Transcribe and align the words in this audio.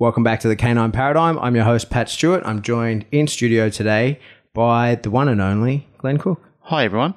Welcome 0.00 0.22
back 0.24 0.40
to 0.40 0.48
the 0.48 0.56
Canine 0.56 0.92
Paradigm. 0.92 1.38
I'm 1.40 1.54
your 1.54 1.64
host, 1.64 1.90
Pat 1.90 2.08
Stewart. 2.08 2.42
I'm 2.46 2.62
joined 2.62 3.04
in 3.12 3.26
studio 3.26 3.68
today 3.68 4.18
by 4.54 4.94
the 4.94 5.10
one 5.10 5.28
and 5.28 5.42
only 5.42 5.86
Glenn 5.98 6.16
Cook. 6.16 6.40
Hi, 6.60 6.84
everyone. 6.84 7.12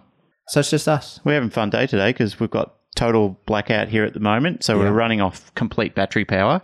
So 0.49 0.59
it's 0.59 0.70
just 0.70 0.89
us. 0.89 1.21
We're 1.23 1.35
having 1.35 1.47
a 1.47 1.51
fun 1.54 1.69
day 1.69 1.88
today 1.88 2.09
because 2.09 2.41
we've 2.41 2.51
got 2.51 2.75
total 2.97 3.39
blackout 3.46 3.88
here 3.88 4.04
at 4.04 4.13
the 4.13 4.19
moment. 4.19 4.65
So 4.65 4.73
Yeah. 4.75 4.83
we're 4.89 4.91
running 4.91 5.21
off 5.21 5.55
complete 5.55 5.96
battery 5.96 6.25
power. 6.25 6.61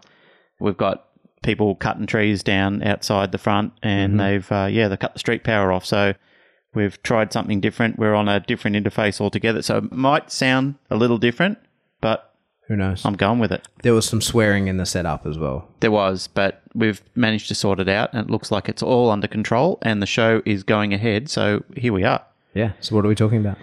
We've 0.60 0.76
got 0.76 1.06
people 1.42 1.76
cutting 1.76 2.06
trees 2.06 2.44
down 2.44 2.84
outside 2.84 3.32
the 3.32 3.38
front 3.38 3.72
and 3.82 4.14
Mm-hmm. 4.14 4.20
they've, 4.20 4.52
uh, 4.52 4.68
yeah, 4.70 4.90
they 4.90 4.98
cut 4.98 5.14
the 5.14 5.20
street 5.20 5.46
power 5.46 5.72
off. 5.72 5.86
So 5.86 6.16
we've 6.76 7.02
tried 7.02 7.32
something 7.32 7.62
different. 7.62 7.98
We're 7.98 8.14
on 8.14 8.28
a 8.28 8.42
different 8.42 8.76
interface 8.76 9.22
altogether. 9.22 9.62
So 9.62 9.78
it 9.78 9.94
might 9.94 10.32
sound 10.34 10.76
a 10.92 10.98
little 10.98 11.18
different, 11.18 11.60
Who 12.70 12.76
knows? 12.78 13.04
I'm 13.04 13.16
going 13.16 13.40
with 13.40 13.52
it. 13.52 13.68
there 13.82 13.94
was 13.96 14.08
some 14.08 14.22
swearing 14.22 14.68
in 14.68 14.78
the 14.78 14.86
setup 14.86 15.26
as 15.26 15.38
well. 15.38 15.68
There 15.80 15.92
was, 15.92 16.28
but 16.28 16.62
we've 16.76 17.02
managed 17.16 17.48
to 17.50 17.56
sort 17.56 17.80
it 17.80 17.90
out 17.90 18.14
and 18.14 18.22
it 18.24 18.32
looks 18.32 18.52
like 18.52 18.70
it's 18.70 18.84
all 18.84 19.10
under 19.10 19.28
control 19.28 19.80
and 19.82 20.02
the 20.02 20.06
show 20.06 20.42
is 20.46 20.62
going 20.64 20.94
ahead. 20.94 21.30
So 21.30 21.64
here 21.76 21.92
we 21.92 22.04
are. 22.04 22.24
Yeah. 22.54 22.74
So 22.80 22.96
what 22.96 23.04
are 23.06 23.10
we 23.10 23.16
talking 23.16 23.40
about? 23.40 23.58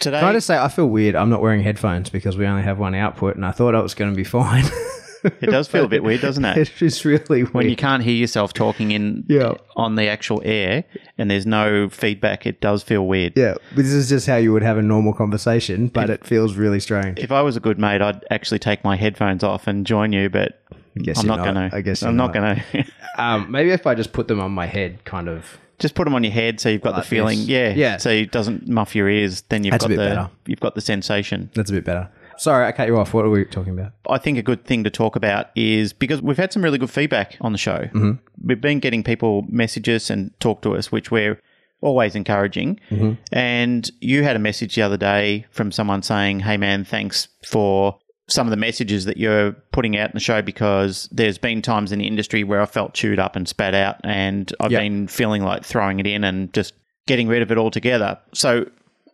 Today, 0.00 0.20
Can 0.20 0.28
I 0.28 0.32
just 0.32 0.46
say 0.46 0.56
I 0.58 0.68
feel 0.68 0.86
weird. 0.88 1.14
I'm 1.16 1.28
not 1.30 1.42
wearing 1.42 1.62
headphones 1.62 2.08
because 2.08 2.36
we 2.36 2.46
only 2.46 2.62
have 2.62 2.78
one 2.78 2.94
output, 2.94 3.36
and 3.36 3.44
I 3.46 3.52
thought 3.52 3.74
I 3.76 3.80
was 3.80 3.94
going 3.94 4.10
to 4.10 4.16
be 4.16 4.24
fine. 4.24 4.64
it 5.40 5.46
does 5.50 5.68
feel 5.68 5.84
a 5.84 5.88
bit 5.88 6.02
weird, 6.02 6.20
doesn't 6.20 6.44
it? 6.44 6.70
it's 6.82 7.04
really 7.04 7.24
weird. 7.44 7.54
when 7.54 7.68
you 7.68 7.76
can't 7.76 8.02
hear 8.02 8.14
yourself 8.14 8.52
talking 8.52 8.90
in 8.92 9.24
Yeah. 9.28 9.54
on 9.76 9.96
the 9.96 10.06
actual 10.08 10.40
air 10.44 10.84
and 11.18 11.30
there's 11.30 11.46
no 11.46 11.88
feedback, 11.88 12.46
it 12.46 12.60
does 12.60 12.82
feel 12.82 13.06
weird. 13.06 13.32
yeah, 13.36 13.54
this 13.74 13.86
is 13.86 14.08
just 14.08 14.26
how 14.26 14.36
you 14.36 14.52
would 14.52 14.62
have 14.62 14.78
a 14.78 14.82
normal 14.82 15.12
conversation, 15.12 15.88
but 15.88 16.10
it 16.10 16.24
feels 16.26 16.54
really 16.54 16.80
strange. 16.80 17.18
If 17.18 17.32
I 17.32 17.42
was 17.42 17.56
a 17.56 17.60
good 17.60 17.78
mate, 17.78 18.00
I'd 18.02 18.24
actually 18.30 18.58
take 18.58 18.84
my 18.84 18.96
headphones 18.96 19.42
off 19.44 19.66
and 19.66 19.86
join 19.86 20.12
you, 20.12 20.28
but 20.28 20.60
I 20.72 21.00
guess 21.02 21.18
I'm 21.20 21.26
you're 21.26 21.36
not, 21.36 21.44
gonna. 21.44 21.70
I 21.72 21.80
guess 21.80 22.02
I'm 22.02 22.10
you're 22.10 22.16
not, 22.26 22.32
gonna. 22.34 22.64
Um, 23.18 23.50
maybe 23.50 23.70
if 23.70 23.84
I 23.84 23.96
just 23.96 24.12
put 24.12 24.28
them 24.28 24.38
on 24.40 24.52
my 24.52 24.66
head, 24.66 25.04
kind 25.04 25.28
of. 25.28 25.58
Just 25.80 25.96
put 25.96 26.04
them 26.04 26.14
on 26.14 26.22
your 26.22 26.32
head 26.32 26.60
so 26.60 26.68
you've 26.68 26.82
got 26.82 26.92
Like 26.94 27.02
the 27.02 27.08
feeling. 27.08 27.38
this. 27.38 27.48
Yeah, 27.48 27.70
Yeah. 27.74 27.96
So 27.96 28.10
it 28.10 28.30
doesn't 28.30 28.68
muff 28.68 28.94
your 28.94 29.08
ears. 29.08 29.42
Then 29.48 29.64
you've 29.64 29.72
That's 29.72 29.84
a 29.84 29.88
got 29.88 29.94
bit 29.94 29.96
the 29.96 30.08
better. 30.14 30.30
you've 30.46 30.60
got 30.60 30.74
the 30.76 30.80
sensation. 30.80 31.50
That's 31.54 31.70
a 31.70 31.72
bit 31.74 31.84
better. 31.84 32.08
Sorry, 32.38 32.66
I 32.66 32.72
cut 32.72 32.88
you 32.88 32.96
off. 32.98 33.12
What 33.14 33.24
are 33.24 33.30
we 33.30 33.44
talking 33.44 33.72
about? 33.78 33.92
I 34.08 34.18
think 34.18 34.38
a 34.38 34.42
good 34.42 34.64
thing 34.64 34.84
to 34.84 34.90
talk 34.90 35.16
about 35.16 35.48
is 35.56 35.92
because 35.92 36.22
we've 36.22 36.36
had 36.36 36.52
some 36.52 36.62
really 36.62 36.78
good 36.78 36.90
feedback 36.90 37.36
on 37.40 37.52
the 37.52 37.58
show. 37.58 37.78
Mm-hmm. 37.78 38.12
We've 38.44 38.60
been 38.60 38.78
getting 38.80 39.02
people 39.02 39.44
message 39.48 39.88
us 39.88 40.08
and 40.10 40.30
talk 40.40 40.62
to 40.62 40.74
us, 40.76 40.92
which 40.92 41.10
we're 41.10 41.40
always 41.80 42.14
encouraging. 42.14 42.78
Mm-hmm. 42.90 43.12
And 43.32 43.90
you 44.00 44.22
had 44.22 44.36
a 44.36 44.38
message 44.40 44.74
the 44.74 44.82
other 44.82 44.96
day 44.96 45.46
from 45.50 45.72
someone 45.72 46.02
saying, 46.02 46.40
Hey, 46.40 46.56
man, 46.56 46.84
thanks 46.84 47.28
for 47.46 47.98
some 48.28 48.46
of 48.46 48.50
the 48.50 48.56
messages 48.56 49.04
that 49.06 49.16
you're 49.16 49.52
putting 49.72 49.96
out 49.96 50.10
in 50.10 50.14
the 50.14 50.20
show 50.20 50.42
because 50.42 51.08
there's 51.10 51.38
been 51.38 51.62
times 51.62 51.92
in 51.92 51.98
the 51.98 52.06
industry 52.06 52.44
where 52.44 52.60
I 52.60 52.66
felt 52.66 52.92
chewed 52.94 53.18
up 53.18 53.36
and 53.36 53.48
spat 53.48 53.74
out, 53.74 53.96
and 54.04 54.52
I've 54.60 54.70
Yeah. 54.70 54.80
been 54.80 55.08
feeling 55.08 55.42
like 55.42 55.64
throwing 55.64 55.98
it 55.98 56.06
in 56.06 56.24
and 56.24 56.52
just 56.52 56.74
getting 57.06 57.26
rid 57.26 57.40
of 57.40 57.50
it 57.50 57.56
altogether. 57.56 58.18
So, 58.34 58.66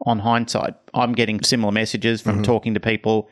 on 0.05 0.19
hindsight, 0.21 0.75
I'm 0.93 1.13
getting 1.13 1.43
similar 1.43 1.73
messages 1.73 2.21
from 2.21 2.37
mm-hmm. 2.37 2.43
talking 2.45 2.75
to 2.75 2.81
people. 2.81 3.29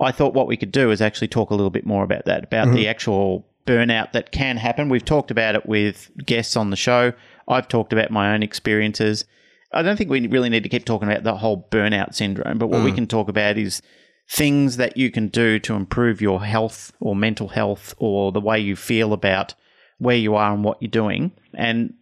I 0.00 0.10
thought 0.10 0.34
what 0.34 0.46
we 0.46 0.56
could 0.56 0.72
do 0.72 0.90
is 0.90 1.00
actually 1.00 1.28
talk 1.28 1.50
a 1.50 1.54
little 1.54 1.70
bit 1.70 1.86
more 1.86 2.02
about 2.02 2.24
that, 2.24 2.44
about 2.44 2.72
the 2.72 2.80
mm-hmm. 2.80 2.90
actual 2.90 3.46
burnout 3.66 4.12
that 4.12 4.32
can 4.32 4.56
happen. 4.56 4.88
We've 4.88 5.04
talked 5.04 5.30
about 5.30 5.54
it 5.54 5.66
with 5.66 6.10
guests 6.24 6.56
on 6.56 6.70
the 6.70 6.76
show. 6.76 7.12
I've 7.48 7.68
talked 7.68 7.92
about 7.92 8.10
my 8.10 8.34
own 8.34 8.42
experiences. 8.42 9.24
I 9.72 9.82
don't 9.82 9.96
think 9.96 10.10
we 10.10 10.26
really 10.26 10.50
need 10.50 10.62
to 10.62 10.68
keep 10.68 10.84
talking 10.84 11.08
about 11.08 11.24
the 11.24 11.36
whole 11.36 11.68
burnout 11.70 12.14
syndrome, 12.14 12.58
but 12.58 12.68
what 12.68 12.84
we 12.84 12.92
mm. 12.92 12.96
can 12.96 13.06
talk 13.06 13.28
about 13.28 13.58
is 13.58 13.82
things 14.30 14.76
that 14.76 14.96
you 14.96 15.10
can 15.10 15.28
do 15.28 15.58
to 15.60 15.74
improve 15.74 16.22
your 16.22 16.44
health 16.44 16.92
or 17.00 17.14
mental 17.14 17.48
health 17.48 17.94
or 17.98 18.32
the 18.32 18.40
way 18.40 18.58
you 18.58 18.76
feel 18.76 19.12
about 19.12 19.54
where 19.98 20.16
you 20.16 20.34
are 20.34 20.52
and 20.52 20.64
what 20.64 20.80
you're 20.80 20.90
doing, 20.90 21.32
and 21.54 21.92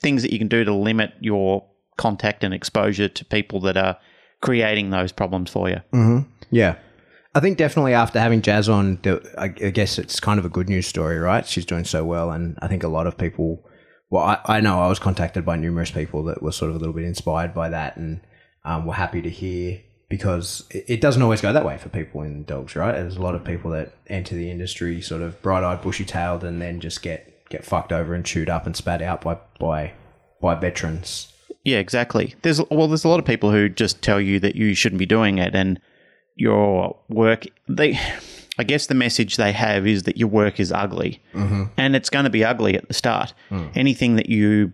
things 0.00 0.22
that 0.22 0.32
you 0.32 0.38
can 0.38 0.48
do 0.48 0.64
to 0.64 0.74
limit 0.74 1.12
your 1.20 1.66
contact 2.00 2.42
and 2.42 2.54
exposure 2.54 3.08
to 3.08 3.24
people 3.26 3.60
that 3.60 3.76
are 3.76 3.98
creating 4.40 4.88
those 4.88 5.12
problems 5.12 5.50
for 5.50 5.68
you. 5.68 5.80
Yeah. 6.50 6.76
I 7.34 7.40
think 7.40 7.58
definitely 7.58 7.92
after 7.92 8.18
having 8.18 8.40
Jazz 8.40 8.70
on, 8.70 8.98
I 9.36 9.44
I 9.44 9.70
guess 9.70 9.98
it's 9.98 10.18
kind 10.18 10.38
of 10.38 10.46
a 10.46 10.48
good 10.48 10.68
news 10.68 10.86
story, 10.86 11.18
right? 11.18 11.46
She's 11.46 11.66
doing 11.66 11.84
so 11.84 12.02
well. 12.02 12.30
And 12.30 12.58
I 12.62 12.68
think 12.68 12.82
a 12.82 12.88
lot 12.88 13.06
of 13.06 13.18
people, 13.18 13.62
well, 14.08 14.24
I, 14.24 14.56
I 14.56 14.60
know 14.60 14.80
I 14.80 14.88
was 14.88 14.98
contacted 14.98 15.44
by 15.44 15.56
numerous 15.56 15.90
people 15.90 16.24
that 16.24 16.42
were 16.42 16.52
sort 16.52 16.70
of 16.70 16.76
a 16.76 16.78
little 16.78 16.94
bit 16.94 17.04
inspired 17.04 17.52
by 17.52 17.68
that 17.68 17.98
and 17.98 18.22
um, 18.64 18.86
were 18.86 18.94
happy 18.94 19.20
to 19.20 19.30
hear 19.30 19.80
because 20.08 20.66
it, 20.70 20.84
it 20.88 21.00
doesn't 21.02 21.22
always 21.22 21.42
go 21.42 21.52
that 21.52 21.66
way 21.66 21.76
for 21.76 21.90
people 21.90 22.22
in 22.22 22.44
dogs, 22.44 22.74
right? 22.74 22.94
There's 22.94 23.16
a 23.16 23.22
lot 23.22 23.34
of 23.34 23.44
people 23.44 23.70
that 23.72 23.92
enter 24.06 24.34
the 24.34 24.50
industry 24.50 25.02
sort 25.02 25.20
of 25.20 25.40
bright 25.42 25.62
eyed, 25.62 25.82
bushy 25.82 26.06
tailed, 26.06 26.44
and 26.44 26.62
then 26.62 26.80
just 26.80 27.02
get, 27.02 27.46
get 27.50 27.62
fucked 27.62 27.92
over 27.92 28.14
and 28.14 28.24
chewed 28.24 28.48
up 28.48 28.64
and 28.64 28.74
spat 28.74 29.02
out 29.02 29.20
by, 29.20 29.36
by, 29.58 29.92
by 30.40 30.54
veterans. 30.54 31.30
Yeah, 31.64 31.78
exactly. 31.78 32.34
There's 32.42 32.60
well, 32.70 32.88
there's 32.88 33.04
a 33.04 33.08
lot 33.08 33.20
of 33.20 33.26
people 33.26 33.50
who 33.50 33.68
just 33.68 34.02
tell 34.02 34.20
you 34.20 34.40
that 34.40 34.56
you 34.56 34.74
shouldn't 34.74 34.98
be 34.98 35.06
doing 35.06 35.38
it, 35.38 35.54
and 35.54 35.80
your 36.36 36.96
work. 37.08 37.44
They, 37.68 37.98
I 38.58 38.64
guess, 38.64 38.86
the 38.86 38.94
message 38.94 39.36
they 39.36 39.52
have 39.52 39.86
is 39.86 40.04
that 40.04 40.16
your 40.16 40.28
work 40.28 40.58
is 40.58 40.72
ugly, 40.72 41.22
mm-hmm. 41.34 41.64
and 41.76 41.94
it's 41.94 42.10
going 42.10 42.24
to 42.24 42.30
be 42.30 42.44
ugly 42.44 42.76
at 42.76 42.88
the 42.88 42.94
start. 42.94 43.34
Anything 43.74 44.16
that 44.16 44.28
you 44.28 44.72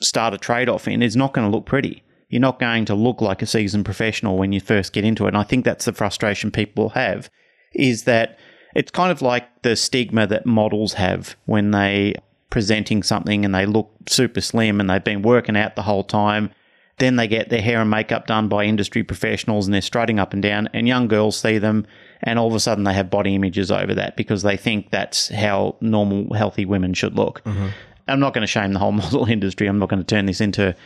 start 0.00 0.34
a 0.34 0.38
trade 0.38 0.68
off 0.68 0.88
in 0.88 1.02
is 1.02 1.16
not 1.16 1.32
going 1.32 1.48
to 1.48 1.56
look 1.56 1.66
pretty. 1.66 2.02
You're 2.28 2.40
not 2.40 2.58
going 2.58 2.84
to 2.86 2.94
look 2.94 3.20
like 3.20 3.42
a 3.42 3.46
seasoned 3.46 3.84
professional 3.84 4.36
when 4.36 4.52
you 4.52 4.60
first 4.60 4.92
get 4.92 5.04
into 5.04 5.26
it. 5.26 5.28
And 5.28 5.36
I 5.36 5.44
think 5.44 5.64
that's 5.64 5.84
the 5.84 5.92
frustration 5.92 6.50
people 6.50 6.90
have 6.90 7.30
is 7.74 8.04
that 8.04 8.38
it's 8.74 8.90
kind 8.90 9.12
of 9.12 9.22
like 9.22 9.62
the 9.62 9.76
stigma 9.76 10.26
that 10.26 10.46
models 10.46 10.94
have 10.94 11.36
when 11.46 11.70
they 11.70 12.14
presenting 12.50 13.02
something 13.02 13.44
and 13.44 13.54
they 13.54 13.66
look 13.66 13.90
super 14.08 14.40
slim 14.40 14.80
and 14.80 14.88
they've 14.88 15.02
been 15.02 15.22
working 15.22 15.56
out 15.56 15.76
the 15.76 15.82
whole 15.82 16.04
time. 16.04 16.50
Then 16.98 17.16
they 17.16 17.26
get 17.26 17.48
their 17.48 17.60
hair 17.60 17.80
and 17.80 17.90
makeup 17.90 18.28
done 18.28 18.48
by 18.48 18.64
industry 18.64 19.02
professionals 19.02 19.66
and 19.66 19.74
they're 19.74 19.82
strutting 19.82 20.20
up 20.20 20.32
and 20.32 20.40
down, 20.40 20.68
and 20.72 20.86
young 20.86 21.08
girls 21.08 21.36
see 21.36 21.58
them, 21.58 21.86
and 22.22 22.38
all 22.38 22.46
of 22.46 22.54
a 22.54 22.60
sudden 22.60 22.84
they 22.84 22.94
have 22.94 23.10
body 23.10 23.34
images 23.34 23.72
over 23.72 23.94
that 23.94 24.16
because 24.16 24.42
they 24.42 24.56
think 24.56 24.90
that's 24.90 25.28
how 25.28 25.76
normal, 25.80 26.32
healthy 26.34 26.64
women 26.64 26.94
should 26.94 27.16
look. 27.16 27.42
Mm-hmm. 27.44 27.68
I'm 28.06 28.20
not 28.20 28.34
going 28.34 28.42
to 28.42 28.46
shame 28.46 28.72
the 28.72 28.78
whole 28.78 28.92
model 28.92 29.26
industry. 29.26 29.66
I'm 29.66 29.78
not 29.78 29.88
going 29.88 30.02
to 30.02 30.06
turn 30.06 30.26
this 30.26 30.40
into 30.40 30.76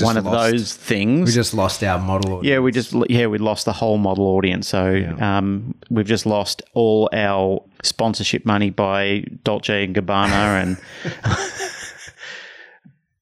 one 0.00 0.16
of 0.16 0.24
lost- 0.24 0.50
those 0.50 0.74
things. 0.74 1.30
We 1.30 1.34
just 1.34 1.54
lost 1.54 1.82
our 1.84 1.98
model. 1.98 2.44
Yeah, 2.44 2.58
we 2.58 2.72
just 2.72 2.94
yeah 3.08 3.26
we 3.26 3.38
lost 3.38 3.64
the 3.64 3.72
whole 3.72 3.98
model 3.98 4.26
audience. 4.26 4.68
So 4.68 5.14
um, 5.20 5.74
we've 5.90 6.06
just 6.06 6.26
lost 6.26 6.62
all 6.74 7.08
our 7.12 7.62
sponsorship 7.82 8.44
money 8.44 8.70
by 8.70 9.24
Dolce 9.44 9.84
and 9.84 9.94
Gabbana, 9.94 10.62
and 10.62 10.76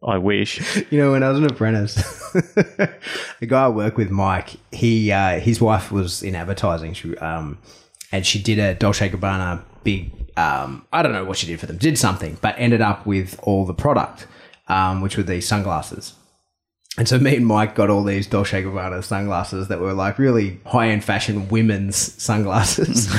I 0.03 0.19
wish. 0.19 0.61
You 0.91 0.99
know, 0.99 1.13
when 1.13 1.23
I 1.23 1.29
was 1.29 1.39
an 1.39 1.47
apprentice, 1.47 1.95
the 2.33 3.47
guy 3.47 3.65
I 3.65 3.69
work 3.69 3.97
with, 3.97 4.11
Mike, 4.11 4.57
he 4.73 5.13
uh, 5.13 5.41
his 5.41 5.61
wife 5.61 5.93
was 5.93 6.23
in 6.23 6.35
advertising, 6.35 6.95
she, 6.95 7.17
um, 7.19 7.59
and 8.11 8.27
she 8.27 8.43
did 8.43 8.59
a 8.59 8.75
Dolce 8.75 9.11
Gabbana 9.11 9.63
big. 9.85 10.11
Um, 10.37 10.87
I 10.93 11.03
don't 11.03 11.13
know 11.13 11.25
what 11.25 11.37
she 11.39 11.47
did 11.47 11.61
for 11.61 11.67
them, 11.67 11.77
did 11.77 11.99
something, 11.99 12.39
but 12.41 12.55
ended 12.59 12.81
up 12.81 13.05
with 13.07 13.39
all 13.43 13.67
the 13.67 13.75
product, 13.75 14.27
um, 14.69 15.01
which 15.01 15.17
were 15.17 15.23
these 15.23 15.47
sunglasses. 15.47 16.15
And 16.99 17.09
so 17.09 17.19
me 17.19 17.35
and 17.37 17.47
Mike 17.47 17.75
got 17.75 17.89
all 17.89 18.05
these 18.05 18.27
Dolce 18.27 18.63
Gabbana 18.63 19.03
sunglasses 19.03 19.69
that 19.69 19.81
were 19.81 19.95
like 19.95 20.19
really 20.19 20.61
high 20.67 20.89
end 20.89 21.03
fashion 21.03 21.49
women's 21.49 21.97
sunglasses. 22.23 23.11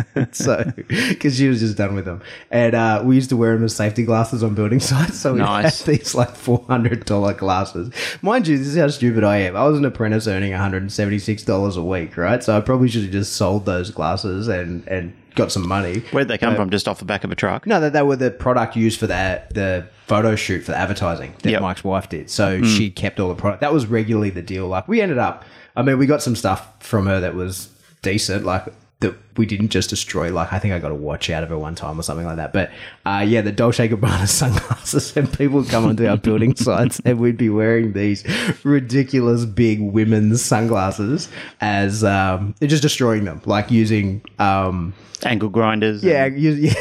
so, 0.32 0.64
because 0.88 1.36
she 1.36 1.46
was 1.46 1.60
just 1.60 1.76
done 1.76 1.94
with 1.94 2.06
them, 2.06 2.22
and 2.50 2.74
uh, 2.74 3.02
we 3.04 3.16
used 3.16 3.28
to 3.28 3.36
wear 3.36 3.52
them 3.54 3.64
as 3.64 3.76
safety 3.76 4.04
glasses 4.04 4.42
on 4.42 4.54
building 4.54 4.80
sites. 4.90 5.18
So 5.18 5.34
we 5.34 5.40
Nice. 5.40 5.82
had 5.82 5.94
these 5.98 6.14
like 6.14 6.34
four 6.34 6.64
hundred 6.68 7.04
dollar 7.04 7.34
glasses. 7.34 7.90
Mind 8.22 8.48
you, 8.48 8.56
this 8.56 8.66
is 8.68 8.78
how 8.78 8.88
stupid 8.88 9.24
I 9.24 9.36
am. 9.38 9.56
I 9.56 9.66
was 9.66 9.76
an 9.78 9.84
apprentice 9.84 10.26
earning 10.26 10.52
one 10.52 10.60
hundred 10.60 10.80
and 10.80 10.92
seventy 10.92 11.18
six 11.18 11.42
dollars 11.42 11.76
a 11.76 11.82
week, 11.82 12.16
right? 12.16 12.42
So 12.42 12.56
I 12.56 12.62
probably 12.62 12.88
should 12.88 13.02
have 13.02 13.12
just 13.12 13.34
sold 13.34 13.66
those 13.66 13.90
glasses 13.90 14.48
and 14.48 14.88
and 14.88 15.14
got 15.38 15.50
some 15.50 15.66
money. 15.66 16.00
Where'd 16.10 16.28
they 16.28 16.36
come 16.36 16.54
from? 16.54 16.68
Just 16.68 16.86
off 16.86 16.98
the 16.98 17.06
back 17.06 17.24
of 17.24 17.32
a 17.32 17.34
truck? 17.34 17.66
No, 17.66 17.80
that 17.80 17.94
they 17.94 18.02
were 18.02 18.16
the 18.16 18.30
product 18.30 18.76
used 18.76 19.00
for 19.00 19.06
that 19.06 19.54
the 19.54 19.88
photo 20.06 20.36
shoot 20.36 20.64
for 20.64 20.72
the 20.72 20.78
advertising 20.78 21.34
that 21.42 21.50
Yep. 21.50 21.62
Mike's 21.62 21.84
wife 21.84 22.08
did. 22.08 22.28
So 22.28 22.58
hmm. 22.58 22.64
she 22.64 22.90
kept 22.90 23.20
all 23.20 23.28
the 23.28 23.34
product. 23.34 23.60
That 23.62 23.72
was 23.72 23.86
regularly 23.86 24.30
the 24.30 24.42
deal. 24.42 24.66
Like 24.68 24.86
we 24.88 25.00
ended 25.00 25.18
up. 25.18 25.44
I 25.76 25.82
mean, 25.82 25.96
we 25.98 26.06
got 26.06 26.22
some 26.22 26.36
stuff 26.36 26.68
from 26.80 27.06
her 27.06 27.20
that 27.20 27.34
was 27.34 27.70
decent. 28.02 28.44
Like 28.44 28.66
that 29.00 29.14
we 29.36 29.46
didn't 29.46 29.68
just 29.68 29.90
destroy. 29.90 30.32
Like 30.32 30.52
I 30.52 30.58
think 30.58 30.74
I 30.74 30.80
got 30.80 30.90
a 30.90 30.94
watch 30.94 31.30
out 31.30 31.42
of 31.44 31.50
her 31.50 31.58
one 31.58 31.74
time 31.76 32.00
or 32.00 32.02
something 32.02 32.26
like 32.26 32.36
that. 32.36 32.52
But 32.52 32.70
uh, 33.06 33.24
yeah, 33.26 33.40
the 33.42 33.52
Dolce 33.52 33.88
Gabbana 33.88 34.26
sunglasses, 34.28 35.16
and 35.16 35.32
people 35.32 35.60
would 35.60 35.68
come 35.68 35.84
onto 35.86 36.06
our 36.06 36.16
building 36.16 36.54
sites, 36.56 37.00
and 37.04 37.18
we'd 37.20 37.36
be 37.36 37.48
wearing 37.48 37.92
these 37.92 38.24
ridiculous 38.64 39.44
big 39.44 39.80
women's 39.80 40.42
sunglasses 40.42 41.28
as 41.60 42.02
um, 42.02 42.54
they're 42.58 42.68
just 42.68 42.82
destroying 42.82 43.24
them, 43.24 43.40
like 43.44 43.70
using. 43.70 44.22
Um, 44.38 44.94
Angle 45.24 45.48
grinders. 45.48 46.04
yeah, 46.04 46.26
and- 46.26 46.38
you, 46.38 46.50
yeah. 46.52 46.74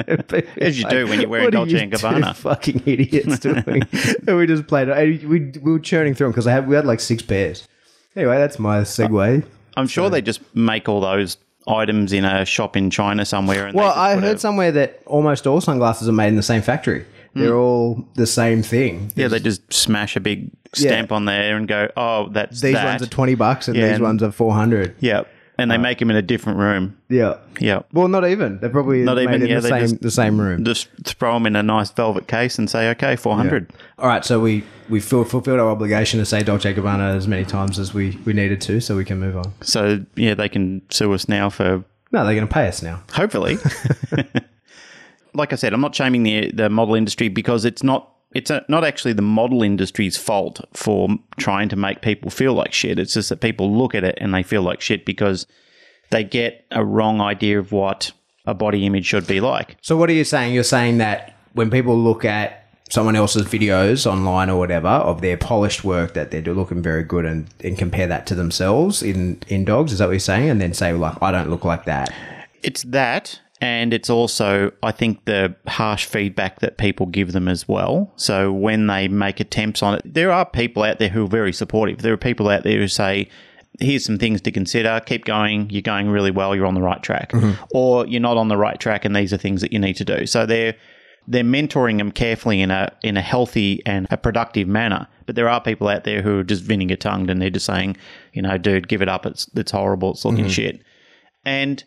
As 0.61 0.79
you 0.79 0.87
do 0.89 1.05
when 1.07 1.19
you're 1.19 1.29
wearing 1.29 1.49
Dolce 1.49 1.81
and 1.83 1.91
Gabbana. 1.91 2.33
Fucking 2.35 2.81
idiots 2.85 3.39
doing. 3.39 3.81
and 4.27 4.37
we 4.37 4.47
just 4.47 4.67
played 4.67 4.87
we, 5.27 5.39
we 5.61 5.71
were 5.73 5.79
churning 5.79 6.13
through 6.13 6.27
them 6.27 6.31
because 6.31 6.47
I 6.47 6.51
had 6.53 6.67
we 6.67 6.75
had 6.75 6.85
like 6.85 6.99
six 7.01 7.21
pairs. 7.21 7.67
Anyway, 8.15 8.37
that's 8.37 8.57
my 8.59 8.81
segue. 8.81 9.43
I'm 9.77 9.87
sure 9.87 10.09
they 10.09 10.21
just 10.21 10.41
make 10.55 10.87
all 10.87 11.01
those 11.01 11.37
items 11.67 12.11
in 12.13 12.25
a 12.25 12.45
shop 12.45 12.75
in 12.75 12.89
China 12.89 13.25
somewhere. 13.25 13.67
And 13.67 13.75
Well, 13.75 13.93
I 13.93 14.15
heard 14.15 14.35
a- 14.35 14.39
somewhere 14.39 14.71
that 14.73 15.01
almost 15.05 15.47
all 15.47 15.61
sunglasses 15.61 16.07
are 16.09 16.13
made 16.13 16.27
in 16.27 16.35
the 16.35 16.43
same 16.43 16.61
factory. 16.61 17.05
They're 17.35 17.51
hmm. 17.51 17.57
all 17.57 18.07
the 18.15 18.27
same 18.27 18.61
thing. 18.61 19.11
Yeah, 19.15 19.27
they 19.27 19.39
just 19.39 19.73
smash 19.73 20.15
a 20.15 20.19
big 20.19 20.51
stamp 20.73 21.11
on 21.11 21.25
there 21.25 21.57
and 21.57 21.67
go, 21.67 21.89
"Oh, 21.97 22.29
that's 22.29 22.61
These 22.61 22.73
that." 22.73 22.85
ones 22.85 23.01
are 23.01 23.07
twenty 23.07 23.33
bucks, 23.35 23.67
and 23.67 23.75
Yeah, 23.75 23.87
these 23.87 23.95
and- 23.95 24.03
ones 24.03 24.21
are 24.21 24.31
four 24.31 24.53
hundred. 24.53 24.95
yeah, 24.99 25.23
and 25.63 25.71
they 25.71 25.77
make 25.77 25.97
them 25.99 26.09
in 26.11 26.15
a 26.15 26.21
different 26.21 26.59
room. 26.59 26.95
Yeah. 27.09 27.37
Yeah, 27.59 27.81
Well, 27.91 28.07
not 28.07 28.27
even. 28.27 28.59
They're 28.59 28.69
probably 28.69 29.01
Not 29.03 29.15
made 29.15 29.23
even, 29.23 29.41
in 29.43 29.47
yeah, 29.47 29.55
the 29.55 29.61
they 29.61 29.69
same 29.69 29.81
just- 29.81 30.01
the 30.01 30.11
same 30.11 30.39
room. 30.39 30.63
just 30.63 30.89
throw 31.05 31.33
them 31.33 31.45
in 31.47 31.55
a 31.55 31.63
nice 31.63 31.89
velvet 31.91 32.27
case 32.27 32.57
and 32.59 32.69
say, 32.69 32.89
"Okay, 32.91 33.15
four 33.15 33.35
hundred. 33.35 33.71
All 33.97 34.07
right, 34.07 34.23
so 34.25 34.39
we 34.39 34.63
we 34.89 34.99
ful- 34.99 35.23
fulfilled 35.23 35.59
our 35.59 35.69
obligation 35.69 36.19
to 36.19 36.25
say 36.25 36.43
Dolce 36.43 36.73
Gabbana 36.73 37.15
as 37.15 37.27
many 37.27 37.45
times 37.45 37.79
as 37.79 37.93
we 37.93 38.17
we 38.25 38.33
needed 38.33 38.59
to, 38.61 38.79
so 38.81 38.95
we 38.97 39.05
can 39.05 39.19
move 39.19 39.37
on. 39.37 39.53
So 39.61 40.03
yeah, 40.15 40.33
they 40.35 40.49
can 40.49 40.81
sue 40.89 41.13
us 41.13 41.27
now 41.29 41.49
for 41.49 41.83
No, 42.11 42.23
they're 42.25 42.35
going 42.35 42.47
to 42.47 42.53
pay 42.53 42.67
us 42.67 42.81
now. 42.83 43.01
hopefully. 43.13 43.57
like 45.33 45.51
I 45.53 45.55
said, 45.55 45.73
I'm 45.73 45.81
not 45.81 45.95
shaming 45.95 46.23
the 46.23 46.51
the 46.51 46.69
model 46.69 46.95
industry 46.95 47.27
because 47.29 47.65
it's 47.65 47.83
not 47.83 48.09
it's 48.33 48.49
a, 48.49 48.65
not 48.67 48.83
actually 48.83 49.13
the 49.13 49.21
model 49.21 49.63
industry's 49.63 50.17
fault 50.17 50.61
for 50.73 51.09
trying 51.37 51.69
to 51.69 51.75
make 51.75 52.01
people 52.01 52.29
feel 52.29 52.53
like 52.53 52.73
shit. 52.73 52.99
It's 52.99 53.13
just 53.13 53.29
that 53.29 53.41
people 53.41 53.75
look 53.75 53.95
at 53.95 54.03
it 54.03 54.17
and 54.19 54.33
they 54.33 54.43
feel 54.43 54.61
like 54.61 54.81
shit 54.81 55.05
because 55.05 55.45
they 56.11 56.23
get 56.23 56.65
a 56.71 56.83
wrong 56.83 57.21
idea 57.21 57.59
of 57.59 57.71
what 57.71 58.11
a 58.45 58.53
body 58.53 58.85
image 58.85 59.05
should 59.05 59.27
be 59.27 59.39
like. 59.39 59.77
So 59.81 59.97
what 59.97 60.09
are 60.09 60.13
you 60.13 60.23
saying? 60.23 60.53
You're 60.53 60.63
saying 60.63 60.97
that 60.97 61.35
when 61.53 61.69
people 61.69 61.97
look 61.97 62.25
at 62.25 62.59
someone 62.89 63.15
else's 63.15 63.45
videos 63.45 64.05
online 64.05 64.49
or 64.49 64.57
whatever 64.59 64.87
of 64.87 65.21
their 65.21 65.37
polished 65.37 65.83
work 65.83 66.13
that 66.13 66.29
they're 66.31 66.41
looking 66.41 66.81
very 66.81 67.03
good 67.03 67.25
and, 67.25 67.47
and 67.63 67.77
compare 67.77 68.05
that 68.07 68.27
to 68.27 68.35
themselves 68.35 69.01
in 69.01 69.39
in 69.47 69.65
dogs, 69.65 69.91
is 69.93 69.99
that 69.99 70.05
what 70.05 70.11
you're 70.11 70.19
saying? 70.19 70.49
And 70.49 70.61
then 70.61 70.73
say 70.73 70.93
like, 70.93 71.21
I 71.21 71.31
don't 71.31 71.49
look 71.49 71.65
like 71.65 71.85
that. 71.85 72.13
It's 72.61 72.83
that, 72.83 73.39
and 73.63 73.93
it's 73.93 74.09
also, 74.09 74.73
I 74.83 74.91
think, 74.91 75.23
the 75.23 75.55
harsh 75.67 76.03
feedback 76.03 76.59
that 76.59 76.77
people 76.77 77.05
give 77.05 77.31
them 77.31 77.47
as 77.47 77.65
well. 77.65 78.11
So 78.17 78.51
when 78.51 78.87
they 78.87 79.07
make 79.07 79.39
attempts 79.39 79.81
on 79.81 79.95
it, 79.95 80.01
there 80.03 80.33
are 80.33 80.45
people 80.45 80.83
out 80.83 80.99
there 80.99 81.07
who 81.07 81.23
are 81.23 81.29
very 81.29 81.53
supportive. 81.53 82.01
There 82.01 82.11
are 82.11 82.17
people 82.17 82.49
out 82.49 82.63
there 82.63 82.77
who 82.77 82.89
say, 82.89 83.29
here's 83.79 84.03
some 84.03 84.17
things 84.17 84.41
to 84.41 84.51
consider. 84.51 85.01
Keep 85.05 85.23
going. 85.23 85.69
You're 85.69 85.81
going 85.81 86.09
really 86.09 86.29
well. 86.29 86.53
You're 86.53 86.65
on 86.65 86.73
the 86.73 86.81
right 86.81 87.01
track. 87.01 87.31
Mm-hmm. 87.31 87.63
Or 87.73 88.05
you're 88.05 88.19
not 88.19 88.35
on 88.35 88.49
the 88.49 88.57
right 88.57 88.77
track, 88.77 89.05
and 89.05 89.15
these 89.15 89.31
are 89.31 89.37
things 89.37 89.61
that 89.61 89.71
you 89.71 89.79
need 89.79 89.95
to 89.95 90.05
do. 90.05 90.25
So 90.25 90.45
they're 90.45 90.75
they're 91.25 91.45
mentoring 91.45 91.99
them 91.99 92.11
carefully 92.11 92.59
in 92.59 92.69
a 92.69 92.91
in 93.01 93.15
a 93.15 93.21
healthy 93.21 93.81
and 93.85 94.07
a 94.11 94.17
productive 94.17 94.67
manner. 94.67 95.07
But 95.25 95.37
there 95.37 95.47
are 95.47 95.61
people 95.61 95.87
out 95.87 96.03
there 96.03 96.21
who 96.21 96.39
are 96.39 96.43
just 96.43 96.63
vinegar 96.63 96.97
tongued 96.97 97.29
and 97.29 97.41
they're 97.41 97.49
just 97.49 97.65
saying, 97.65 97.95
you 98.33 98.41
know, 98.41 98.57
dude, 98.57 98.89
give 98.89 99.01
it 99.01 99.07
up. 99.07 99.25
It's 99.25 99.49
it's 99.55 99.71
horrible. 99.71 100.11
It's 100.11 100.25
looking 100.25 100.41
mm-hmm. 100.41 100.49
shit. 100.49 100.81
And 101.45 101.81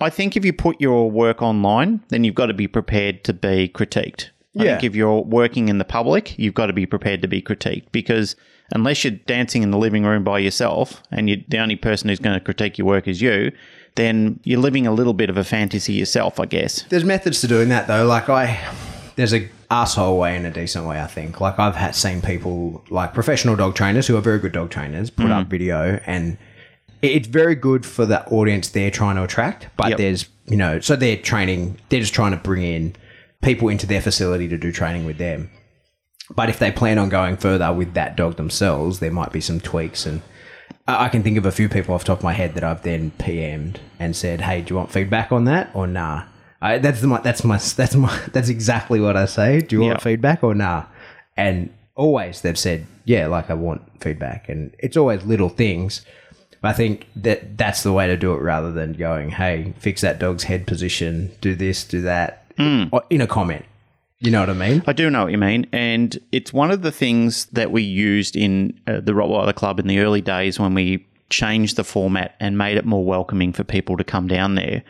I 0.00 0.10
think 0.10 0.36
if 0.36 0.44
you 0.44 0.52
put 0.52 0.80
your 0.80 1.10
work 1.10 1.42
online, 1.42 2.00
then 2.08 2.24
you've 2.24 2.34
got 2.34 2.46
to 2.46 2.54
be 2.54 2.68
prepared 2.68 3.24
to 3.24 3.32
be 3.32 3.68
critiqued. 3.68 4.30
I 4.58 4.64
Yeah. 4.64 4.70
think 4.72 4.84
if 4.84 4.94
you're 4.94 5.20
working 5.22 5.68
in 5.68 5.78
the 5.78 5.84
public, 5.84 6.38
you've 6.38 6.54
got 6.54 6.66
to 6.66 6.72
be 6.72 6.86
prepared 6.86 7.22
to 7.22 7.28
be 7.28 7.42
critiqued 7.42 7.86
because 7.92 8.36
unless 8.72 9.04
you're 9.04 9.12
dancing 9.26 9.62
in 9.62 9.70
the 9.70 9.78
living 9.78 10.04
room 10.04 10.24
by 10.24 10.38
yourself 10.38 11.02
and 11.10 11.28
you're 11.28 11.38
the 11.48 11.58
only 11.58 11.76
person 11.76 12.08
who's 12.08 12.18
going 12.18 12.34
to 12.34 12.44
critique 12.44 12.78
your 12.78 12.86
work 12.86 13.08
is 13.08 13.20
you, 13.20 13.50
then 13.96 14.38
you're 14.44 14.60
living 14.60 14.86
a 14.86 14.92
little 14.92 15.14
bit 15.14 15.30
of 15.30 15.36
a 15.36 15.44
fantasy 15.44 15.94
yourself, 15.94 16.38
I 16.38 16.46
guess. 16.46 16.82
There's 16.88 17.04
methods 17.04 17.40
to 17.40 17.48
doing 17.48 17.68
that 17.70 17.88
though. 17.88 18.06
Like 18.06 18.28
I, 18.28 18.58
there's 19.16 19.34
a 19.34 19.48
asshole 19.70 20.18
way 20.18 20.36
and 20.36 20.46
a 20.46 20.50
decent 20.50 20.86
way. 20.86 21.00
I 21.00 21.06
think. 21.06 21.40
Like 21.40 21.58
I've 21.58 21.76
had 21.76 21.94
seen 21.94 22.22
people 22.22 22.84
like 22.90 23.14
professional 23.14 23.56
dog 23.56 23.74
trainers 23.74 24.06
who 24.06 24.16
are 24.16 24.20
very 24.20 24.38
good 24.38 24.52
dog 24.52 24.70
trainers 24.70 25.10
put 25.10 25.26
mm. 25.26 25.32
up 25.32 25.48
video 25.48 26.00
and 26.06 26.38
it's 27.02 27.28
very 27.28 27.54
good 27.54 27.86
for 27.86 28.04
the 28.06 28.26
audience 28.28 28.68
they're 28.68 28.90
trying 28.90 29.16
to 29.16 29.22
attract. 29.24 29.68
But 29.76 29.90
Yep. 29.90 29.98
there's 29.98 30.28
you 30.46 30.56
know 30.56 30.80
so 30.80 30.96
they're 30.96 31.16
training. 31.16 31.76
They're 31.88 32.00
just 32.00 32.14
trying 32.14 32.32
to 32.32 32.38
bring 32.38 32.62
in 32.62 32.96
people 33.42 33.68
into 33.68 33.86
their 33.86 34.00
facility 34.00 34.48
to 34.48 34.58
do 34.58 34.72
training 34.72 35.04
with 35.04 35.18
them. 35.18 35.50
But 36.34 36.48
if 36.50 36.58
they 36.58 36.70
plan 36.70 36.98
on 36.98 37.08
going 37.08 37.36
further 37.36 37.72
with 37.72 37.94
that 37.94 38.16
dog 38.16 38.36
themselves, 38.36 38.98
there 38.98 39.10
might 39.10 39.32
be 39.32 39.40
some 39.40 39.60
tweaks 39.60 40.06
and. 40.06 40.22
I 40.90 41.10
can 41.10 41.22
think 41.22 41.36
of 41.36 41.44
a 41.44 41.52
few 41.52 41.68
people 41.68 41.94
off 41.94 42.00
the 42.02 42.06
top 42.06 42.18
of 42.20 42.24
my 42.24 42.32
head 42.32 42.54
that 42.54 42.64
I've 42.64 42.82
then 42.82 43.10
PM'd 43.18 43.78
and 43.98 44.16
said, 44.16 44.40
"Hey, 44.40 44.62
do 44.62 44.72
you 44.72 44.76
want 44.78 44.90
feedback 44.90 45.30
on 45.32 45.44
that 45.44 45.70
or 45.74 45.86
nah?" 45.86 46.24
I, 46.62 46.78
that's 46.78 47.02
my 47.02 47.20
that's 47.20 47.44
my 47.44 47.58
that's 47.58 47.94
my 47.94 48.18
that's 48.32 48.48
exactly 48.48 48.98
what 48.98 49.14
I 49.14 49.26
say. 49.26 49.60
Do 49.60 49.76
you 49.76 49.82
want 49.82 50.00
feedback 50.00 50.42
or 50.42 50.54
nah? 50.54 50.84
And 51.36 51.70
always 51.94 52.40
they've 52.40 52.58
said, 52.58 52.86
"Yeah, 53.04 53.26
like 53.26 53.50
I 53.50 53.54
want 53.54 53.82
feedback." 54.02 54.48
And 54.48 54.74
it's 54.78 54.96
always 54.96 55.24
little 55.24 55.50
things. 55.50 56.06
I 56.62 56.72
think 56.72 57.06
that 57.16 57.56
that's 57.56 57.82
the 57.82 57.92
way 57.92 58.06
to 58.08 58.16
do 58.16 58.32
it 58.34 58.40
rather 58.40 58.72
than 58.72 58.92
going, 58.94 59.30
"Hey, 59.30 59.74
fix 59.78 60.00
that 60.00 60.18
dog's 60.18 60.44
head 60.44 60.66
position, 60.66 61.30
do 61.40 61.54
this, 61.54 61.84
do 61.84 62.00
that," 62.02 62.44
or 62.92 63.02
in 63.10 63.20
a 63.20 63.26
comment. 63.26 63.64
You 64.20 64.32
know 64.32 64.40
what 64.40 64.50
I 64.50 64.54
mean? 64.54 64.82
I 64.86 64.92
do 64.92 65.08
know 65.10 65.22
what 65.24 65.32
you 65.32 65.38
mean, 65.38 65.66
and 65.72 66.18
it's 66.32 66.52
one 66.52 66.72
of 66.72 66.82
the 66.82 66.90
things 66.90 67.46
that 67.52 67.70
we 67.70 67.82
used 67.82 68.34
in 68.34 68.78
uh, 68.88 69.00
the 69.00 69.12
Rottweiler 69.12 69.54
Club 69.54 69.78
in 69.78 69.86
the 69.86 70.00
early 70.00 70.20
days 70.20 70.58
when 70.58 70.74
we 70.74 71.06
changed 71.30 71.76
the 71.76 71.84
format 71.84 72.34
and 72.40 72.58
made 72.58 72.76
it 72.76 72.84
more 72.84 73.04
welcoming 73.04 73.52
for 73.52 73.62
people 73.62 73.96
to 73.96 74.02
come 74.02 74.26
down 74.26 74.56
there. 74.56 74.82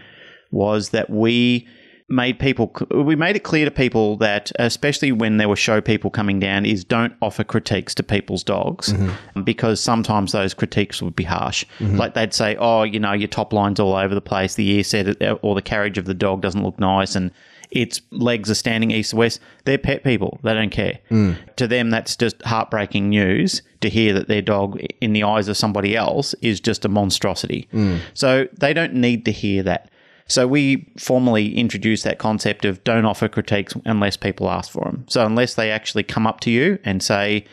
Was 0.51 0.91
that 0.91 1.11
we 1.11 1.69
made 2.11 2.39
people 2.39 2.75
we 2.91 3.15
made 3.15 3.37
it 3.37 3.45
clear 3.45 3.67
to 3.67 3.71
people 3.71 4.17
that 4.17 4.51
especially 4.59 5.13
when 5.13 5.37
there 5.37 5.49
were 5.49 5.57
show 5.57 5.79
people 5.79 6.11
coming 6.11 6.41
down 6.41 6.65
is 6.65 6.83
don't 6.83 7.13
offer 7.21 7.45
critiques 7.45 7.95
to 7.95 8.03
people's 8.03 8.43
dogs 8.43 8.95
mm-hmm. 8.95 9.43
because 9.43 9.79
sometimes 9.79 10.33
those 10.33 10.55
critiques 10.55 11.03
would 11.03 11.15
be 11.15 11.25
harsh 11.25 11.67
mm-hmm. 11.79 11.97
like 11.97 12.15
they'd 12.15 12.33
say 12.33 12.57
oh 12.57 12.83
you 12.83 12.99
know 12.99 13.13
your 13.13 13.29
top 13.29 13.53
line's 13.53 13.79
all 13.79 13.95
over 13.95 14.15
the 14.15 14.23
place 14.23 14.55
the 14.55 14.67
ear 14.71 14.83
set 14.83 15.21
or 15.43 15.55
the 15.55 15.63
carriage 15.63 15.99
of 15.99 16.07
the 16.07 16.15
dog 16.15 16.41
doesn't 16.41 16.63
look 16.63 16.79
nice 16.79 17.15
and 17.15 17.31
its 17.71 18.01
legs 18.11 18.51
are 18.51 18.55
standing 18.55 18.91
east 18.91 19.11
to 19.11 19.17
west. 19.17 19.41
They're 19.65 19.79
pet 19.79 20.03
people. 20.03 20.41
They 20.43 20.55
don't 20.55 20.71
care. 20.71 20.99
Mm. 21.11 21.37
To 21.57 21.67
them, 21.67 21.91
that's 21.91 22.17
just 22.17 22.41
heartbreaking 22.43 23.11
news 23.11 23.63
to 23.81 23.91
hear 23.91 24.15
that 24.15 24.29
their 24.29 24.43
dog, 24.43 24.81
in 25.01 25.13
the 25.13 25.23
eyes 25.23 25.49
of 25.49 25.57
somebody 25.57 25.97
else, 25.97 26.35
is 26.41 26.61
just 26.61 26.85
a 26.85 26.89
monstrosity. 26.89 27.69
Mm. 27.73 28.01
So 28.15 28.49
they 28.59 28.73
don't 28.73 28.95
need 28.95 29.25
to 29.27 29.33
hear 29.33 29.63
that. 29.65 29.91
So 30.29 30.47
we 30.47 30.87
formally 30.99 31.57
introduced 31.57 32.05
that 32.05 32.19
concept 32.19 32.65
of 32.65 32.85
don't 32.85 33.05
offer 33.05 33.29
critiques 33.29 33.75
unless 33.85 34.17
people 34.17 34.51
ask 34.51 34.71
for 34.71 34.85
them. 34.85 35.07
So 35.09 35.25
unless 35.25 35.55
they 35.55 35.71
actually 35.71 36.03
come 36.03 36.27
up 36.27 36.41
to 36.41 36.51
you 36.51 36.79
and 36.85 37.03
say, 37.03 37.47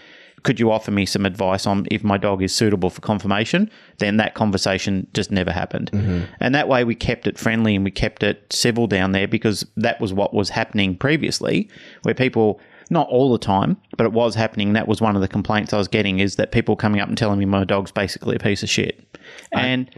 could 0.44 0.60
you 0.60 0.72
offer 0.72 0.92
me 0.92 1.08
some 1.08 1.26
advice 1.26 1.66
on 1.66 1.88
if 1.90 2.04
my 2.04 2.18
dog 2.18 2.44
is 2.44 2.54
suitable 2.54 2.92
for 2.92 3.02
conformation? 3.02 3.72
Then 3.98 4.18
that 4.18 4.36
conversation 4.36 5.08
just 5.14 5.32
never 5.32 5.52
happened. 5.52 5.90
Mm-hmm. 5.92 6.26
And 6.40 6.54
that 6.54 6.68
way 6.68 6.84
we 6.84 6.94
kept 6.94 7.26
it 7.26 7.40
friendly 7.40 7.76
and 7.76 7.84
we 7.84 7.90
kept 7.90 8.22
it 8.22 8.46
civil 8.54 8.86
down 8.86 9.12
there 9.12 9.28
because 9.28 9.66
that 9.76 10.00
was 10.00 10.14
what 10.14 10.36
was 10.36 10.50
happening 10.50 10.98
previously, 10.98 11.68
where 12.04 12.14
people, 12.14 12.60
not 12.92 13.08
all 13.10 13.32
the 13.32 13.40
time, 13.40 13.78
but 13.98 14.06
it 14.06 14.12
was 14.12 14.36
happening. 14.36 14.74
That 14.74 14.88
was 14.88 15.02
one 15.02 15.16
of 15.16 15.22
the 15.24 15.28
complaints 15.28 15.74
I 15.74 15.78
was 15.78 15.88
getting 15.88 16.20
is 16.20 16.36
that 16.36 16.52
people 16.52 16.76
coming 16.76 17.02
up 17.02 17.10
and 17.10 17.18
telling 17.18 17.40
me 17.40 17.46
my 17.46 17.64
dog's 17.64 17.92
basically 17.92 18.36
a 18.36 18.40
piece 18.40 18.62
of 18.62 18.70
shit. 18.70 19.04
And 19.52 19.90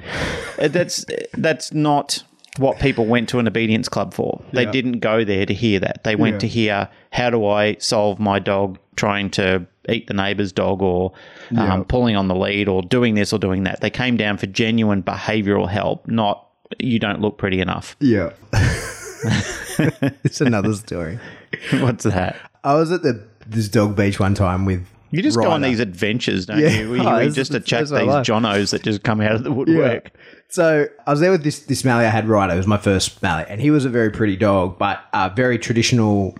that's 0.57 1.05
that's 1.33 1.73
not 1.73 2.23
what 2.59 2.79
people 2.79 3.05
went 3.05 3.29
to 3.29 3.39
an 3.39 3.47
obedience 3.47 3.87
club 3.89 4.13
for. 4.13 4.41
They 4.53 4.63
Yeah. 4.63 4.71
didn't 4.71 4.99
go 4.99 5.23
there 5.23 5.45
to 5.45 5.53
hear 5.53 5.79
that. 5.79 6.03
They 6.03 6.15
went 6.15 6.35
Yeah. 6.35 6.39
to 6.39 6.47
hear 6.47 6.89
how 7.11 7.29
do 7.29 7.45
I 7.45 7.75
solve 7.79 8.19
my 8.19 8.39
dog 8.39 8.77
trying 8.95 9.29
to 9.31 9.65
eat 9.89 10.07
the 10.07 10.13
neighbor's 10.13 10.51
dog 10.51 10.81
or 10.81 11.13
um, 11.55 11.85
pulling 11.85 12.15
on 12.15 12.27
the 12.27 12.35
lead 12.35 12.67
or 12.67 12.81
doing 12.81 13.15
this 13.15 13.31
or 13.31 13.39
doing 13.39 13.63
that. 13.63 13.79
They 13.81 13.89
came 13.89 14.17
down 14.17 14.37
for 14.37 14.47
genuine 14.47 15.01
behavioral 15.03 15.69
help, 15.69 16.07
not 16.07 16.43
you 16.79 16.99
don't 16.99 17.21
look 17.21 17.37
pretty 17.37 17.61
enough. 17.61 17.95
Yeah. 17.99 18.31
it's 20.23 20.41
another 20.41 20.73
story. 20.73 21.19
What's 21.79 22.03
that? 22.03 22.35
I 22.63 22.73
was 22.75 22.91
at 22.91 23.03
the 23.03 23.23
this 23.45 23.69
dog 23.69 23.95
beach 23.95 24.19
one 24.19 24.33
time 24.33 24.65
with 24.65 24.85
You 25.11 25.21
just 25.21 25.37
go 25.39 25.49
on 25.49 25.61
these 25.61 25.79
adventures, 25.79 26.45
don't 26.47 26.59
Yeah. 26.59 26.67
you? 26.69 26.91
We, 26.91 26.99
Oh, 27.05 27.19
we 27.19 27.29
just 27.29 27.53
attract 27.53 27.89
that's 27.89 27.91
what 27.91 28.01
I 28.01 28.03
these 28.05 28.13
like. 28.13 28.23
jonos 28.25 28.71
that 28.71 28.83
just 28.83 29.03
come 29.03 29.21
out 29.21 29.33
of 29.35 29.43
the 29.45 29.51
woodwork. 29.53 30.11
So 30.49 30.87
I 31.05 31.11
was 31.11 31.19
there 31.19 31.31
with 31.31 31.43
this 31.43 31.59
this 31.59 31.83
Mallee 31.83 32.05
I 32.05 32.09
had 32.09 32.27
right. 32.27 32.49
It 32.49 32.55
was 32.55 32.67
my 32.67 32.77
first 32.77 33.21
Mallee, 33.21 33.45
and 33.47 33.59
he 33.59 33.71
was 33.71 33.85
a 33.85 33.89
very 33.89 34.09
pretty 34.09 34.35
dog, 34.35 34.77
but 34.77 35.03
uh, 35.13 35.29
very 35.29 35.59
traditional. 35.59 36.35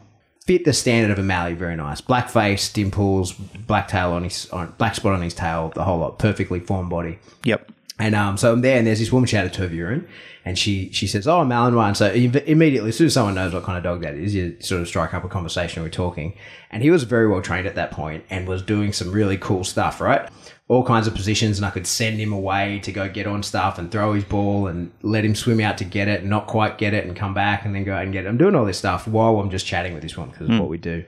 Fit 0.46 0.64
the 0.64 0.72
standard 0.72 1.12
of 1.12 1.20
a 1.20 1.24
Mallee, 1.24 1.56
very 1.56 1.76
nice. 1.76 2.00
Black 2.00 2.30
face, 2.30 2.72
dimples, 2.72 3.34
black 3.34 3.90
tail 3.90 4.14
on 4.14 4.24
his, 4.24 4.50
on, 4.52 4.74
black 4.78 4.96
spot 4.96 5.12
on 5.12 5.22
his 5.22 5.34
tail, 5.34 5.74
the 5.76 5.84
whole 5.84 6.00
lot, 6.00 6.20
perfectly 6.20 6.62
formed 6.62 6.90
body. 6.90 7.20
Yep. 7.44 7.70
And 8.00 8.16
um, 8.16 8.38
so 8.38 8.54
I'm 8.54 8.62
there, 8.62 8.78
and 8.78 8.88
there's 8.88 9.00
this 9.00 9.12
woman. 9.12 9.28
She 9.28 9.36
had 9.36 9.46
a 9.46 9.50
Tervuren, 9.50 10.08
and 10.46 10.58
she 10.58 10.90
she 10.92 11.08
says, 11.08 11.28
"Oh, 11.28 11.42
Malinois." 11.42 11.98
So 11.98 12.14
im- 12.14 12.36
immediately, 12.36 12.90
as 12.90 12.98
soon 12.98 13.08
as 13.08 13.14
someone 13.14 13.34
knows 13.36 13.54
what 13.54 13.64
kind 13.64 13.78
of 13.78 13.84
dog 13.84 14.02
that 14.02 14.14
is, 14.14 14.36
you 14.36 14.56
sort 14.60 14.82
of 14.82 14.88
strike 14.88 15.14
up 15.14 15.24
a 15.24 15.28
conversation. 15.28 15.82
We're 15.82 15.90
talking, 15.90 16.38
and 16.70 16.84
he 16.84 16.92
was 16.92 17.04
very 17.04 17.28
well 17.28 17.42
trained 17.42 17.66
at 17.66 17.76
that 17.76 17.92
point, 17.92 18.24
and 18.30 18.48
was 18.48 18.62
doing 18.62 18.94
some 18.94 19.12
really 19.12 19.38
cool 19.38 19.64
stuff. 19.64 20.00
Right, 20.00 20.30
all 20.70 20.84
kinds 20.84 21.08
of 21.08 21.16
positions, 21.16 21.58
and 21.58 21.66
I 21.66 21.70
could 21.70 21.88
send 21.88 22.20
him 22.20 22.34
away 22.34 22.80
to 22.84 22.92
go 22.92 23.08
get 23.08 23.26
on 23.26 23.42
stuff 23.42 23.78
and 23.78 23.92
throw 23.92 24.14
his 24.14 24.24
ball, 24.24 24.68
and 24.68 24.92
let 25.02 25.24
him 25.24 25.36
swim 25.36 25.62
out 25.62 25.78
to 25.78 25.86
get 25.86 26.08
it, 26.08 26.22
and 26.22 26.30
not 26.30 26.48
quite 26.48 26.78
get 26.78 26.94
it, 26.94 27.06
and 27.06 27.16
come 27.16 27.34
back, 27.34 27.66
and 27.66 27.74
then 27.74 27.84
go 27.84 27.94
out 27.94 28.04
and 28.04 28.14
get 28.14 28.26
it. 28.26 28.28
I'm 28.28 28.38
doing 28.38 28.56
all 28.56 28.66
this 28.66 28.78
stuff 28.78 29.08
while 29.08 29.40
I'm 29.40 29.50
just 29.50 29.66
chatting 29.66 29.94
with 29.94 30.04
this 30.04 30.18
one 30.18 30.30
because 30.30 30.48
it's 30.48 30.56
hmm. 30.56 30.60
what 30.60 30.70
we 30.70 30.78
do. 30.78 31.04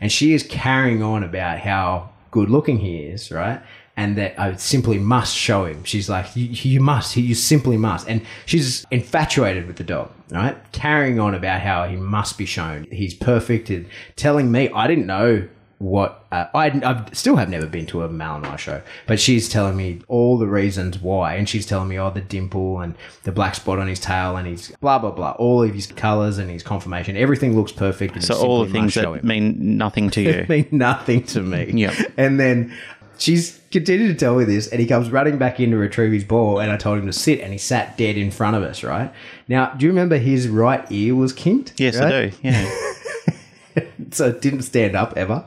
And 0.00 0.10
she 0.10 0.34
is 0.34 0.42
carrying 0.42 1.02
on 1.02 1.22
about 1.22 1.60
how 1.60 2.10
good 2.30 2.50
looking 2.50 2.78
he 2.78 2.98
is, 2.98 3.30
right? 3.30 3.62
and 3.96 4.16
that 4.16 4.38
I 4.38 4.56
simply 4.56 4.98
must 4.98 5.36
show 5.36 5.66
him. 5.66 5.84
She's 5.84 6.08
like, 6.08 6.34
you, 6.34 6.46
you 6.46 6.80
must, 6.80 7.16
you 7.16 7.34
simply 7.34 7.76
must. 7.76 8.08
And 8.08 8.22
she's 8.44 8.84
infatuated 8.90 9.66
with 9.66 9.76
the 9.76 9.84
dog, 9.84 10.10
right? 10.30 10.56
Carrying 10.72 11.20
on 11.20 11.34
about 11.34 11.60
how 11.60 11.86
he 11.86 11.96
must 11.96 12.36
be 12.36 12.46
shown. 12.46 12.88
He's 12.90 13.14
perfect 13.14 13.70
and 13.70 13.86
telling 14.16 14.50
me, 14.50 14.68
I 14.70 14.86
didn't 14.88 15.06
know 15.06 15.48
what 15.78 16.24
uh, 16.32 16.46
I 16.54 16.66
I 16.68 17.04
still 17.12 17.36
have 17.36 17.48
never 17.48 17.66
been 17.66 17.86
to 17.86 18.02
a 18.02 18.08
Malinois 18.08 18.58
show, 18.58 18.82
but 19.06 19.18
she's 19.20 19.48
telling 19.48 19.76
me 19.76 20.00
all 20.08 20.38
the 20.38 20.46
reasons 20.46 20.98
why, 20.98 21.34
and 21.34 21.48
she's 21.48 21.66
telling 21.66 21.88
me 21.88 21.98
oh 21.98 22.10
the 22.10 22.20
dimple 22.20 22.80
and 22.80 22.94
the 23.24 23.32
black 23.32 23.54
spot 23.54 23.78
on 23.78 23.88
his 23.88 24.00
tail 24.00 24.36
and 24.36 24.46
his 24.46 24.72
blah 24.80 24.98
blah 24.98 25.10
blah, 25.10 25.32
all 25.32 25.62
of 25.62 25.74
his 25.74 25.86
colors 25.86 26.38
and 26.38 26.50
his 26.50 26.62
conformation, 26.62 27.16
everything 27.16 27.56
looks 27.56 27.72
perfect. 27.72 28.14
And 28.14 28.24
So 28.24 28.34
all 28.36 28.64
the 28.64 28.70
things 28.72 28.94
that 28.94 29.04
him. 29.04 29.20
mean 29.26 29.76
nothing 29.76 30.10
to 30.10 30.20
you. 30.22 30.46
mean 30.48 30.68
nothing 30.70 31.24
to 31.24 31.40
me. 31.42 31.70
Yeah. 31.74 31.94
and 32.16 32.38
then 32.40 32.72
she's 33.18 33.60
continued 33.70 34.08
to 34.08 34.14
tell 34.14 34.36
me 34.36 34.44
this, 34.44 34.68
and 34.68 34.80
he 34.80 34.86
comes 34.86 35.10
running 35.10 35.38
back 35.38 35.58
in 35.60 35.70
to 35.72 35.76
retrieve 35.76 36.12
his 36.12 36.24
ball, 36.24 36.60
and 36.60 36.70
I 36.70 36.76
told 36.76 36.98
him 36.98 37.06
to 37.06 37.12
sit, 37.12 37.40
and 37.40 37.52
he 37.52 37.58
sat 37.58 37.96
dead 37.98 38.16
in 38.16 38.30
front 38.30 38.56
of 38.56 38.62
us. 38.62 38.82
Right 38.84 39.12
now, 39.48 39.72
do 39.74 39.84
you 39.86 39.90
remember 39.90 40.16
his 40.18 40.48
right 40.48 40.84
ear 40.90 41.14
was 41.14 41.32
kinked? 41.32 41.74
yes, 41.78 41.96
right? 41.98 42.12
I 42.14 42.26
do. 42.28 42.36
Yeah. 42.42 42.70
so 44.10 44.28
it 44.28 44.40
didn't 44.40 44.62
stand 44.62 44.96
up 44.96 45.14
ever. 45.16 45.46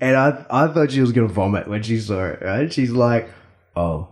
And 0.00 0.16
I, 0.16 0.44
I 0.50 0.68
thought 0.68 0.90
she 0.90 1.00
was 1.00 1.12
going 1.12 1.28
to 1.28 1.32
vomit 1.32 1.68
when 1.68 1.82
she 1.82 1.98
saw 1.98 2.26
it, 2.26 2.42
right? 2.42 2.72
She's 2.72 2.90
like, 2.90 3.30
oh, 3.74 4.08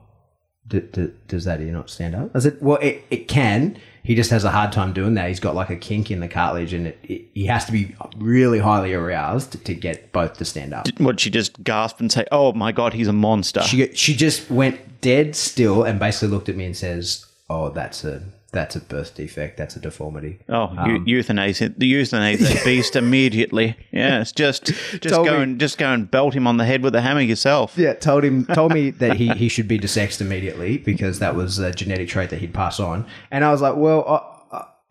d- 0.67 0.81
d- 0.93 1.13
does 1.29 1.45
that 1.45 1.61
ear 1.61 1.73
not 1.73 1.91
stand 1.91 2.15
up? 2.15 2.31
I 2.35 2.39
said, 2.41 2.59
well, 2.61 2.79
it, 2.79 3.05
it 3.11 3.29
can. 3.29 3.79
He 4.03 4.15
just 4.15 4.31
has 4.31 4.45
a 4.45 4.51
hard 4.51 4.71
time 4.71 4.93
doing 4.93 5.15
that. 5.15 5.29
He's 5.29 5.41
got 5.41 5.55
like 5.55 5.71
a 5.71 5.77
kink 5.77 6.11
in 6.11 6.21
the 6.21 6.29
cartilage 6.29 6.75
and 6.75 6.89
it, 6.89 6.99
it, 7.05 7.23
he 7.33 7.47
has 7.47 7.65
to 7.65 7.73
be 7.73 7.95
really 8.19 8.59
highly 8.59 8.93
aroused 8.93 9.53
to, 9.53 9.59
to 9.59 9.75
get 9.75 10.13
both 10.13 10.35
to 10.35 10.45
stand 10.45 10.75
up. 10.75 10.87
Would 11.01 11.21
she 11.21 11.31
just 11.31 11.65
gasp 11.65 12.01
and 12.01 12.13
say, 12.13 12.27
"Oh 12.31 12.53
my 12.53 12.71
god, 12.71 12.93
he's 12.93 13.09
a 13.09 13.15
monster"? 13.15 13.63
She, 13.63 13.95
she 13.95 14.15
just 14.15 14.51
went 14.51 15.01
dead 15.01 15.35
still 15.35 15.85
and 15.85 15.99
basically 15.99 16.29
looked 16.29 16.51
at 16.51 16.57
me 16.57 16.67
and 16.67 16.77
says, 16.77 17.25
oh, 17.49 17.71
that's 17.71 18.05
a, 18.05 18.23
that's 18.55 18.75
a 18.77 18.81
birth 18.81 19.15
defect. 19.15 19.59
That's 19.59 19.77
a 19.77 19.81
deformity. 19.81 20.39
Oh, 20.49 20.73
eu- 20.87 20.97
um, 20.97 21.05
euthanasia! 21.07 21.69
The 21.77 21.87
euthanasia 21.87 22.45
that 22.45 22.65
beast 22.65 22.97
immediately. 23.05 23.77
Yes, 23.93 24.33
just 24.33 24.65
just 25.01 25.09
go 25.15 25.23
me- 25.25 25.43
and 25.43 25.61
just 25.61 25.77
go 25.77 25.93
and 25.93 26.11
belt 26.11 26.33
him 26.35 26.47
on 26.47 26.57
the 26.57 26.65
head 26.65 26.83
with 26.83 26.95
a 26.95 27.03
hammer 27.03 27.21
yourself. 27.21 27.77
Yeah, 27.77 27.93
told 27.95 28.25
him 28.25 28.47
told 28.47 28.73
me 28.73 28.91
that 28.91 29.17
he, 29.17 29.29
he 29.37 29.49
should 29.49 29.69
be 29.69 29.79
desexed 29.79 30.21
immediately 30.23 30.79
because 30.79 31.19
that 31.19 31.35
was 31.37 31.59
a 31.59 31.73
genetic 31.73 32.09
trait 32.09 32.31
that 32.31 32.39
he'd 32.41 32.55
pass 32.55 32.81
on. 32.81 33.05
And 33.31 33.45
I 33.45 33.51
was 33.53 33.61
like, 33.61 33.77
well, 33.77 34.05
I, 34.09 34.15
I- 34.17 34.31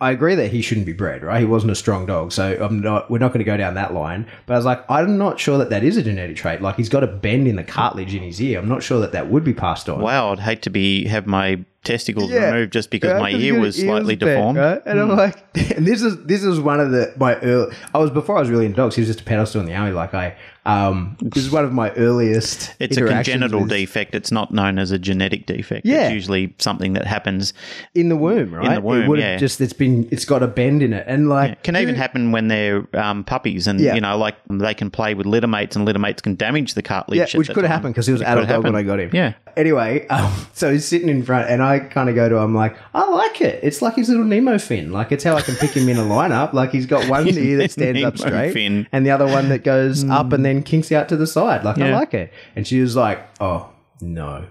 I 0.01 0.11
agree 0.11 0.35
that 0.35 0.51
he 0.51 0.61
shouldn't 0.61 0.85
be 0.85 0.91
bred, 0.91 1.23
right? 1.23 1.39
He 1.39 1.45
wasn't 1.45 1.71
a 1.71 1.75
strong 1.75 2.05
dog, 2.05 2.33
so 2.33 2.57
I'm 2.61 2.81
not. 2.81 3.09
We're 3.09 3.19
not 3.19 3.29
going 3.29 3.39
to 3.39 3.45
go 3.45 3.55
down 3.55 3.75
that 3.75 3.93
line. 3.93 4.27
But 4.47 4.55
I 4.55 4.57
was 4.57 4.65
like, 4.65 4.83
I'm 4.89 5.17
not 5.17 5.39
sure 5.39 5.57
that 5.59 5.69
that 5.69 5.81
is 5.81 5.95
a 5.95 6.03
genetic 6.03 6.35
trait. 6.35 6.61
Like 6.61 6.75
he's 6.75 6.89
got 6.89 7.05
a 7.05 7.07
bend 7.07 7.47
in 7.47 7.55
the 7.55 7.63
cartilage 7.63 8.13
in 8.13 8.21
his 8.21 8.41
ear. 8.41 8.59
I'm 8.59 8.67
not 8.67 8.83
sure 8.83 8.99
that 8.99 9.13
that 9.13 9.29
would 9.29 9.45
be 9.45 9.53
passed 9.53 9.87
on. 9.87 10.01
Wow, 10.01 10.33
I'd 10.33 10.39
hate 10.39 10.61
to 10.63 10.69
be 10.69 11.05
have 11.05 11.25
my 11.25 11.63
testicles 11.83 12.31
Yeah. 12.31 12.51
removed 12.51 12.73
just 12.73 12.89
because 12.89 13.11
Yeah, 13.11 13.19
my 13.19 13.31
ear 13.31 13.59
was 13.59 13.77
slightly 13.77 14.15
bent, 14.15 14.31
deformed. 14.31 14.57
right? 14.57 14.81
And 14.85 14.99
I'm 14.99 15.09
hmm. 15.09 15.17
like, 15.17 15.37
and 15.75 15.85
this 15.87 16.01
is 16.01 16.23
this 16.25 16.43
is 16.43 16.59
one 16.59 16.79
of 16.79 16.91
the 16.91 17.13
my 17.17 17.35
early. 17.37 17.75
I 17.93 17.97
was 17.97 18.09
before 18.09 18.37
I 18.37 18.39
was 18.39 18.49
really 18.49 18.65
into 18.65 18.77
dogs. 18.77 18.95
He 18.95 19.01
was 19.01 19.09
just 19.09 19.21
a 19.21 19.23
pet 19.23 19.37
I 19.37 19.41
was 19.41 19.49
still 19.49 19.61
in 19.61 19.67
the 19.67 19.75
army. 19.75 19.91
Like 19.91 20.13
I, 20.13 20.35
um, 20.65 21.17
this 21.21 21.43
is 21.43 21.51
one 21.51 21.65
of 21.65 21.73
my 21.73 21.91
earliest. 21.91 22.73
It's 22.79 22.97
a 22.97 23.05
congenital 23.05 23.61
with- 23.61 23.69
defect. 23.69 24.15
It's 24.15 24.31
not 24.31 24.51
known 24.53 24.79
as 24.79 24.91
a 24.91 24.97
genetic 24.99 25.45
defect. 25.45 25.85
Yeah. 25.85 26.03
It's 26.05 26.13
usually 26.13 26.55
something 26.59 26.93
that 26.93 27.05
happens. 27.05 27.53
in 27.95 28.09
the 28.09 28.15
womb, 28.15 28.53
right? 28.53 28.67
In 28.67 28.73
the 28.75 28.81
womb, 28.81 29.13
it 29.15 29.19
yeah. 29.19 29.37
Just 29.37 29.59
it's 29.61 29.73
been 29.73 30.07
it's 30.11 30.25
got 30.25 30.41
a 30.43 30.47
bend 30.47 30.81
in 30.81 30.93
it, 30.93 31.05
and 31.07 31.27
like 31.29 31.51
It 31.53 31.63
can 31.63 31.75
even 31.77 31.95
happen 31.95 32.31
when 32.31 32.47
they're 32.47 32.87
um, 32.93 33.23
puppies, 33.23 33.67
and 33.67 33.79
Yeah. 33.79 33.95
you 33.95 34.01
know, 34.01 34.17
like 34.17 34.35
they 34.49 34.73
can 34.73 34.89
play 34.89 35.13
with 35.13 35.25
litter 35.25 35.47
mates, 35.47 35.75
and 35.75 35.85
litter 35.85 35.99
mates 35.99 36.21
can 36.21 36.35
damage 36.35 36.73
the 36.75 36.81
cartilage. 36.81 37.17
yeah, 37.33 37.37
which 37.37 37.49
could 37.49 37.63
have 37.63 37.71
happened 37.71 37.93
because 37.93 38.07
he 38.07 38.13
was 38.13 38.21
It 38.21 38.25
adult 38.27 38.47
could 38.47 38.53
dog 38.53 38.63
when. 38.63 38.75
I 38.75 38.83
got 38.83 38.99
him. 38.99 39.09
Yeah. 39.13 39.33
Anyway, 39.57 40.07
um, 40.07 40.31
so 40.53 40.71
he's 40.71 40.85
sitting 40.85 41.09
in 41.09 41.23
front, 41.23 41.49
and 41.49 41.61
I 41.61 41.79
kind 41.79 42.09
of 42.09 42.15
go 42.15 42.29
to 42.29 42.37
him 42.37 42.55
like, 42.55 42.75
I 42.93 43.07
like 43.09 43.41
it. 43.41 43.59
It's 43.63 43.81
like 43.81 43.95
his 43.95 44.09
little 44.09 44.25
Nemo 44.25 44.57
fin. 44.57 44.91
Like 44.91 45.11
it's 45.11 45.23
how 45.23 45.35
I 45.35 45.41
can 45.41 45.55
pick 45.55 45.71
him 45.71 45.89
in 45.89 45.97
a 45.97 46.03
lineup. 46.03 46.53
Like 46.53 46.71
he's 46.71 46.85
got 46.85 47.07
one 47.09 47.27
ear 47.37 47.57
that 47.57 47.71
stands 47.71 48.01
up 48.03 48.17
straight, 48.17 48.53
fin. 48.53 48.87
and 48.91 49.05
the 49.05 49.11
other 49.11 49.25
one 49.27 49.49
that 49.49 49.63
goes 49.63 50.03
up 50.05 50.31
and 50.33 50.43
then 50.45 50.52
kinks 50.61 50.91
out 50.91 51.09
to 51.09 51.17
the 51.17 51.25
side. 51.25 51.63
Like 51.63 51.79
I 51.79 51.87
Yeah. 51.89 51.95
like 51.97 52.13
it. 52.13 52.31
And 52.55 52.67
she 52.67 52.79
was 52.81 52.95
like, 52.95 53.25
Oh 53.39 53.69
no. 54.01 54.45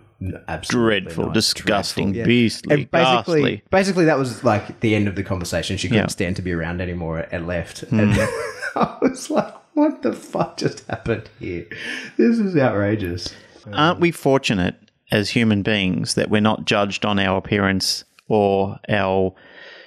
Absolutely 0.49 1.01
Dreadful, 1.01 1.25
not. 1.27 1.35
disgusting, 1.35 2.15
Yeah. 2.15 2.25
beastly, 2.25 2.75
And 2.83 2.91
basically, 2.93 3.41
ghastly. 3.43 3.63
basically 3.71 4.05
that 4.07 4.19
was 4.19 4.43
like 4.45 4.79
the 4.81 4.95
end 4.95 5.09
of 5.09 5.17
the 5.17 5.23
conversation. 5.25 5.77
She 5.77 5.89
couldn't 5.89 6.05
Yeah. 6.05 6.07
stand 6.09 6.37
to 6.37 6.43
be 6.43 6.53
around 6.53 6.81
anymore 6.81 7.27
and 7.33 7.47
left. 7.47 7.81
Hmm. 7.81 8.01
And 8.01 8.13
I 8.77 8.97
was 9.03 9.31
like, 9.31 9.53
"What 9.75 10.03
the 10.03 10.13
fuck 10.13 10.57
just 10.59 10.87
happened 10.89 11.29
here? 11.41 11.67
This 12.17 12.39
is 12.39 12.57
outrageous." 12.57 13.35
Aren't 13.73 13.99
we 14.01 14.11
fortunate 14.13 14.77
as 15.11 15.31
human 15.31 15.63
beings 15.63 16.15
that 16.15 16.31
we're 16.31 16.41
not 16.41 16.65
judged 16.67 17.05
on 17.05 17.19
our 17.19 17.37
appearance 17.39 18.05
or 18.29 18.79
our 18.89 19.35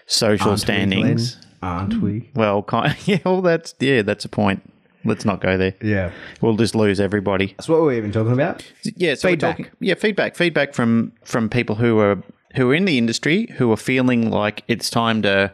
social 0.05 0.49
Aren't 0.49 0.59
we, 0.59 0.65
standings? 0.65 1.35
Glenn? 1.35 1.45
aren't 1.61 2.01
we? 2.01 2.29
Well, 2.35 2.61
kind 2.61 2.95
yeah, 3.05 3.19
well, 3.25 3.41
that's 3.41 3.73
yeah, 3.79 4.01
that's 4.01 4.25
a 4.25 4.29
point. 4.29 4.69
Let's 5.05 5.23
not 5.25 5.39
go 5.41 5.57
there. 5.57 5.73
Yeah, 5.81 6.11
We'll 6.41 6.55
just 6.55 6.75
lose 6.75 6.99
everybody. 6.99 7.47
that's 7.57 7.69
what 7.69 7.81
we're 7.81 7.93
even 7.93 8.11
talking 8.11 8.33
about. 8.33 8.65
Yeah, 8.83 9.15
so 9.15 9.29
Feedback. 9.29 9.57
talking- 9.57 9.71
yeah, 9.79 9.93
feedback, 9.93 10.35
feedback 10.35 10.73
from 10.73 11.11
from 11.23 11.49
people 11.49 11.75
who 11.75 11.99
are 11.99 12.21
who 12.55 12.69
are 12.71 12.75
in 12.75 12.85
the 12.85 12.97
industry 12.97 13.47
who 13.57 13.71
are 13.71 13.77
feeling 13.77 14.29
like 14.31 14.63
it's 14.67 14.89
time 14.89 15.21
to 15.21 15.51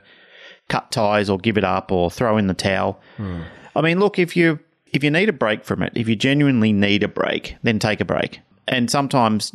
cut 0.69 0.91
ties 0.91 1.29
or 1.29 1.37
give 1.37 1.57
it 1.57 1.63
up 1.63 1.91
or 1.91 2.09
throw 2.11 2.37
in 2.37 2.47
the 2.47 2.53
towel. 2.53 2.99
Hmm. 3.17 3.41
I 3.75 3.81
mean, 3.81 3.99
look, 3.99 4.17
if 4.19 4.35
you 4.37 4.59
if 4.93 5.03
you 5.03 5.11
need 5.11 5.29
a 5.29 5.33
break 5.33 5.63
from 5.63 5.81
it, 5.83 5.91
if 5.95 6.07
you 6.07 6.15
genuinely 6.15 6.71
need 6.73 7.03
a 7.03 7.07
break, 7.07 7.55
then 7.63 7.79
take 7.79 8.01
a 8.01 8.05
break. 8.05 8.39
And 8.67 8.89
sometimes 8.91 9.53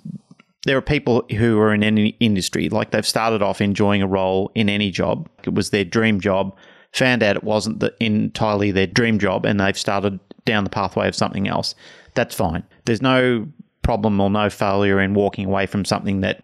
there 0.65 0.76
are 0.76 0.83
people 0.83 1.25
who 1.37 1.59
are 1.61 1.73
in 1.73 1.85
any 1.85 2.17
industry, 2.21 2.69
like 2.69 2.91
they've 2.91 3.07
started 3.07 3.41
off 3.43 3.61
enjoying 3.61 4.03
a 4.03 4.07
role 4.07 4.50
in 4.55 4.69
any 4.69 4.91
job. 4.91 5.29
It 5.45 5.55
was 5.55 5.71
their 5.71 5.85
dream 5.85 6.21
job, 6.21 6.57
found 6.99 7.23
out 7.23 7.37
it 7.37 7.45
wasn't 7.45 7.81
the, 7.81 7.95
entirely 8.00 8.71
their 8.71 8.87
dream 8.87 9.19
job, 9.19 9.45
and 9.45 9.61
they've 9.61 9.79
started 9.79 10.19
down 10.45 10.65
the 10.65 10.71
pathway 10.71 11.09
of 11.09 11.15
something 11.15 11.49
else. 11.49 11.75
That's 12.15 12.35
fine. 12.35 12.62
There's 12.85 13.03
no 13.03 13.47
problem 13.83 14.21
or 14.21 14.31
no 14.31 14.50
failure 14.50 15.00
in 15.00 15.15
walking 15.15 15.47
away 15.47 15.67
from 15.67 15.85
something 15.85 16.21
that 16.23 16.43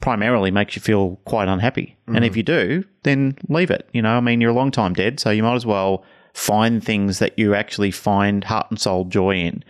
primarily 0.00 0.50
makes 0.50 0.74
you 0.74 0.80
feel 0.80 1.16
quite 1.26 1.48
unhappy. 1.48 1.96
And 2.06 2.24
if 2.24 2.32
mm. 2.32 2.36
you 2.36 2.42
do, 2.42 2.84
then 3.02 3.36
leave 3.48 3.70
it. 3.70 3.88
You 3.92 4.00
know, 4.00 4.16
I 4.16 4.20
mean, 4.20 4.40
you're 4.40 4.50
a 4.50 4.54
long 4.54 4.70
time 4.70 4.94
dead, 4.94 5.20
so 5.20 5.30
you 5.30 5.42
might 5.42 5.56
as 5.56 5.66
well 5.66 6.04
find 6.32 6.82
things 6.82 7.18
that 7.18 7.38
you 7.38 7.54
actually 7.54 7.90
find 7.90 8.44
heart 8.44 8.66
and 8.70 8.80
soul 8.80 9.04
joy 9.04 9.34
in. 9.36 9.62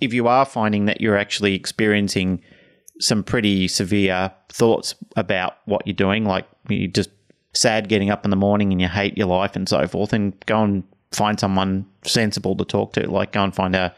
If 0.00 0.12
you 0.12 0.26
are 0.26 0.44
finding 0.44 0.86
that 0.86 1.00
you're 1.00 1.16
actually 1.16 1.54
experiencing 1.54 2.42
some 2.98 3.22
pretty 3.22 3.68
severe 3.68 4.32
thoughts 4.48 4.94
about 5.16 5.58
what 5.66 5.86
you're 5.86 5.94
doing, 5.94 6.24
like 6.24 6.46
you 6.68 6.88
just 6.88 7.10
sad 7.52 7.88
getting 7.88 8.10
up 8.10 8.24
in 8.24 8.30
the 8.30 8.36
morning 8.36 8.72
and 8.72 8.80
you 8.80 8.88
hate 8.88 9.16
your 9.16 9.26
life 9.26 9.56
and 9.56 9.68
so 9.68 9.86
forth, 9.86 10.12
and 10.12 10.34
go 10.46 10.62
and 10.62 10.84
find 11.12 11.40
someone 11.40 11.86
sensible 12.04 12.56
to 12.56 12.64
talk 12.64 12.92
to, 12.94 13.10
like 13.10 13.32
go 13.32 13.42
and 13.42 13.54
find 13.54 13.74
a, 13.74 13.94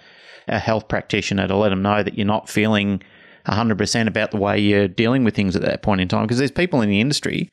a 0.48 0.58
health 0.58 0.88
practitioner 0.88 1.46
to 1.46 1.56
let 1.56 1.68
them 1.68 1.82
know 1.82 2.02
that 2.02 2.16
you're 2.16 2.26
not 2.26 2.48
feeling 2.48 3.02
100% 3.46 4.06
about 4.06 4.30
the 4.30 4.36
way 4.36 4.58
you're 4.58 4.88
dealing 4.88 5.24
with 5.24 5.34
things 5.34 5.54
at 5.56 5.62
that 5.62 5.82
point 5.82 6.00
in 6.00 6.08
time. 6.08 6.22
Because 6.22 6.38
there's 6.38 6.50
people 6.50 6.80
in 6.80 6.88
the 6.88 7.00
industry 7.00 7.50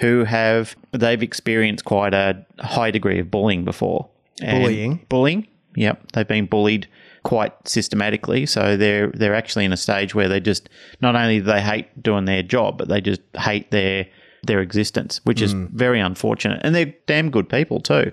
who 0.00 0.24
have, 0.24 0.74
they've 0.92 1.22
experienced 1.22 1.84
quite 1.84 2.14
a 2.14 2.44
high 2.60 2.90
degree 2.90 3.18
of 3.18 3.30
bullying 3.30 3.64
before. 3.64 4.08
And- 4.40 4.62
Bullying? 4.62 5.06
Bullying. 5.08 5.46
Yep. 5.76 6.12
They've 6.12 6.28
been 6.28 6.46
bullied 6.46 6.86
quite 7.22 7.52
systematically. 7.66 8.46
So 8.46 8.76
they're 8.76 9.08
they're 9.08 9.34
actually 9.34 9.64
in 9.64 9.72
a 9.72 9.76
stage 9.76 10.14
where 10.14 10.28
they 10.28 10.40
just 10.40 10.68
not 11.00 11.16
only 11.16 11.38
do 11.38 11.44
they 11.44 11.62
hate 11.62 12.02
doing 12.02 12.24
their 12.26 12.42
job, 12.42 12.76
but 12.76 12.88
they 12.88 13.00
just 13.00 13.22
hate 13.38 13.70
their 13.70 14.06
their 14.42 14.60
existence, 14.60 15.20
which 15.24 15.40
is 15.40 15.54
mm. 15.54 15.68
very 15.70 16.00
unfortunate. 16.00 16.60
And 16.62 16.74
they're 16.74 16.94
damn 17.06 17.30
good 17.30 17.48
people 17.48 17.80
too. 17.80 18.12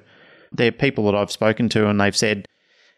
They're 0.51 0.71
people 0.71 1.05
that 1.05 1.15
I've 1.15 1.31
spoken 1.31 1.69
to 1.69 1.87
and 1.87 1.99
they've 1.99 2.15
said 2.15 2.47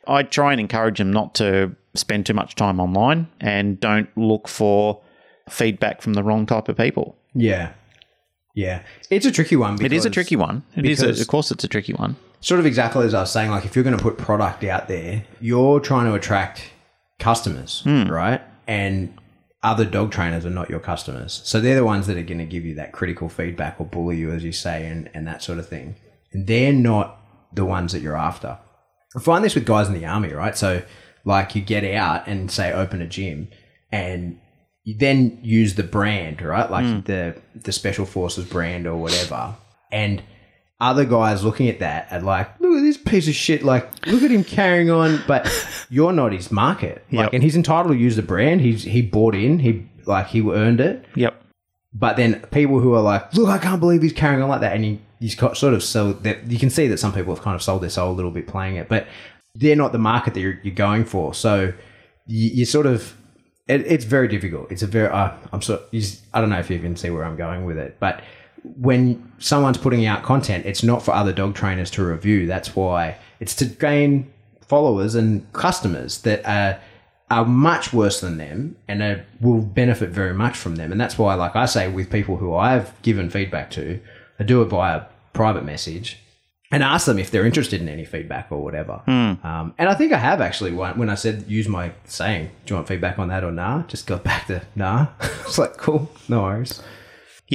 I 0.07 0.23
try 0.23 0.51
and 0.51 0.59
encourage 0.59 0.97
them 0.97 1.11
not 1.11 1.35
to 1.35 1.75
spend 1.93 2.25
too 2.25 2.33
much 2.33 2.55
time 2.55 2.79
online 2.79 3.27
and 3.39 3.79
don't 3.79 4.09
look 4.17 4.47
for 4.47 5.01
feedback 5.50 6.01
from 6.01 6.13
the 6.13 6.23
wrong 6.23 6.45
type 6.45 6.69
of 6.69 6.77
people. 6.77 7.17
Yeah, 7.33 7.73
yeah. 8.53 8.83
It's 9.09 9.25
a 9.25 9.31
tricky 9.31 9.55
one. 9.55 9.83
It 9.83 9.93
is 9.93 10.05
a 10.05 10.09
tricky 10.09 10.35
one. 10.35 10.63
It 10.75 10.85
is, 10.85 11.01
a, 11.01 11.09
of 11.09 11.27
course, 11.27 11.51
it's 11.51 11.63
a 11.63 11.67
tricky 11.67 11.93
one. 11.93 12.15
sort 12.41 12.59
of 12.59 12.65
exactly 12.65 13.05
as 13.05 13.13
I 13.13 13.21
was 13.21 13.31
saying, 13.31 13.51
like 13.51 13.65
if 13.65 13.75
you're 13.75 13.83
going 13.83 13.97
to 13.97 14.01
put 14.01 14.17
product 14.17 14.63
out 14.63 14.88
there, 14.88 15.23
you're 15.39 15.79
trying 15.79 16.05
to 16.05 16.13
attract 16.13 16.71
customers, 17.19 17.81
hmm. 17.81 18.03
right? 18.03 18.41
And 18.67 19.13
other 19.63 19.85
dog 19.85 20.11
trainers 20.11 20.45
are 20.45 20.51
not 20.51 20.69
your 20.69 20.79
customers. 20.79 21.41
So 21.43 21.59
they're 21.59 21.75
the 21.75 21.85
ones 21.85 22.07
that 22.07 22.17
are 22.17 22.23
going 22.23 22.39
to 22.39 22.45
give 22.45 22.65
you 22.65 22.75
that 22.75 22.93
critical 22.93 23.29
feedback 23.29 23.79
or 23.79 23.85
bully 23.85 24.17
you, 24.17 24.31
as 24.31 24.43
you 24.43 24.51
say, 24.51 24.87
and, 24.87 25.09
and 25.13 25.27
that 25.27 25.43
sort 25.43 25.59
of 25.59 25.67
thing. 25.67 25.95
And 26.33 26.47
they're 26.47 26.73
not 26.73 27.19
the 27.53 27.65
ones 27.65 27.93
that 27.93 28.01
you're 28.01 28.17
after. 28.17 28.57
I 29.15 29.19
find 29.19 29.43
this 29.43 29.55
with 29.55 29.65
guys 29.65 29.87
in 29.87 29.93
the 29.93 30.05
army, 30.05 30.33
right? 30.33 30.57
So, 30.57 30.83
like, 31.25 31.55
you 31.55 31.61
get 31.61 31.83
out 31.83 32.27
and 32.27 32.49
say 32.49 32.71
open 32.71 33.01
a 33.01 33.07
gym, 33.07 33.49
and 33.91 34.39
you 34.83 34.97
then 34.97 35.39
use 35.41 35.75
the 35.75 35.83
brand, 35.83 36.41
right? 36.41 36.69
Like 36.69 36.85
hmm. 36.85 36.99
the 37.01 37.35
the 37.55 37.71
special 37.71 38.05
forces 38.05 38.45
brand 38.45 38.87
or 38.87 38.95
whatever, 38.95 39.55
and 39.91 40.23
other 40.81 41.05
guys 41.05 41.43
looking 41.43 41.69
at 41.69 41.79
that 41.79 42.07
and 42.11 42.25
like, 42.25 42.59
look 42.59 42.77
at 42.77 42.81
this 42.81 42.97
piece 42.97 43.27
of 43.27 43.35
shit. 43.35 43.63
Like, 43.63 44.05
look 44.07 44.23
at 44.23 44.31
him 44.31 44.43
carrying 44.43 44.89
on, 44.89 45.21
but 45.27 45.47
you're 45.89 46.11
not 46.11 46.33
his 46.33 46.51
market. 46.51 47.05
Like, 47.11 47.25
Yep. 47.25 47.33
and 47.33 47.43
he's 47.43 47.55
entitled 47.55 47.93
to 47.93 47.97
use 47.97 48.15
the 48.15 48.21
brand. 48.23 48.61
He's 48.61 48.83
he 48.83 49.01
bought 49.01 49.35
in. 49.35 49.59
He 49.59 49.88
like 50.05 50.27
he 50.27 50.41
earned 50.41 50.81
it. 50.81 51.05
Yep. 51.15 51.41
But 51.93 52.17
then 52.17 52.39
people 52.51 52.79
who 52.79 52.93
are 52.93 53.01
like, 53.01 53.33
look, 53.35 53.50
I 53.50 53.57
can't 53.57 53.79
believe 53.79 54.01
he's 54.01 54.13
carrying 54.13 54.41
on 54.41 54.50
like 54.50 54.61
that, 54.61 54.75
and 54.75 54.85
you 54.85 55.00
he's 55.19 55.35
got 55.35 55.55
sort 55.55 55.73
of 55.75 55.83
so 55.83 56.13
that 56.13 56.50
you 56.50 56.57
can 56.57 56.69
see 56.71 56.88
that 56.88 56.97
some 56.97 57.13
people 57.13 57.35
have 57.35 57.43
kind 57.43 57.53
of 57.55 57.61
sold 57.61 57.83
their 57.83 57.89
soul 57.91 58.11
a 58.11 58.15
little 58.15 58.31
bit 58.31 58.47
playing 58.47 58.77
it, 58.77 58.89
but 58.89 59.05
they're 59.53 59.75
not 59.75 59.91
the 59.91 60.00
market 60.00 60.33
that 60.33 60.39
you're, 60.39 60.57
you're 60.63 60.73
going 60.73 61.05
for. 61.05 61.33
So 61.35 61.73
you, 62.25 62.50
you 62.50 62.65
sort 62.65 62.85
of 62.88 63.15
it, 63.67 63.81
it's 63.85 64.05
very 64.05 64.27
difficult. 64.27 64.71
It's 64.71 64.81
a 64.81 64.88
very 64.88 65.09
uh, 65.09 65.31
I'm 65.53 65.61
so 65.61 65.83
you, 65.91 66.00
s- 66.00 66.21
I 66.33 66.41
don't 66.41 66.50
know 66.50 66.57
if 66.59 66.69
you 66.71 66.79
can 66.79 66.95
see 66.95 67.09
where 67.11 67.23
I'm 67.23 67.35
going 67.35 67.65
with 67.65 67.77
it, 67.77 67.97
but 68.00 68.23
when 68.63 69.31
someone's 69.39 69.77
putting 69.77 70.05
out 70.05 70.23
content, 70.23 70.65
it's 70.65 70.83
not 70.83 71.03
for 71.03 71.11
other 71.13 71.33
dog 71.33 71.55
trainers 71.55 71.89
to 71.91 72.03
review. 72.03 72.47
That's 72.47 72.75
why 72.75 73.17
it's 73.39 73.55
to 73.55 73.65
gain 73.65 74.31
followers 74.61 75.15
and 75.15 75.51
customers 75.53 76.19
that 76.21 76.45
are 76.45 76.79
are 77.29 77.45
much 77.45 77.93
worse 77.93 78.19
than 78.19 78.37
them 78.37 78.75
and 78.89 79.01
are, 79.01 79.25
will 79.39 79.61
benefit 79.61 80.09
very 80.09 80.33
much 80.33 80.57
from 80.57 80.75
them. 80.75 80.91
And 80.91 80.99
that's 80.99 81.17
why, 81.17 81.33
like 81.35 81.55
I 81.55 81.65
say, 81.65 81.87
with 81.87 82.09
people 82.09 82.35
who 82.35 82.53
I've 82.53 83.01
given 83.03 83.29
feedback 83.29 83.71
to, 83.71 84.01
I 84.37 84.43
do 84.43 84.61
it 84.61 84.65
via 84.65 85.03
private 85.31 85.63
message 85.63 86.19
and 86.71 86.83
ask 86.83 87.05
them 87.05 87.17
if 87.17 87.31
they're 87.31 87.45
interested 87.45 87.81
in 87.81 87.87
any 87.87 88.03
feedback 88.03 88.51
or 88.51 88.61
whatever. 88.61 89.01
Um, 89.45 89.73
and 89.77 89.87
I 89.87 89.93
think 89.93 90.11
I 90.11 90.17
have 90.17 90.41
actually 90.41 90.73
when, 90.73 90.97
when 90.97 91.09
I 91.09 91.15
said 91.15 91.45
use 91.47 91.69
my 91.69 91.93
saying, 92.03 92.51
do 92.65 92.73
you 92.73 92.75
want 92.75 92.89
feedback 92.89 93.17
on 93.17 93.29
that 93.29 93.45
or 93.45 93.51
nah? 93.51 93.83
Just 93.83 94.07
got 94.07 94.25
back 94.25 94.47
to 94.47 94.61
nah. 94.75 95.07
it's 95.21 95.57
like 95.57 95.77
cool, 95.77 96.11
no 96.27 96.43
worries. 96.43 96.81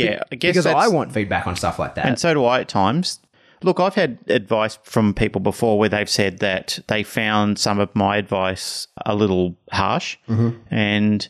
Yeah, 0.05 0.23
I 0.31 0.35
guess 0.37 0.55
Because 0.55 0.67
I 0.67 0.89
want 0.89 1.13
feedback 1.13 1.47
on 1.47 1.57
stuff 1.57 1.79
like 1.79 1.95
that. 1.95 2.07
and 2.07 2.19
so 2.19 2.35
do 2.35 2.45
I 2.45 2.61
at 2.61 2.69
times. 2.69 3.21
Look, 3.63 3.81
I've 3.81 3.95
had 3.95 4.19
advice 4.29 4.79
from 4.83 5.15
people 5.15 5.41
before 5.41 5.79
where 5.79 5.89
they've 5.89 6.09
said 6.09 6.41
that 6.41 6.79
they 6.89 7.03
found 7.03 7.59
some 7.59 7.79
of 7.79 7.95
my 7.97 8.19
advice 8.19 8.87
a 9.07 9.15
little 9.15 9.57
harsh, 9.73 10.19
mm-hmm. 10.29 10.59
and 10.73 11.27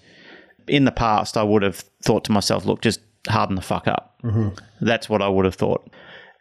in 0.67 0.85
the 0.85 0.93
past, 0.93 1.37
I 1.37 1.45
would 1.45 1.63
have 1.63 1.85
thought 2.03 2.25
to 2.25 2.33
myself, 2.33 2.65
"Look, 2.65 2.81
just 2.83 3.01
harden 3.29 3.55
the 3.55 3.63
fuck 3.63 3.87
up." 3.87 4.21
Mm-hmm. 4.25 4.49
That's 4.85 5.09
what 5.09 5.23
I 5.23 5.29
would 5.29 5.45
have 5.45 5.55
thought. 5.55 5.89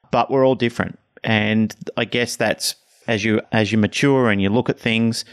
But 0.10 0.32
we're 0.32 0.46
all 0.46 0.56
different, 0.56 0.98
and 1.24 1.76
I 1.96 2.06
guess 2.06 2.36
that's 2.36 2.76
as 3.08 3.24
you 3.24 3.42
as 3.52 3.72
you 3.72 3.78
mature 3.78 4.30
and 4.32 4.42
you 4.42 4.50
look 4.50 4.70
at 4.70 4.80
things. 4.80 5.24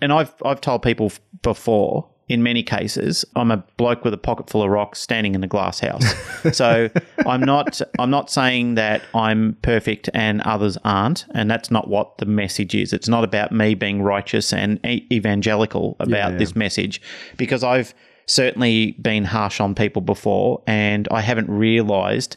And 0.00 0.12
I've 0.12 0.32
I've 0.44 0.60
told 0.60 0.82
people 0.82 1.12
before. 1.42 2.08
In 2.28 2.42
many 2.42 2.62
cases, 2.62 3.24
I'm 3.36 3.50
a 3.50 3.58
bloke 3.76 4.04
with 4.04 4.12
a 4.12 4.18
pocket 4.18 4.50
full 4.50 4.62
of 4.62 4.68
rocks 4.68 5.00
standing 5.00 5.34
in 5.34 5.42
a 5.42 5.46
glass 5.46 5.80
house. 5.80 6.04
so 6.52 6.90
I'm 7.26 7.40
not 7.40 7.80
I'm 7.98 8.10
not 8.10 8.30
saying 8.30 8.74
that 8.74 9.02
I'm 9.14 9.56
perfect 9.62 10.10
and 10.12 10.42
others 10.42 10.76
aren't, 10.84 11.24
and 11.34 11.50
that's 11.50 11.70
not 11.70 11.88
what 11.88 12.18
the 12.18 12.26
message 12.26 12.74
is. 12.74 12.92
It's 12.92 13.08
not 13.08 13.24
about 13.24 13.52
me 13.52 13.74
being 13.74 14.02
righteous 14.02 14.52
and 14.52 14.78
evangelical 14.84 15.96
about 16.00 16.38
this 16.38 16.54
message, 16.54 17.00
because 17.36 17.64
I've 17.64 17.94
certainly 18.26 18.92
been 19.00 19.24
harsh 19.24 19.58
on 19.58 19.74
people 19.74 20.02
before, 20.02 20.62
and 20.66 21.08
I 21.10 21.22
haven't 21.22 21.50
realised 21.50 22.36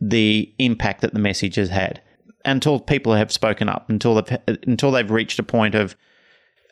the 0.00 0.52
impact 0.58 1.00
that 1.00 1.14
the 1.14 1.18
message 1.18 1.56
has 1.56 1.70
had 1.70 2.00
until 2.44 2.78
people 2.80 3.14
have 3.14 3.32
spoken 3.32 3.68
up, 3.68 3.88
until 3.88 4.14
they've 4.14 4.38
until 4.46 4.90
they've 4.90 5.10
reached 5.10 5.38
a 5.38 5.42
point 5.42 5.74
of 5.74 5.96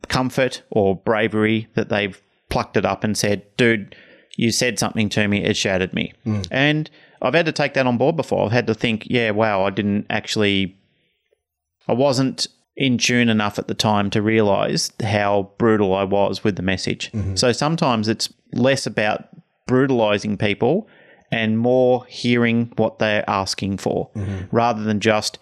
comfort 0.09 0.63
or 0.71 0.97
bravery 0.97 1.67
that 1.75 1.89
they've 1.89 2.21
plucked 2.49 2.76
it 2.76 2.85
up 2.85 3.05
and 3.05 3.17
said, 3.17 3.43
"Dude, 3.57 3.95
you 4.37 4.50
said 4.50 4.78
something 4.78 5.09
to 5.11 5.28
me. 5.28 5.45
It 5.45 5.57
shattered 5.57 5.95
me." 5.95 6.12
Hmm. 6.25 6.43
And 6.50 6.90
I've 7.21 7.35
had 7.35 7.47
to 7.47 7.52
take 7.52 7.75
that 7.75 7.87
on 7.87 7.99
board 7.99 8.17
before. 8.17 8.47
I've 8.47 8.52
had 8.52 8.67
to 8.69 8.75
think, 8.75 9.07
"Yeah, 9.09 9.31
wow, 9.31 9.64
I 9.64 9.71
didn't 9.71 10.07
actually, 10.11 10.76
I 11.87 11.93
wasn't." 11.93 12.47
In 12.81 12.97
tune 12.97 13.28
enough 13.28 13.59
at 13.59 13.67
the 13.67 13.75
time 13.75 14.09
to 14.11 14.23
realize 14.23 14.93
how 15.02 15.50
brutal 15.59 15.93
I 15.97 16.05
was 16.05 16.45
with 16.45 16.55
the 16.55 16.62
message. 16.62 17.11
Mm-hmm. 17.11 17.35
So 17.35 17.50
sometimes 17.50 18.07
it's 18.07 18.33
less 18.52 18.87
about 18.87 19.25
brutalizing 19.67 20.37
people 20.37 20.88
and 21.31 21.59
more 21.59 22.05
hearing 22.09 22.73
what 22.76 22.99
they're 22.99 23.28
asking 23.28 23.78
for 23.78 24.11
mm-hmm. 24.14 24.45
rather 24.55 24.83
than 24.83 25.00
just 25.00 25.38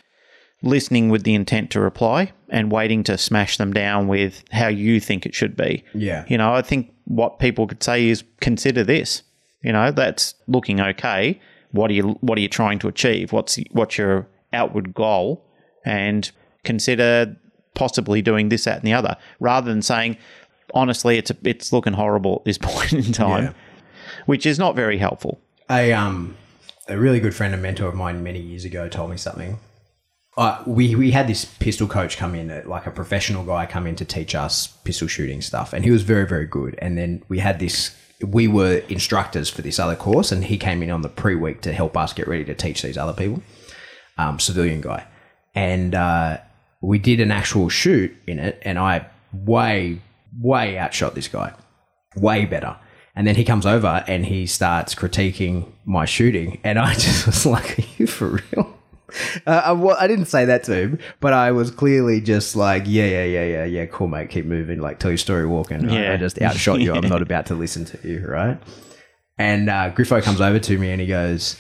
listening 0.67 1.09
with 1.09 1.23
the 1.25 1.35
intent 1.35 1.71
to 1.71 1.81
reply 1.81 2.33
and 2.51 2.71
waiting 2.71 3.03
to 3.05 3.17
smash 3.17 3.57
them 3.57 3.73
down 3.73 4.09
with 4.09 4.45
how 4.53 4.69
you 4.69 5.01
think 5.01 5.25
it 5.25 5.35
should 5.35 5.57
be. 5.57 5.85
Yeah. 5.95 6.25
You 6.29 6.37
know, 6.39 6.53
I 6.55 6.63
think 6.63 6.93
what 7.05 7.39
people 7.39 7.67
could 7.67 7.83
say 7.83 8.09
is 8.09 8.25
consider 8.41 8.85
this. 8.85 9.23
You 9.63 9.73
know, 9.73 9.91
that's 9.91 10.35
looking 10.47 10.81
okay. 10.81 11.41
What 11.73 11.91
are 11.91 11.95
you 11.95 12.19
what 12.21 12.37
are 12.39 12.41
you 12.41 12.49
trying 12.49 12.79
to 12.81 12.89
achieve? 12.89 13.33
What's 13.33 13.59
what's 13.73 13.97
your 13.99 14.27
outward 14.53 14.95
goal? 14.95 15.45
And 15.85 16.31
consider 16.65 17.37
possibly 17.75 18.23
doing 18.23 18.49
this, 18.49 18.65
that, 18.65 18.79
and 18.79 18.87
the 18.87 18.93
other, 18.93 19.17
rather 19.41 19.71
than 19.71 19.83
saying, 19.83 20.17
honestly, 20.75 21.17
it's 21.19 21.33
it's 21.45 21.73
looking 21.73 21.93
horrible 21.95 22.37
at 22.41 22.45
this 22.45 22.59
point 22.63 22.93
in 22.93 23.13
time, 23.13 23.45
Yeah. 23.45 23.53
which 24.27 24.47
is 24.47 24.59
not 24.59 24.75
very 24.77 24.99
helpful. 24.99 25.41
a 25.71 25.93
um 25.93 26.37
a 26.89 26.97
really 26.97 27.19
good 27.19 27.35
friend 27.35 27.53
and 27.53 27.63
mentor 27.63 27.89
of 27.89 27.95
mine 27.97 28.23
many 28.23 28.41
years 28.41 28.65
ago 28.65 28.89
told 28.89 29.11
me 29.11 29.17
something. 29.17 29.59
We 30.67 30.95
we 30.95 31.13
had 31.13 31.29
this 31.29 31.45
pistol 31.45 31.89
coach 31.89 32.17
come 32.17 32.35
in, 32.35 32.51
uh, 32.51 32.63
like 32.67 32.87
a 32.87 32.91
professional 32.91 33.45
guy, 33.45 33.65
come 33.65 33.87
in 33.87 33.97
to 33.97 34.05
teach 34.05 34.35
us 34.35 34.67
pistol 34.85 35.09
shooting 35.09 35.41
stuff, 35.41 35.73
and 35.73 35.85
he 35.85 35.91
was 35.91 36.03
very 36.03 36.27
very 36.27 36.47
good. 36.47 36.79
And 36.79 36.99
then 36.99 37.23
we 37.29 37.39
had 37.39 37.59
this. 37.59 37.97
We 38.21 38.49
were 38.49 38.79
instructors 38.89 39.51
for 39.51 39.63
this 39.63 39.79
other 39.79 39.97
course, 39.97 40.33
and 40.33 40.45
he 40.45 40.59
came 40.59 40.83
in 40.83 40.91
on 40.91 41.03
the 41.03 41.09
pre 41.09 41.35
week 41.35 41.63
to 41.63 41.73
help 41.73 41.97
us 41.97 42.13
get 42.13 42.29
ready 42.29 42.45
to 42.45 42.55
teach 42.55 42.83
these 42.83 42.99
other 42.99 43.13
people. 43.13 43.43
Um, 44.19 44.39
civilian 44.39 44.81
guy, 44.81 45.07
and 45.55 45.95
uh, 45.95 46.39
we 46.81 46.99
did 46.99 47.21
an 47.21 47.31
actual 47.31 47.69
shoot 47.69 48.15
in 48.27 48.39
it, 48.39 48.59
and 48.63 48.79
I 48.79 49.07
way 49.33 50.01
way 50.39 50.79
outshot 50.79 51.15
this 51.15 51.29
guy 51.29 51.55
way 52.17 52.45
better. 52.45 52.77
And 53.15 53.27
then 53.27 53.37
he 53.37 53.45
comes 53.45 53.65
over 53.65 54.05
and 54.07 54.27
he 54.27 54.47
starts 54.47 54.95
critiquing 54.95 55.73
my 55.87 56.05
shooting, 56.05 56.61
and 56.65 56.79
I 56.79 56.93
just 56.95 57.27
was 57.27 57.47
like, 57.47 57.79
"Are 57.79 57.85
you 57.97 58.07
for 58.07 58.43
real?" 58.53 58.76
Uh, 59.47 59.63
I, 59.67 59.73
well, 59.73 59.97
I 60.01 60.09
didn't 60.09 60.25
say 60.25 60.45
that 60.47 60.65
to 60.65 60.75
him, 60.75 60.99
but 61.21 61.33
I 61.33 61.53
was 61.53 61.71
clearly 61.71 62.21
just 62.21 62.57
like, 62.57 62.85
"Yeah, 62.87 63.05
yeah, 63.05 63.25
yeah, 63.25 63.45
yeah, 63.45 63.65
yeah, 63.65 63.87
cool, 63.87 64.09
mate. 64.09 64.31
Keep 64.31 64.47
moving. 64.47 64.81
Like, 64.81 64.99
tell 64.99 65.11
your 65.11 65.19
story 65.19 65.47
walking. 65.47 65.89
Yeah. 65.89 66.15
I 66.15 66.17
just 66.17 66.41
outshot 66.43 66.81
you. 66.81 66.93
I'm 66.95 67.09
not 67.09 67.23
about 67.29 67.47
to 67.47 67.55
listen 67.55 67.85
to 67.85 68.09
you, 68.09 68.27
right?" 68.27 68.59
And 69.39 69.69
uh, 69.69 69.93
Griffo 69.93 70.23
comes 70.23 70.41
over 70.41 70.59
to 70.59 70.79
me 70.79 70.91
and 70.91 71.01
he 71.01 71.07
goes, 71.07 71.57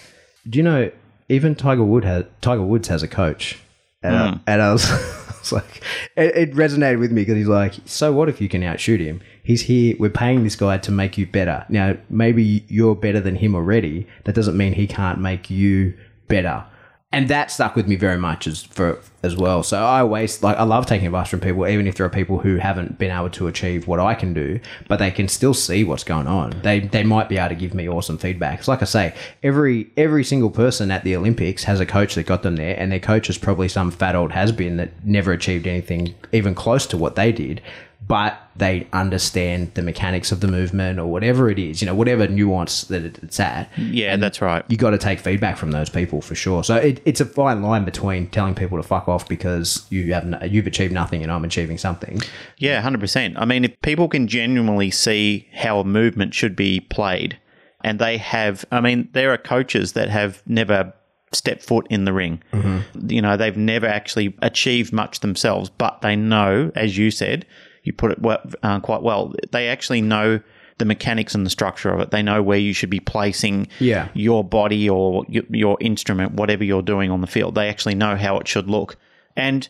"Do 0.49 0.59
you 0.59 0.63
know 0.63 0.91
even 1.29 1.55
Tiger 1.55 1.85
Wood 1.85 2.05
has 2.05 2.25
Tiger 2.41 2.63
Woods 2.63 2.89
has 2.89 3.03
a 3.03 3.09
coach?" 3.09 3.59
And, 4.03 4.15
I, 4.15 4.41
and 4.47 4.63
I, 4.63 4.73
was, 4.73 4.91
I 4.91 5.35
was 5.41 5.53
like, 5.53 5.83
it, 6.17 6.37
it 6.37 6.53
resonated 6.55 7.01
with 7.01 7.13
me 7.13 7.23
because 7.23 7.37
he's 7.37 7.49
like, 7.49 7.75
"So 7.85 8.13
what 8.13 8.29
if 8.29 8.41
you 8.41 8.49
can 8.49 8.63
outshoot 8.63 9.01
him? 9.01 9.21
He's 9.45 9.63
here. 9.63 9.95
We're 9.99 10.11
paying 10.11 10.43
this 10.45 10.57
guy 10.57 10.79
to 10.79 10.91
make 10.91 11.19
you 11.19 11.27
better. 11.27 11.65
Now 11.69 11.97
maybe 12.09 12.65
you're 12.69 12.97
better 12.97 13.21
than 13.21 13.37
him 13.37 13.55
already. 13.55 14.09
That 14.25 14.35
doesn't 14.35 14.57
mean 14.57 14.73
he 14.73 14.87
can't 14.87 15.21
make 15.21 15.51
you 15.51 15.95
better." 16.27 16.65
And 17.13 17.29
that 17.29 17.51
stuck 17.51 17.77
with 17.77 17.87
me 17.87 17.95
very 17.97 18.19
much 18.19 18.47
as 18.47 18.65
for 18.65 19.01
as 19.23 19.37
well. 19.37 19.63
So 19.63 19.79
I 19.79 20.01
always 20.01 20.43
like 20.43 20.57
I 20.57 20.65
love 20.65 20.87
taking 20.87 21.07
advice 21.07 21.29
from 21.29 21.41
people, 21.41 21.67
even 21.67 21.87
if 21.87 21.97
there 21.97 22.05
are 22.05 22.11
people 22.11 22.39
who 22.39 22.57
haven't 22.57 22.99
been 22.99 23.11
able 23.11 23.31
to 23.31 23.47
achieve 23.47 23.87
what 23.87 24.01
I 24.01 24.15
can 24.15 24.35
do, 24.35 24.61
but 24.89 24.99
they 24.99 25.11
can 25.11 25.29
still 25.29 25.55
see 25.55 25.83
what's 25.85 26.05
going 26.05 26.27
on. 26.27 26.61
They 26.63 26.81
they 26.81 27.05
might 27.05 27.29
be 27.29 27.39
able 27.39 27.51
to 27.51 27.55
give 27.55 27.75
me 27.75 27.89
awesome 27.89 28.19
feedback. 28.19 28.59
'Cause 28.59 28.69
like 28.69 28.83
I 28.83 28.87
say, 28.87 29.15
every 29.43 29.89
every 29.97 30.25
single 30.25 30.51
person 30.51 30.91
at 30.91 31.05
the 31.05 31.17
Olympics 31.17 31.65
has 31.65 31.81
a 31.81 31.87
coach 31.87 32.17
that 32.17 32.27
got 32.27 32.43
them 32.43 32.57
there, 32.57 32.77
and 32.79 32.91
their 32.91 32.99
coach 33.01 33.31
is 33.31 33.39
probably 33.39 33.69
some 33.69 33.91
fat 33.93 34.17
old 34.17 34.33
has 34.33 34.51
been 34.53 34.77
that 34.77 34.91
never 35.05 35.33
achieved 35.33 35.67
anything 35.67 36.15
even 36.33 36.55
close 36.55 36.87
to 36.87 36.97
what 36.97 37.15
they 37.15 37.31
did. 37.33 37.63
But 38.09 38.41
they 38.55 38.87
understand 38.93 39.73
the 39.75 39.83
mechanics 39.83 40.31
of 40.31 40.41
the 40.41 40.47
movement 40.47 41.01
or 41.01 41.07
whatever 41.07 41.51
it 41.51 41.59
is, 41.59 41.83
you 41.83 41.87
know, 41.87 41.95
whatever 41.95 42.29
nuance 42.29 42.85
that 42.85 43.03
it- 43.05 43.19
it's 43.23 43.41
at 43.41 43.69
Yeah, 43.77 44.13
and 44.15 44.23
that's 44.23 44.41
right. 44.41 44.65
you 44.69 44.77
got 44.77 44.91
to 44.91 44.99
take 44.99 45.19
feedback 45.19 45.57
from 45.57 45.73
those 45.73 45.91
people 45.91 46.21
for 46.21 46.35
sure. 46.37 46.63
So 46.63 46.77
it, 46.77 47.01
it's 47.05 47.21
a 47.21 47.25
fine 47.25 47.63
line 47.63 47.85
between 47.85 48.29
telling 48.29 48.55
people 48.55 48.77
to 48.79 48.83
fuck 48.85 49.09
off 49.09 49.29
because 49.29 49.87
you 49.91 50.13
have 50.15 50.25
no, 50.25 50.39
you've 50.45 50.69
achieved 50.69 50.93
nothing 50.93 51.23
and 51.25 51.33
I'm 51.33 51.45
achieving 51.45 51.79
something. 51.79 52.21
Yeah, 52.59 52.81
hundred 52.81 53.01
percent. 53.01 53.37
I 53.39 53.45
mean, 53.45 53.65
if 53.65 53.81
people 53.83 54.09
can 54.09 54.29
genuinely 54.29 54.91
see 54.93 55.49
how 55.55 55.81
a 55.81 55.85
movement 55.85 56.33
should 56.33 56.55
be 56.55 56.81
played, 56.81 57.39
and 57.83 57.99
they 57.99 58.19
have, 58.19 58.65
I 58.73 58.81
mean, 58.81 59.09
there 59.13 59.33
are 59.33 59.39
coaches 59.39 59.93
that 59.95 60.09
have 60.11 60.43
never 60.47 60.93
stepped 61.33 61.63
foot 61.63 61.87
in 61.91 62.05
the 62.05 62.13
ring. 62.13 62.41
Mm-hmm. 62.53 63.11
You 63.11 63.21
know, 63.21 63.37
they've 63.37 63.57
never 63.57 63.87
actually 63.87 64.35
achieved 64.43 64.93
much 64.93 65.21
themselves, 65.21 65.71
but 65.71 66.01
they 66.03 66.15
know, 66.17 66.71
as 66.77 66.97
you 66.97 67.11
said, 67.11 67.45
you 67.87 67.93
put 67.93 68.11
it 68.11 68.21
well, 68.21 68.39
uh, 68.63 68.81
quite 68.81 69.03
well. 69.03 69.33
They 69.53 69.69
actually 69.69 70.01
know 70.03 70.41
the 70.79 70.85
mechanics 70.85 71.35
and 71.35 71.47
the 71.47 71.51
structure 71.51 71.91
of 71.91 72.01
it. 72.01 72.11
They 72.11 72.23
know 72.23 72.43
where 72.43 72.59
you 72.59 72.75
should 72.75 72.91
be 72.91 73.01
placing 73.01 73.69
Yeah. 73.79 74.09
your 74.13 74.45
body 74.45 74.91
or 74.91 75.25
your, 75.29 75.45
your 75.49 75.79
instrument, 75.81 76.33
whatever 76.35 76.65
you're 76.65 76.83
doing 76.83 77.11
on 77.11 77.23
the 77.23 77.27
field. 77.27 77.55
They 77.55 77.69
actually 77.69 77.95
know 77.95 78.17
how 78.17 78.39
it 78.39 78.47
should 78.47 78.69
look. 78.69 78.97
And 79.37 79.67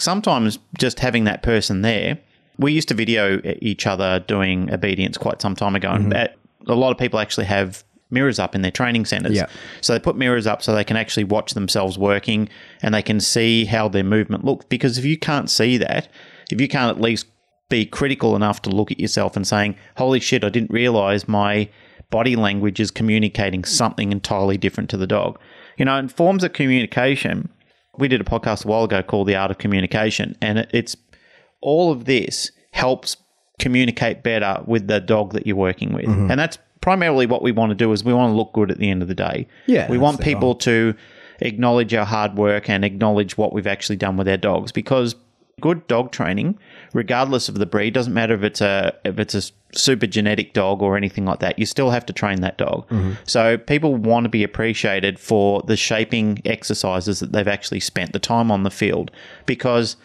sometimes 0.00 0.58
just 0.76 0.98
having 1.00 1.24
that 1.24 1.42
person 1.42 1.82
there, 1.82 2.18
we 2.58 2.72
used 2.72 2.88
to 2.88 2.94
video 2.94 3.40
each 3.62 3.86
other 3.86 4.18
doing 4.20 4.72
obedience 4.72 5.16
quite 5.16 5.40
some 5.40 5.54
time 5.54 5.76
ago. 5.76 5.90
And 5.90 6.12
a 6.12 6.74
lot 6.74 6.90
of 6.90 6.98
people 6.98 7.20
actually 7.20 7.46
have 7.46 7.84
mirrors 8.10 8.38
up 8.38 8.54
in 8.54 8.62
their 8.62 8.70
training 8.72 9.04
centers. 9.04 9.36
Yeah. 9.36 9.46
So 9.80 9.92
they 9.92 10.00
put 10.00 10.16
mirrors 10.16 10.46
up 10.46 10.62
so 10.62 10.74
they 10.74 10.82
can 10.82 10.96
actually 10.96 11.24
watch 11.24 11.52
themselves 11.54 11.98
working 11.98 12.48
and 12.82 12.94
they 12.94 13.02
can 13.02 13.20
see 13.20 13.64
how 13.66 13.88
their 13.88 14.02
movement 14.02 14.44
looks. 14.44 14.64
Because 14.68 14.98
if 14.98 15.04
you 15.04 15.16
can't 15.18 15.48
see 15.50 15.76
that, 15.76 16.08
if 16.50 16.60
you 16.60 16.66
can't 16.68 16.96
at 16.96 17.00
least 17.00 17.26
be 17.68 17.84
critical 17.84 18.34
enough 18.36 18.62
to 18.62 18.70
look 18.70 18.90
at 18.90 18.98
yourself 19.00 19.36
and 19.36 19.46
saying, 19.46 19.76
"Holy 19.96 20.20
shit, 20.20 20.44
I 20.44 20.48
didn't 20.48 20.70
realize 20.70 21.28
my 21.28 21.68
body 22.10 22.36
language 22.36 22.80
is 22.80 22.90
communicating 22.90 23.64
something 23.64 24.12
entirely 24.12 24.56
different 24.56 24.88
to 24.90 24.96
the 24.96 25.06
dog." 25.06 25.38
You 25.76 25.84
know, 25.84 25.96
in 25.98 26.08
forms 26.08 26.42
of 26.44 26.52
communication, 26.52 27.48
we 27.98 28.08
did 28.08 28.20
a 28.20 28.24
podcast 28.24 28.64
a 28.64 28.68
while 28.68 28.84
ago 28.84 29.02
called 29.02 29.28
"The 29.28 29.36
Art 29.36 29.50
of 29.50 29.58
Communication," 29.58 30.36
and 30.40 30.66
it's 30.72 30.96
all 31.60 31.90
of 31.92 32.04
this 32.06 32.50
helps 32.72 33.16
communicate 33.58 34.22
better 34.22 34.62
with 34.66 34.86
the 34.86 35.00
dog 35.00 35.32
that 35.32 35.46
you're 35.46 35.56
working 35.56 35.92
with, 35.92 36.06
Mm-hmm. 36.06 36.30
and 36.30 36.38
that's 36.40 36.58
primarily 36.80 37.26
what 37.26 37.42
we 37.42 37.50
want 37.52 37.70
to 37.70 37.74
do. 37.74 37.92
Is 37.92 38.04
we 38.04 38.14
want 38.14 38.30
to 38.32 38.36
look 38.36 38.52
good 38.52 38.70
at 38.70 38.78
the 38.78 38.88
end 38.88 39.02
of 39.02 39.08
the 39.08 39.14
day. 39.14 39.46
Yeah, 39.66 39.90
we 39.90 39.98
want 39.98 40.20
people 40.20 40.54
to 40.56 40.94
acknowledge 41.40 41.92
our 41.94 42.04
hard 42.06 42.36
work 42.36 42.68
and 42.70 42.84
acknowledge 42.84 43.36
what 43.36 43.52
we've 43.52 43.66
actually 43.66 43.96
done 43.96 44.16
with 44.16 44.28
our 44.28 44.36
dogs 44.36 44.72
because 44.72 45.14
good 45.60 45.86
dog 45.86 46.10
training 46.12 46.58
regardless 46.92 47.48
of 47.48 47.56
the 47.56 47.66
breed. 47.66 47.94
Doesn't 47.94 48.14
matter 48.14 48.34
if 48.34 48.42
it's 48.42 48.60
a 48.60 48.94
if 49.04 49.18
it's 49.18 49.34
a 49.34 49.42
super 49.76 50.06
genetic 50.06 50.54
dog 50.54 50.80
or 50.82 50.96
anything 50.96 51.26
like 51.26 51.40
that 51.40 51.58
you 51.58 51.66
still 51.66 51.90
have 51.90 52.06
to 52.06 52.12
train 52.12 52.40
that 52.40 52.56
dog. 52.56 52.88
Mm-hmm. 52.88 53.12
So 53.24 53.58
people 53.58 53.94
want 53.96 54.24
to 54.24 54.30
be 54.30 54.42
appreciated 54.42 55.18
for 55.18 55.62
the 55.66 55.76
shaping 55.76 56.40
exercises 56.46 57.20
that 57.20 57.32
they've 57.32 57.46
actually 57.48 57.80
spent 57.80 58.12
the 58.12 58.18
time 58.18 58.50
on 58.50 58.62
the 58.62 58.70
field 58.70 59.10
because 59.44 59.96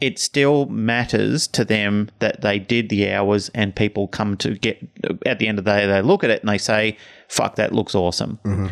it 0.00 0.18
still 0.18 0.66
matters 0.66 1.46
to 1.46 1.64
them 1.64 2.10
that 2.18 2.40
they 2.40 2.58
did 2.58 2.88
the 2.88 3.10
hours 3.12 3.50
and 3.54 3.74
people 3.76 4.08
come 4.08 4.36
to 4.38 4.54
get 4.56 4.76
at 5.24 5.38
the 5.38 5.46
end 5.46 5.58
of 5.58 5.64
the 5.64 5.70
day 5.70 5.86
they 5.86 6.02
look 6.02 6.24
at 6.24 6.30
it 6.30 6.40
and 6.40 6.48
they 6.48 6.58
say 6.58 6.96
fuck 7.28 7.54
that 7.54 7.72
looks 7.72 7.94
awesome. 7.94 8.38
Mm-hmm. 8.44 8.66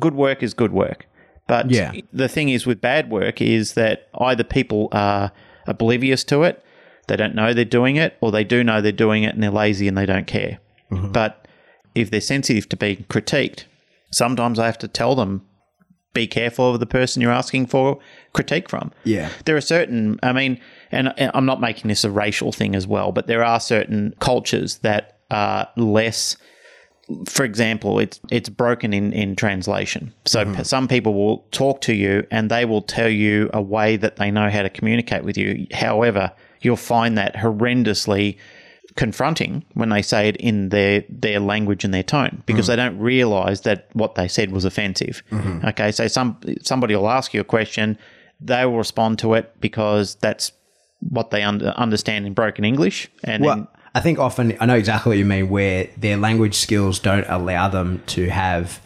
Good 0.00 0.14
work 0.14 0.42
is 0.42 0.54
good 0.54 0.72
work. 0.72 1.06
But 1.46 1.70
Yeah. 1.70 1.92
the 2.12 2.28
thing 2.28 2.48
is 2.48 2.66
with 2.66 2.80
bad 2.80 3.10
work 3.10 3.42
is 3.42 3.74
that 3.74 4.08
either 4.18 4.42
people 4.44 4.88
are 4.92 5.32
oblivious 5.66 6.24
to 6.24 6.42
it. 6.42 6.64
They 7.08 7.16
don't 7.16 7.34
know 7.34 7.52
they're 7.52 7.64
doing 7.64 7.96
it 7.96 8.16
or 8.20 8.30
they 8.30 8.44
do 8.44 8.62
know 8.62 8.80
they're 8.80 8.92
doing 8.92 9.24
it 9.24 9.34
and 9.34 9.42
they're 9.42 9.50
lazy 9.50 9.88
and 9.88 9.98
they 9.98 10.06
don't 10.06 10.26
care. 10.26 10.58
Mm-hmm. 10.90 11.12
But 11.12 11.46
if 11.94 12.10
they're 12.10 12.20
sensitive 12.20 12.68
to 12.70 12.76
being 12.76 13.04
critiqued 13.08 13.64
sometimes 14.10 14.58
i 14.58 14.66
have 14.66 14.78
to 14.78 14.88
tell 14.88 15.14
them 15.14 15.42
be 16.14 16.26
careful 16.26 16.74
of 16.74 16.80
the 16.80 16.86
person 16.86 17.22
you're 17.22 17.32
asking 17.32 17.66
for 17.66 17.98
critique 18.34 18.68
from. 18.68 18.92
Yeah. 19.04 19.30
there 19.46 19.56
are 19.56 19.62
certain 19.62 20.18
i 20.22 20.32
mean 20.32 20.60
and 20.90 21.12
i'm 21.18 21.46
not 21.46 21.60
making 21.60 21.88
this 21.88 22.04
a 22.04 22.10
racial 22.10 22.52
thing 22.52 22.74
as 22.74 22.86
well 22.86 23.12
but 23.12 23.26
there 23.26 23.42
are 23.42 23.58
certain 23.60 24.14
cultures 24.20 24.78
that 24.78 25.18
are 25.30 25.68
less 25.76 26.36
for 27.26 27.44
example 27.44 27.98
it's 27.98 28.20
it's 28.30 28.48
broken 28.48 28.92
in 28.92 29.12
in 29.12 29.36
translation. 29.36 30.12
So 30.24 30.44
mm-hmm. 30.44 30.54
p- 30.54 30.64
some 30.64 30.88
people 30.88 31.14
will 31.14 31.38
talk 31.50 31.80
to 31.82 31.94
you 31.94 32.26
and 32.30 32.50
they 32.50 32.64
will 32.64 32.82
tell 32.82 33.08
you 33.08 33.50
a 33.52 33.62
way 33.62 33.96
that 33.96 34.16
they 34.16 34.30
know 34.30 34.50
how 34.50 34.62
to 34.62 34.70
communicate 34.70 35.24
with 35.24 35.36
you. 35.36 35.66
However 35.72 36.32
you'll 36.60 36.76
find 36.76 37.18
that 37.18 37.34
horrendously 37.34 38.38
confronting 38.96 39.64
when 39.74 39.88
they 39.88 40.02
say 40.02 40.28
it 40.28 40.36
in 40.36 40.68
their 40.68 41.04
their 41.08 41.40
language 41.40 41.84
and 41.84 41.94
their 41.94 42.02
tone 42.02 42.42
because 42.46 42.66
mm-hmm. 42.66 42.72
they 42.72 42.76
don't 42.76 42.98
realize 42.98 43.62
that 43.62 43.88
what 43.94 44.14
they 44.14 44.28
said 44.28 44.50
was 44.52 44.64
offensive. 44.64 45.22
Mm-hmm. 45.30 45.66
Okay, 45.68 45.92
so 45.92 46.06
some 46.08 46.38
somebody 46.62 46.94
will 46.94 47.08
ask 47.08 47.32
you 47.34 47.40
a 47.40 47.44
question, 47.44 47.98
they 48.40 48.64
will 48.66 48.78
respond 48.78 49.18
to 49.20 49.34
it 49.34 49.54
because 49.60 50.16
that's 50.16 50.52
what 51.00 51.30
they 51.30 51.42
under, 51.42 51.68
understand 51.68 52.26
in 52.26 52.32
broken 52.32 52.64
English 52.64 53.08
and 53.24 53.44
Well, 53.44 53.58
in- 53.58 53.68
I 53.94 54.00
think 54.00 54.18
often 54.18 54.56
I 54.60 54.66
know 54.66 54.74
exactly 54.76 55.10
what 55.10 55.18
you 55.18 55.24
mean, 55.24 55.48
where 55.50 55.88
their 55.96 56.16
language 56.16 56.54
skills 56.54 56.98
don't 56.98 57.26
allow 57.28 57.68
them 57.68 58.02
to 58.08 58.28
have 58.30 58.80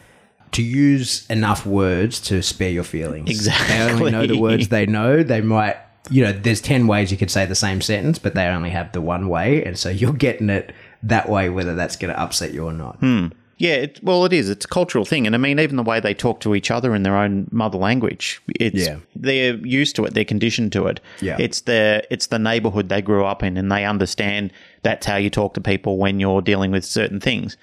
to 0.53 0.63
use 0.63 1.27
enough 1.29 1.67
words 1.67 2.19
to 2.21 2.43
spare 2.43 2.71
your 2.71 2.85
feelings. 2.85 3.29
Exactly. 3.31 3.77
They 3.77 3.93
only 3.93 4.11
know 4.11 4.27
the 4.27 4.39
words 4.39 4.69
they 4.69 4.87
know. 4.87 5.23
They 5.23 5.41
might, 5.41 5.77
you 6.11 6.25
know, 6.25 6.33
there's 6.33 6.61
ten 6.61 6.87
ways 6.87 7.11
you 7.11 7.17
could 7.17 7.31
say 7.31 7.47
the 7.47 7.55
same 7.55 7.81
sentence, 7.81 8.19
but 8.19 8.35
they 8.35 8.47
only 8.47 8.71
have 8.71 8.93
the 8.93 9.01
one 9.01 9.29
way, 9.29 9.63
and 9.65 9.79
so 9.79 9.91
you're 9.91 10.13
getting 10.13 10.51
it 10.51 10.73
that 11.03 11.29
way, 11.29 11.51
whether 11.51 11.75
that's 11.75 11.97
going 11.97 12.13
to 12.13 12.21
upset 12.21 12.53
you 12.53 12.65
or 12.65 12.73
not. 12.73 12.97
Hmm. 12.99 13.29
Yeah, 13.59 13.75
it, 13.77 14.01
well, 14.03 14.23
it 14.27 14.35
is. 14.35 14.51
It's 14.51 14.67
a 14.67 14.69
cultural 14.69 15.07
thing, 15.07 15.27
and 15.27 15.35
I 15.35 15.39
mean, 15.39 15.59
even 15.59 15.77
the 15.77 15.83
way 15.83 15.99
they 15.99 16.13
talk 16.13 16.41
to 16.41 16.55
each 16.55 16.71
other 16.71 16.95
in 16.95 17.05
their 17.05 17.17
own 17.17 17.49
mother 17.51 17.79
language, 17.79 18.43
it's 18.61 18.87
Yeah. 18.87 18.99
they're 19.15 19.55
used 19.57 19.97
to 19.97 20.05
it. 20.05 20.13
They're 20.13 20.27
conditioned 20.27 20.73
to 20.73 20.87
it. 20.89 21.01
Yeah. 21.23 21.37
it's 21.39 21.63
the 21.63 22.07
it's 22.11 22.27
the 22.27 22.39
neighborhood 22.39 22.91
they 22.91 23.01
grew 23.01 23.25
up 23.25 23.43
in, 23.43 23.57
and 23.57 23.73
they 23.73 23.87
understand 23.87 24.53
that's 24.87 25.05
how 25.05 25.17
you 25.17 25.31
talk 25.31 25.55
to 25.55 25.61
people 25.61 25.99
when 25.99 26.21
you're 26.21 26.41
dealing 26.41 26.71
with 26.71 26.85
certain 26.85 27.19
things. 27.19 27.57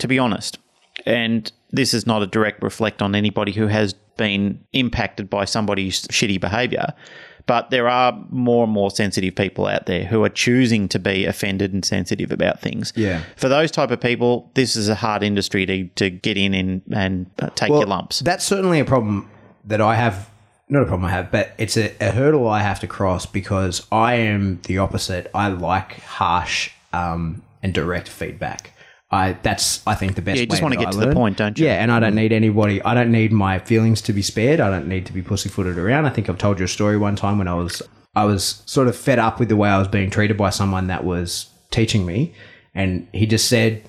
To 0.00 0.06
be 0.06 0.18
honest, 0.18 0.58
and 1.06 1.50
this 1.70 1.94
is 1.94 2.06
not 2.06 2.22
a 2.22 2.26
direct 2.26 2.62
reflect 2.62 3.00
on 3.00 3.14
anybody 3.14 3.52
who 3.52 3.68
has 3.68 3.94
been 4.18 4.62
impacted 4.72 5.30
by 5.30 5.46
somebody's 5.46 6.06
shitty 6.08 6.38
behavior. 6.40 6.92
But 7.46 7.70
there 7.70 7.88
are 7.88 8.12
more 8.28 8.64
and 8.64 8.72
more 8.72 8.90
sensitive 8.90 9.34
people 9.34 9.66
out 9.66 9.86
there 9.86 10.04
who 10.04 10.22
are 10.22 10.28
choosing 10.28 10.86
to 10.88 10.98
be 10.98 11.24
offended 11.24 11.72
and 11.72 11.82
sensitive 11.82 12.30
about 12.30 12.60
things 12.60 12.92
Yeah. 12.94 13.22
for 13.36 13.48
those 13.48 13.70
type 13.70 13.90
of 13.90 14.00
people, 14.00 14.50
this 14.54 14.76
is 14.76 14.90
a 14.90 14.94
hard 14.94 15.22
industry 15.22 15.64
to, 15.64 15.88
to 15.96 16.10
get 16.10 16.36
in 16.36 16.52
and, 16.52 16.82
and 16.92 17.30
uh, 17.38 17.48
take 17.54 17.70
your 17.70 17.86
lumps. 17.86 18.20
That's 18.20 18.44
certainly 18.44 18.80
a 18.80 18.84
problem 18.84 19.30
that 19.64 19.80
I 19.80 19.94
have. 19.94 20.28
Not 20.70 20.82
a 20.82 20.86
problem 20.86 21.06
I 21.06 21.10
have, 21.10 21.30
but 21.30 21.52
it's 21.56 21.76
a, 21.76 21.94
a 22.00 22.10
hurdle 22.10 22.46
I 22.46 22.60
have 22.60 22.80
to 22.80 22.86
cross 22.86 23.24
because 23.24 23.86
I 23.90 24.14
am 24.14 24.60
the 24.64 24.78
opposite. 24.78 25.30
I 25.34 25.48
like 25.48 26.00
harsh 26.00 26.70
um, 26.92 27.42
and 27.62 27.72
direct 27.72 28.08
feedback. 28.08 28.72
I 29.10 29.38
that's 29.42 29.86
I 29.86 29.94
think 29.94 30.16
the 30.16 30.22
best. 30.22 30.36
Yeah, 30.36 30.42
you 30.42 30.46
just 30.48 30.60
way 30.60 30.66
wanna 30.66 30.76
get 30.76 30.88
I 30.88 30.90
to 30.90 30.98
the 30.98 31.14
point, 31.14 31.38
don't 31.38 31.58
you? 31.58 31.66
Yeah, 31.66 31.82
and 31.82 31.90
I 31.90 31.98
don't 31.98 32.14
need 32.14 32.32
anybody. 32.32 32.82
I 32.82 32.92
don't 32.92 33.10
need 33.10 33.32
my 33.32 33.58
feelings 33.58 34.02
to 34.02 34.12
be 34.12 34.20
spared. 34.20 34.60
I 34.60 34.68
don't 34.68 34.86
need 34.86 35.06
to 35.06 35.12
be 35.14 35.22
pussyfooted 35.22 35.78
around. 35.78 36.04
I 36.04 36.10
think 36.10 36.28
I've 36.28 36.36
told 36.36 36.58
you 36.58 36.66
a 36.66 36.68
story 36.68 36.98
one 36.98 37.16
time 37.16 37.38
when 37.38 37.48
I 37.48 37.54
was 37.54 37.80
I 38.14 38.26
was 38.26 38.62
sort 38.66 38.88
of 38.88 38.96
fed 38.96 39.18
up 39.18 39.38
with 39.38 39.48
the 39.48 39.56
way 39.56 39.70
I 39.70 39.78
was 39.78 39.88
being 39.88 40.10
treated 40.10 40.36
by 40.36 40.50
someone 40.50 40.88
that 40.88 41.04
was 41.04 41.46
teaching 41.70 42.04
me, 42.04 42.34
and 42.74 43.08
he 43.12 43.26
just 43.26 43.48
said, 43.48 43.82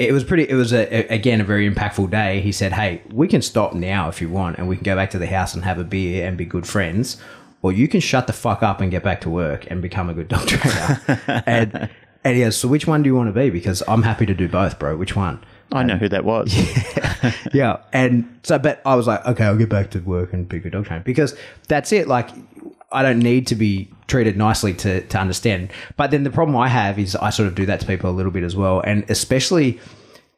it 0.00 0.12
was 0.12 0.24
pretty 0.24 0.48
it 0.48 0.54
was 0.54 0.72
a, 0.72 0.82
a- 1.12 1.14
again 1.14 1.40
a 1.40 1.44
very 1.44 1.70
impactful 1.70 2.10
day. 2.10 2.40
He 2.40 2.52
said 2.52 2.72
hey 2.72 3.02
we 3.12 3.28
can 3.28 3.42
stop 3.42 3.74
now 3.74 4.08
if 4.08 4.20
you 4.20 4.28
want 4.30 4.58
and 4.58 4.66
we 4.68 4.76
can 4.76 4.82
go 4.84 4.96
back 4.96 5.10
to 5.10 5.18
the 5.18 5.26
house 5.26 5.54
and 5.54 5.62
have 5.64 5.78
a 5.78 5.84
beer 5.84 6.26
and 6.26 6.36
be 6.38 6.44
good 6.46 6.66
friends 6.66 7.20
or 7.62 7.70
you 7.72 7.86
can 7.86 8.00
shut 8.00 8.26
the 8.26 8.32
fuck 8.32 8.62
up 8.62 8.80
and 8.80 8.90
get 8.90 9.02
back 9.02 9.20
to 9.20 9.28
work 9.30 9.70
and 9.70 9.82
become 9.82 10.08
a 10.08 10.14
good 10.14 10.28
dog 10.28 10.46
trainer. 10.48 11.20
And 11.46 11.90
and 12.24 12.36
he 12.36 12.42
goes 12.42 12.56
so 12.56 12.66
which 12.68 12.86
one 12.86 13.02
do 13.02 13.08
you 13.08 13.14
want 13.14 13.28
to 13.28 13.38
be? 13.38 13.50
Because 13.50 13.82
i'm 13.86 14.02
happy 14.02 14.26
to 14.26 14.34
do 14.34 14.48
both 14.48 14.78
bro. 14.78 14.96
Which 14.96 15.14
one? 15.14 15.44
I 15.72 15.82
know 15.84 15.96
who 15.96 16.08
that 16.08 16.24
was. 16.24 16.52
yeah. 17.54 17.76
And 17.92 18.40
so 18.42 18.58
but 18.58 18.80
i 18.86 18.94
was 18.94 19.06
like 19.06 19.24
okay 19.26 19.44
i'll 19.44 19.56
get 19.56 19.68
back 19.68 19.90
to 19.90 19.98
work 20.00 20.32
and 20.32 20.48
be 20.48 20.56
a 20.56 20.60
good 20.60 20.72
dog 20.72 20.86
trainer. 20.86 21.02
Because 21.04 21.36
that's 21.68 21.92
it. 21.92 22.08
Like 22.08 22.30
i 22.92 23.02
don't 23.02 23.20
need 23.20 23.46
to 23.46 23.54
be 23.54 23.90
treated 24.06 24.36
nicely 24.36 24.74
to, 24.74 25.00
to 25.02 25.18
understand. 25.18 25.70
But 25.96 26.10
then 26.10 26.24
the 26.24 26.30
problem 26.30 26.56
i 26.56 26.68
have 26.68 26.98
is 26.98 27.14
i 27.16 27.30
sort 27.30 27.46
of 27.46 27.54
do 27.54 27.66
that 27.66 27.80
to 27.80 27.86
people 27.86 28.10
a 28.10 28.12
little 28.12 28.32
bit 28.32 28.42
as 28.42 28.56
well. 28.56 28.80
And 28.80 29.08
especially 29.08 29.78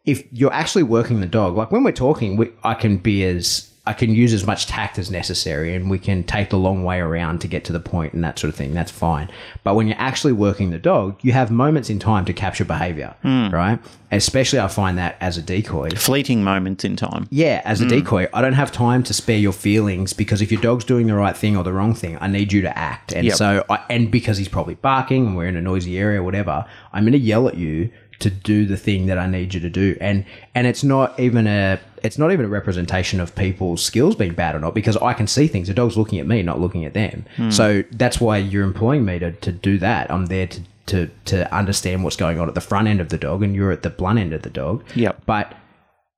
if 0.05 0.31
you're 0.33 0.53
actually 0.53 0.83
working 0.83 1.21
the 1.21 1.27
dog, 1.27 1.57
like 1.57 1.71
when 1.71 1.85
we're 1.85 1.93
talking, 1.93 2.37
we, 2.37 2.51
I 2.65 2.75
can 2.75 2.97
be 2.99 3.25
as 3.25 3.72
I 3.85 3.95
can 3.95 4.14
use 4.14 4.33
as 4.33 4.47
much 4.47 4.66
tact 4.66 4.97
as 4.97 5.11
necessary, 5.11 5.75
and 5.75 5.90
we 5.90 5.99
can 5.99 6.23
take 6.23 6.51
the 6.51 6.57
long 6.57 6.85
way 6.85 7.01
around 7.01 7.40
to 7.40 7.49
get 7.49 7.64
to 7.64 7.73
the 7.73 7.81
point 7.81 8.12
and 8.12 8.23
that 8.23 8.38
sort 8.38 8.49
of 8.49 8.55
thing. 8.55 8.75
That's 8.75 8.92
fine. 8.92 9.29
But 9.64 9.75
when 9.75 9.88
you're 9.88 9.99
actually 9.99 10.35
working 10.35 10.71
the 10.71 10.79
dog, 10.79 11.18
you 11.23 11.33
have 11.33 11.51
moments 11.51 11.90
in 11.90 11.99
time 11.99 12.25
to 12.27 12.33
capture 12.33 12.64
behavior, 12.64 13.16
hmm. 13.23 13.49
right? 13.49 13.81
Especially, 14.12 14.61
I 14.61 14.68
find 14.68 14.99
that 14.99 15.16
as 15.21 15.37
a 15.37 15.42
decoy. 15.42 15.90
Fleeting 15.90 16.45
moments 16.45 16.85
in 16.85 16.95
time. 16.95 17.27
Yeah, 17.31 17.61
as 17.64 17.81
a 17.81 17.85
hmm. 17.85 17.90
decoy, 17.90 18.29
I 18.33 18.40
don't 18.40 18.53
have 18.53 18.71
time 18.71 19.03
to 19.03 19.12
spare 19.12 19.38
your 19.38 19.53
feelings 19.53 20.12
because 20.12 20.40
if 20.40 20.53
your 20.53 20.61
dog's 20.61 20.85
doing 20.85 21.09
the 21.09 21.14
right 21.14 21.37
thing 21.37 21.57
or 21.57 21.64
the 21.64 21.73
wrong 21.73 21.95
thing, 21.95 22.16
I 22.21 22.29
need 22.29 22.53
you 22.53 22.62
to 22.62 22.79
act. 22.79 23.12
And 23.12 23.27
Yep. 23.27 23.35
so, 23.35 23.64
I, 23.68 23.81
and 23.90 24.12
because 24.12 24.38
he's 24.38 24.49
probably 24.49 24.75
barking 24.77 25.27
and 25.27 25.37
we're 25.37 25.47
in 25.47 25.57
a 25.57 25.62
noisy 25.62 25.99
area 25.99 26.21
or 26.21 26.23
whatever, 26.23 26.66
I'm 26.92 27.03
going 27.03 27.14
to 27.14 27.18
yell 27.18 27.49
at 27.49 27.57
you 27.57 27.90
to 28.21 28.31
do 28.31 28.64
the 28.64 28.77
thing 28.77 29.07
that 29.07 29.18
I 29.18 29.27
need 29.27 29.53
you 29.55 29.61
to 29.61 29.71
do. 29.71 29.97
And 30.01 30.25
and 30.55 30.66
it's 30.66 30.85
not 30.85 31.18
even 31.18 31.49
a 31.49 31.81
it's 32.03 32.19
not 32.19 32.33
even 32.33 32.45
a 32.45 32.49
representation 32.49 33.21
of 33.21 33.35
people's 33.35 33.83
skills 33.83 34.15
being 34.15 34.35
bad 34.35 34.55
or 34.55 34.61
not 34.61 34.75
because 34.75 34.97
I 34.97 35.15
can 35.15 35.27
see 35.27 35.47
things. 35.47 35.69
The 35.69 35.75
dog's 35.75 35.97
looking 35.97 36.19
at 36.19 36.27
me, 36.27 36.43
not 36.43 36.61
looking 36.61 36.85
at 36.85 36.95
them. 36.95 37.25
Hmm. 37.37 37.51
So 37.51 37.85
that's 37.93 38.21
why 38.21 38.38
you're 38.38 38.65
employing 38.65 39.05
me 39.05 39.19
to, 39.19 39.33
to 39.33 39.53
do 39.53 39.79
that. 39.79 40.11
I'm 40.11 40.27
there 40.27 40.47
to 40.47 40.61
to 40.87 41.11
to 41.27 41.55
understand 41.55 42.03
what's 42.03 42.17
going 42.17 42.41
on 42.41 42.49
at 42.49 42.55
the 42.55 42.61
front 42.61 42.88
end 42.88 43.01
of 43.01 43.09
the 43.09 43.19
dog, 43.19 43.43
and 43.43 43.55
you're 43.55 43.71
at 43.71 43.83
the 43.83 43.91
blunt 43.91 44.19
end 44.19 44.33
of 44.33 44.43
the 44.43 44.51
dog. 44.51 44.85
Yep. 44.95 45.23
But 45.27 45.55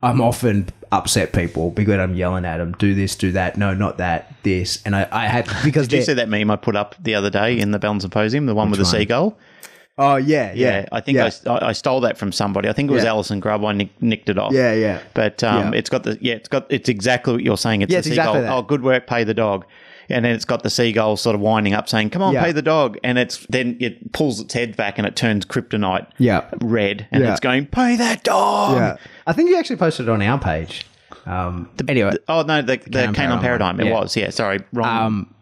I'm 0.04 0.20
often 0.20 0.68
upset 0.92 1.32
people 1.32 1.70
because 1.70 1.98
I'm 1.98 2.14
yelling 2.14 2.44
at 2.44 2.58
them, 2.58 2.72
do 2.72 2.94
this, 2.94 3.16
do 3.16 3.32
that, 3.32 3.56
no, 3.56 3.72
not 3.72 3.96
that, 3.98 4.34
this. 4.42 4.82
And 4.84 4.94
I, 4.94 5.08
I 5.10 5.26
had, 5.26 5.48
because 5.64 5.88
Did 5.88 5.98
you 5.98 6.02
see 6.02 6.12
that 6.14 6.28
meme 6.28 6.50
I 6.50 6.56
put 6.56 6.76
up 6.76 6.94
the 7.00 7.14
other 7.14 7.30
day 7.30 7.58
in 7.58 7.70
the 7.70 7.78
Bell 7.78 7.98
Symposium, 7.98 8.44
the 8.44 8.54
one 8.54 8.70
with 8.70 8.78
the 8.78 8.84
one? 8.84 8.92
seagull? 8.92 9.38
Oh, 9.98 10.16
yeah, 10.16 10.52
Yeah, 10.54 10.80
yeah. 10.80 10.88
I 10.92 11.00
think 11.00 11.16
yeah. 11.16 11.30
I, 11.46 11.68
I 11.68 11.72
stole 11.72 12.00
that 12.00 12.18
from 12.18 12.32
somebody. 12.32 12.68
I 12.68 12.72
think 12.72 12.90
it 12.90 12.94
was 12.94 13.04
Yeah. 13.04 13.10
Alison 13.10 13.40
Grubb. 13.40 13.64
I 13.64 13.72
nick, 13.72 13.90
nicked 14.02 14.28
it 14.28 14.38
off. 14.38 14.52
Yeah, 14.52 14.72
yeah. 14.74 15.00
But 15.14 15.42
um, 15.44 15.72
Yeah. 15.72 15.78
it's 15.78 15.90
got 15.90 16.02
the 16.04 16.18
yeah, 16.20 16.34
it's 16.34 16.48
got 16.48 16.66
it's 16.70 16.88
exactly 16.88 17.32
what 17.34 17.42
you're 17.42 17.56
saying. 17.56 17.82
It's 17.82 17.92
Yeah, 17.92 17.96
the 18.00 18.08
it's 18.08 18.08
seagull. 18.08 18.34
exactly. 18.36 18.48
Oh, 18.56 18.62
good 18.62 18.82
work, 18.82 19.06
pay 19.06 19.24
the 19.24 19.34
dog. 19.34 19.64
and 20.10 20.22
then 20.26 20.34
it's 20.34 20.44
got 20.44 20.62
the 20.62 20.68
seagull 20.68 21.16
sort 21.16 21.34
of 21.34 21.40
winding 21.40 21.72
up 21.72 21.88
saying, 21.88 22.10
"Come 22.10 22.20
on, 22.20 22.34
Yeah. 22.34 22.44
pay 22.44 22.52
the 22.52 22.60
dog," 22.60 22.98
and 23.02 23.16
it's 23.16 23.46
then 23.48 23.78
it 23.80 24.12
pulls 24.12 24.38
its 24.38 24.52
head 24.52 24.76
back 24.76 24.98
and 24.98 25.06
it 25.06 25.16
turns 25.16 25.46
kryptonite 25.46 26.06
Yeah. 26.18 26.42
red, 26.60 27.06
and 27.10 27.24
Yeah. 27.24 27.30
it's 27.30 27.40
going, 27.40 27.64
"Pay 27.64 27.96
that 27.96 28.22
dog." 28.22 28.76
Yeah. 28.76 28.96
I 29.26 29.32
think 29.32 29.48
you 29.48 29.56
actually 29.58 29.76
posted 29.76 30.06
it 30.08 30.10
on 30.10 30.20
our 30.20 30.38
page. 30.38 30.84
Um, 31.26 31.70
anyway, 31.88 32.12
Oh 32.28 32.42
no, 32.42 32.60
the, 32.60 32.76
the 32.76 32.90
Canine 32.90 33.14
Canine 33.14 33.14
Paradigm 33.14 33.40
Paradigm. 33.40 33.80
It. 33.80 33.86
Yeah. 33.86 33.94
was, 33.98 34.14
yeah. 34.14 34.28
Sorry, 34.28 34.60
wrong. 34.74 35.06
Um, 35.06 35.34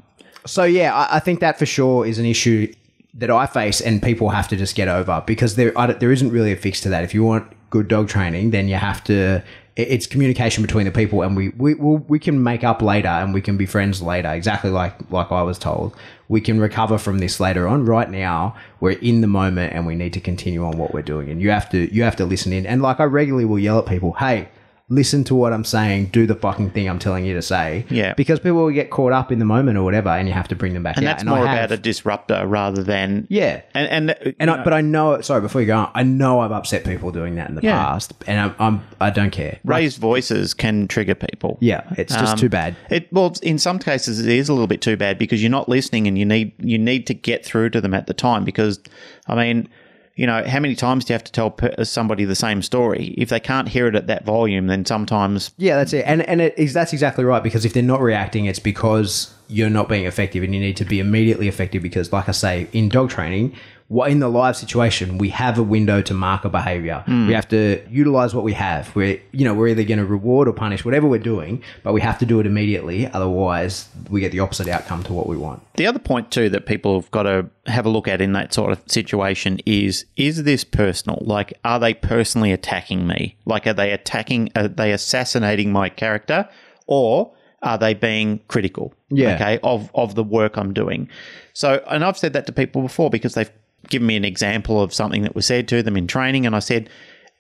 So 0.46 0.62
yeah, 0.62 0.94
I, 0.94 1.16
I 1.16 1.18
think 1.18 1.40
that 1.40 1.58
for 1.58 1.66
sure 1.66 2.06
is 2.06 2.20
an 2.20 2.24
issue 2.26 2.72
that 3.14 3.31
I 3.31 3.46
face, 3.46 3.81
and 3.81 4.03
people 4.03 4.31
have 4.31 4.48
to 4.48 4.57
just 4.57 4.75
get 4.75 4.88
over 4.88 5.22
because 5.27 5.57
there 5.57 5.72
there 5.72 6.12
isn't 6.12 6.31
really 6.31 6.53
a 6.53 6.57
fix 6.57 6.81
to 6.83 6.88
that. 6.90 7.05
If 7.05 7.14
you 7.14 7.22
want 7.25 7.53
good 7.70 7.88
dog 7.88 8.09
training, 8.09 8.51
then 8.51 8.68
you 8.68 8.77
have 8.77 9.05
to. 9.05 9.42
It's 9.75 10.07
communication 10.07 10.62
between 10.62 10.85
the 10.85 10.90
people, 10.90 11.22
and 11.22 11.37
we 11.37 11.51
we 11.51 11.75
we'll, 11.75 11.98
we 11.98 12.18
can 12.18 12.42
make 12.42 12.62
up 12.62 12.83
later, 12.83 13.09
and 13.09 13.33
we 13.33 13.40
can 13.40 13.57
be 13.57 13.66
friends 13.66 14.03
later. 14.03 14.31
Exactly 14.33 14.70
like 14.70 14.94
like 15.11 15.33
I 15.33 15.42
was 15.42 15.59
told, 15.59 15.96
we 16.29 16.40
can 16.40 16.61
recover 16.61 16.98
from 16.98 17.18
this 17.18 17.40
later 17.40 17.66
on. 17.68 17.85
Right 17.85 18.11
now, 18.11 18.55
we're 18.81 18.98
in 18.98 19.20
the 19.20 19.27
moment, 19.27 19.72
and 19.75 19.87
we 19.87 19.94
need 19.94 20.12
to 20.14 20.20
continue 20.20 20.64
on 20.64 20.79
what 20.79 20.92
we're 20.92 21.03
doing. 21.03 21.31
And 21.31 21.40
you 21.40 21.51
have 21.51 21.70
to 21.70 21.94
you 21.94 22.03
have 22.03 22.16
to 22.16 22.25
listen 22.25 22.53
in. 22.53 22.66
And 22.66 22.83
like 22.83 23.01
I 23.01 23.05
regularly 23.05 23.44
will 23.44 23.59
yell 23.59 23.79
at 23.79 23.87
people, 23.87 24.12
hey. 24.14 24.48
Listen 24.92 25.24
to 25.24 25.35
what 25.35 25.52
I'm 25.55 25.64
saying. 25.64 26.07
Do 26.07 26.26
the 26.26 26.35
fucking 26.35 26.70
thing 26.72 26.88
I'm 26.88 26.98
telling 26.98 27.24
you 27.24 27.33
to 27.35 27.40
say. 27.42 27.87
Yeah. 27.88 28.12
Because 28.14 28.38
people 28.40 28.59
will 28.64 28.70
get 28.70 28.90
caught 28.90 29.12
up 29.12 29.33
in 29.33 29.38
the 29.38 29.44
moment 29.46 29.78
or 29.78 29.85
whatever, 29.85 30.11
and 30.11 30.28
you 30.28 30.35
have 30.35 30.48
to 30.48 30.55
bring 30.55 30.74
them 30.74 30.83
back 30.83 30.96
and 30.98 31.07
out. 31.07 31.12
that's 31.18 31.22
I 31.24 31.26
more 31.26 31.42
about 31.42 31.72
a 31.72 31.76
disruptor 31.78 32.46
rather 32.46 32.83
than 32.83 33.26
Yeah. 33.31 33.62
And 33.74 34.11
and 34.11 34.35
And 34.38 34.50
I, 34.50 34.62
but 34.62 34.72
I 34.74 34.83
know, 34.83 35.20
sorry, 35.22 35.40
before 35.40 35.61
you 35.62 35.66
go 35.66 35.78
on, 35.78 35.90
I 35.94 36.02
know 36.02 36.40
I've 36.40 36.52
upset 36.52 36.85
people 36.85 37.11
doing 37.11 37.37
that 37.37 37.48
in 37.48 37.55
the 37.55 37.62
Yeah. 37.62 37.78
past, 37.83 38.12
and 38.26 38.38
I'm, 38.40 38.55
I'm 38.59 38.83
I 39.00 39.11
don't 39.11 39.31
care. 39.31 39.59
raised 39.64 39.98
voices 39.98 40.52
can 40.55 40.87
trigger 40.88 41.14
people. 41.14 41.57
Yeah, 41.61 41.83
it's 41.96 42.14
just 42.14 42.33
Um, 42.35 42.38
too 42.38 42.48
bad. 42.50 42.76
It 42.90 43.09
well, 43.12 43.35
in 43.42 43.59
some 43.59 43.78
cases, 43.78 44.20
it 44.20 44.28
is 44.28 44.48
a 44.48 44.52
little 44.52 44.66
bit 44.66 44.83
too 44.83 44.96
bad 44.98 45.18
because 45.18 45.42
you're 45.42 45.50
not 45.50 45.68
listening, 45.68 46.07
and 46.07 46.18
you 46.18 46.26
need 46.26 46.52
you 46.59 46.78
need 46.78 47.07
to 47.07 47.14
get 47.14 47.44
through 47.46 47.70
to 47.70 47.81
them 47.81 47.94
at 47.94 48.07
the 48.07 48.14
time. 48.14 48.44
Because, 48.44 48.78
I 49.26 49.35
mean, 49.37 49.68
you 50.14 50.27
know, 50.27 50.44
how 50.46 50.61
many 50.61 50.75
times 50.75 51.05
do 51.05 51.12
you 51.12 51.14
have 51.14 51.25
to 51.25 51.33
tell 51.33 51.57
somebody 51.85 52.25
the 52.25 52.35
same 52.35 52.61
story? 52.62 53.14
If 53.16 53.31
they 53.31 53.40
can't 53.40 53.68
hear 53.68 53.87
it 53.87 53.94
at 53.94 54.09
that 54.09 54.25
volume, 54.25 54.66
then 54.66 54.85
sometimes 54.85 55.53
Yeah, 55.57 55.77
that's 55.77 55.92
it. 55.92 56.05
And 56.07 56.22
and 56.22 56.40
it 56.40 56.55
is 56.59 56.75
that's 56.75 56.92
exactly 56.92 57.25
right 57.25 57.42
because 57.42 57.64
if 57.64 57.72
they're 57.72 57.83
not 57.83 58.01
reacting, 58.01 58.44
it's 58.44 58.59
because 58.59 59.33
you're 59.48 59.70
not 59.70 59.88
being 59.88 60.05
effective, 60.05 60.42
and 60.42 60.55
you 60.55 60.61
need 60.61 60.77
to 60.79 60.85
be 60.85 60.98
immediately 61.01 61.48
effective. 61.48 61.83
Because, 61.83 62.12
like 62.12 62.29
I 62.29 62.33
say, 62.33 62.68
in 62.72 62.88
dog 62.88 63.11
training, 63.11 63.57
what 63.92 64.11
in 64.11 64.20
the 64.20 64.28
live 64.28 64.57
situation, 64.57 65.18
we 65.18 65.28
have 65.28 65.59
a 65.59 65.62
window 65.62 66.00
to 66.00 66.14
mark 66.14 66.46
a 66.46 66.48
behavior. 66.48 67.02
Hmm. 67.05 67.26
We 67.26 67.35
have 67.35 67.46
to 67.48 67.87
utilize 67.90 68.35
what 68.35 68.42
we 68.42 68.55
have. 68.55 68.96
We're 68.96 69.20
you 69.33 69.44
know 69.44 69.52
we're 69.52 69.68
either 69.68 69.85
going 69.85 69.98
to 69.98 70.07
reward 70.07 70.48
or 70.48 70.55
punish 70.55 70.83
whatever 70.83 71.07
we're 71.07 71.18
doing, 71.18 71.62
but 71.83 71.92
we 71.92 72.00
have 72.00 72.18
to 72.20 72.24
do 72.24 72.40
it 72.40 72.46
immediately. 72.46 73.07
Otherwise, 73.09 73.90
we 74.09 74.20
get 74.20 74.33
the 74.33 74.40
opposite 74.40 74.66
outcome 74.66 75.02
to 75.05 75.12
what 75.12 75.26
we 75.26 75.37
want. 75.37 75.62
The 75.74 75.87
other 75.87 75.98
point 75.98 76.31
too 76.31 76.48
that 76.48 76.64
people 76.64 76.98
have 76.98 77.11
got 77.11 77.24
to 77.24 77.50
have 77.66 77.85
a 77.85 77.90
look 77.90 78.09
at 78.09 78.22
in 78.22 78.33
that 78.33 78.55
sort 78.55 78.72
of 78.72 78.83
situation 78.87 79.61
is 79.66 80.07
is 80.16 80.44
this 80.44 80.64
personal? 80.64 81.18
Like 81.20 81.52
are 81.62 81.78
they 81.78 81.92
personally 81.92 82.50
attacking 82.50 83.07
me? 83.07 83.37
Like 83.44 83.66
are 83.66 83.74
they 83.74 83.90
attacking 83.90 84.52
are 84.57 84.68
they 84.68 84.92
assassinating 84.92 85.70
my 85.70 85.90
character 85.90 86.48
or 86.87 87.35
are 87.62 87.76
they 87.76 87.92
being 87.92 88.40
critical? 88.48 88.94
Yeah. 89.11 89.35
Okay, 89.35 89.61
of 89.62 89.90
of 89.94 90.14
the 90.14 90.24
work 90.24 90.57
I'm 90.57 90.72
doing. 90.72 91.11
So 91.52 91.85
and 91.90 92.02
I've 92.07 92.16
said 92.16 92.33
that 92.33 92.46
to 92.46 92.52
people 92.52 92.81
before 92.81 93.11
because 93.11 93.35
they've 93.35 93.50
given 93.88 94.07
me 94.07 94.16
an 94.16 94.25
example 94.25 94.83
of 94.83 94.92
something 94.95 95.23
that 95.23 95.35
was 95.35 95.47
said 95.47 95.68
to 95.68 95.83
them 95.83 95.97
in 95.97 96.07
training 96.07 96.47
and 96.47 96.55
I 96.55 96.61
said 96.61 96.88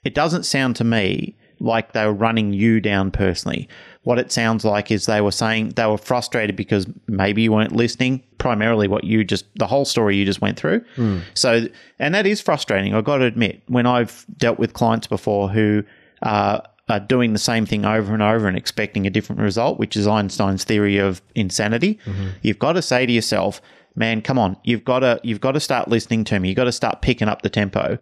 it 0.04 0.14
doesn't 0.14 0.44
sound 0.44 0.76
to 0.76 0.84
me 0.84 1.36
like 1.60 1.92
they 1.92 2.04
were 2.04 2.12
running 2.12 2.52
you 2.52 2.80
down 2.80 3.12
personally. 3.12 3.68
What 4.02 4.18
it 4.18 4.32
sounds 4.32 4.64
like 4.64 4.90
is 4.90 5.06
they 5.06 5.20
were 5.20 5.30
saying 5.30 5.70
they 5.70 5.86
were 5.86 5.96
frustrated 5.96 6.56
because 6.56 6.86
maybe 7.06 7.42
you 7.42 7.52
weren't 7.52 7.76
listening. 7.76 8.20
Primarily, 8.38 8.88
what 8.88 9.04
you 9.04 9.22
just 9.22 9.44
the 9.54 9.68
whole 9.68 9.84
story 9.84 10.16
you 10.16 10.24
just 10.24 10.40
went 10.40 10.58
through. 10.58 10.84
So, 11.34 11.66
and 12.00 12.14
that 12.16 12.26
is 12.26 12.40
frustrating. 12.40 12.94
I've 12.94 13.04
got 13.04 13.18
to 13.18 13.26
admit, 13.26 13.62
when 13.68 13.86
I've 13.86 14.26
dealt 14.36 14.58
with 14.58 14.72
clients 14.72 15.06
before 15.06 15.48
who 15.48 15.84
uh, 16.22 16.62
are 16.88 16.98
doing 17.00 17.32
the 17.32 17.38
same 17.38 17.64
thing 17.64 17.84
over 17.84 18.12
and 18.12 18.22
over 18.24 18.48
and 18.48 18.56
expecting 18.56 19.06
a 19.06 19.10
different 19.10 19.40
result, 19.40 19.78
which 19.78 19.96
is 19.96 20.08
Einstein's 20.08 20.64
theory 20.64 20.98
of 20.98 21.22
insanity, 21.36 22.00
you've 22.42 22.58
got 22.58 22.72
to 22.72 22.82
say 22.82 23.06
to 23.06 23.12
yourself, 23.12 23.62
"Man, 23.94 24.22
come 24.22 24.38
on! 24.38 24.56
You've 24.64 24.84
got 24.84 25.00
to 25.00 25.20
you've 25.22 25.40
got 25.40 25.52
to 25.52 25.60
start 25.60 25.88
listening 25.88 26.24
to 26.24 26.40
me. 26.40 26.48
You've 26.48 26.56
got 26.56 26.64
to 26.64 26.72
start 26.72 27.02
picking 27.02 27.28
up 27.28 27.42
the 27.42 27.50
tempo." 27.50 27.98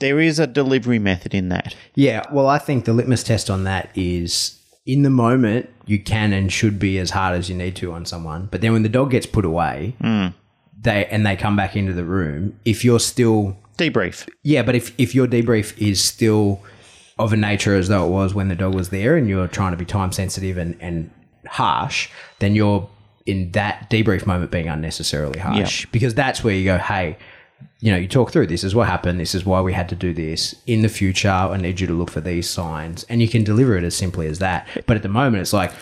There 0.00 0.18
is 0.18 0.38
a 0.38 0.46
delivery 0.46 0.98
method 0.98 1.34
in 1.34 1.50
that. 1.50 1.76
Yeah, 1.94 2.24
well, 2.32 2.48
I 2.48 2.56
think 2.56 2.86
the 2.86 2.94
litmus 2.94 3.22
test 3.22 3.50
on 3.50 3.64
that 3.64 3.90
is 3.94 4.58
in 4.86 5.02
the 5.02 5.10
moment, 5.10 5.68
you 5.86 5.98
can 5.98 6.32
and 6.32 6.52
should 6.52 6.78
be 6.78 6.98
as 6.98 7.10
hard 7.10 7.36
as 7.36 7.48
you 7.48 7.56
need 7.56 7.76
to 7.76 7.92
on 7.92 8.06
someone. 8.06 8.48
But 8.50 8.60
then 8.60 8.72
when 8.72 8.82
the 8.82 8.88
dog 8.88 9.10
gets 9.10 9.26
put 9.26 9.44
away, 9.44 9.94
hmm. 10.00 10.28
they 10.80 11.06
and 11.06 11.26
they 11.26 11.36
come 11.36 11.56
back 11.56 11.76
into 11.76 11.92
the 11.92 12.04
room, 12.04 12.58
if 12.64 12.84
you're 12.84 13.00
still 13.00 13.56
Debrief. 13.76 14.28
yeah, 14.42 14.62
but 14.62 14.74
if 14.74 14.92
if 14.98 15.14
your 15.14 15.26
debrief 15.26 15.76
is 15.78 16.02
still 16.02 16.60
of 17.18 17.32
a 17.32 17.36
nature 17.36 17.74
as 17.74 17.88
though 17.88 18.06
it 18.06 18.10
was 18.10 18.34
when 18.34 18.48
the 18.48 18.54
dog 18.54 18.74
was 18.74 18.88
there, 18.88 19.16
and 19.16 19.28
you're 19.28 19.48
trying 19.48 19.72
to 19.72 19.76
be 19.76 19.84
time 19.84 20.12
sensitive 20.12 20.56
and 20.56 20.76
and 20.80 21.10
harsh, 21.46 22.08
then 22.38 22.54
you're 22.54 22.88
in 23.26 23.52
that 23.52 23.90
debrief 23.90 24.26
moment 24.26 24.50
being 24.50 24.68
unnecessarily 24.68 25.38
harsh 25.38 25.86
because 25.86 26.14
that's 26.14 26.42
where 26.44 26.54
you 26.54 26.64
go, 26.64 26.78
hey. 26.78 27.16
You 27.80 27.92
know, 27.92 27.98
you 27.98 28.08
talk 28.08 28.30
through 28.30 28.46
this 28.46 28.64
is 28.64 28.74
what 28.74 28.88
happened. 28.88 29.20
This 29.20 29.34
is 29.34 29.44
why 29.44 29.60
we 29.60 29.74
had 29.74 29.88
to 29.90 29.94
do 29.94 30.14
this. 30.14 30.54
In 30.66 30.80
the 30.80 30.88
future, 30.88 31.30
I 31.30 31.56
need 31.58 31.80
you 31.80 31.86
to 31.86 31.92
look 31.92 32.10
for 32.10 32.20
these 32.20 32.48
signs, 32.48 33.04
and 33.04 33.20
you 33.20 33.28
can 33.28 33.44
deliver 33.44 33.76
it 33.76 33.84
as 33.84 33.94
simply 33.94 34.26
as 34.26 34.38
that. 34.38 34.66
But 34.86 34.96
at 34.96 35.02
the 35.02 35.10
moment, 35.10 35.42
it's 35.42 35.52
like, 35.52 35.72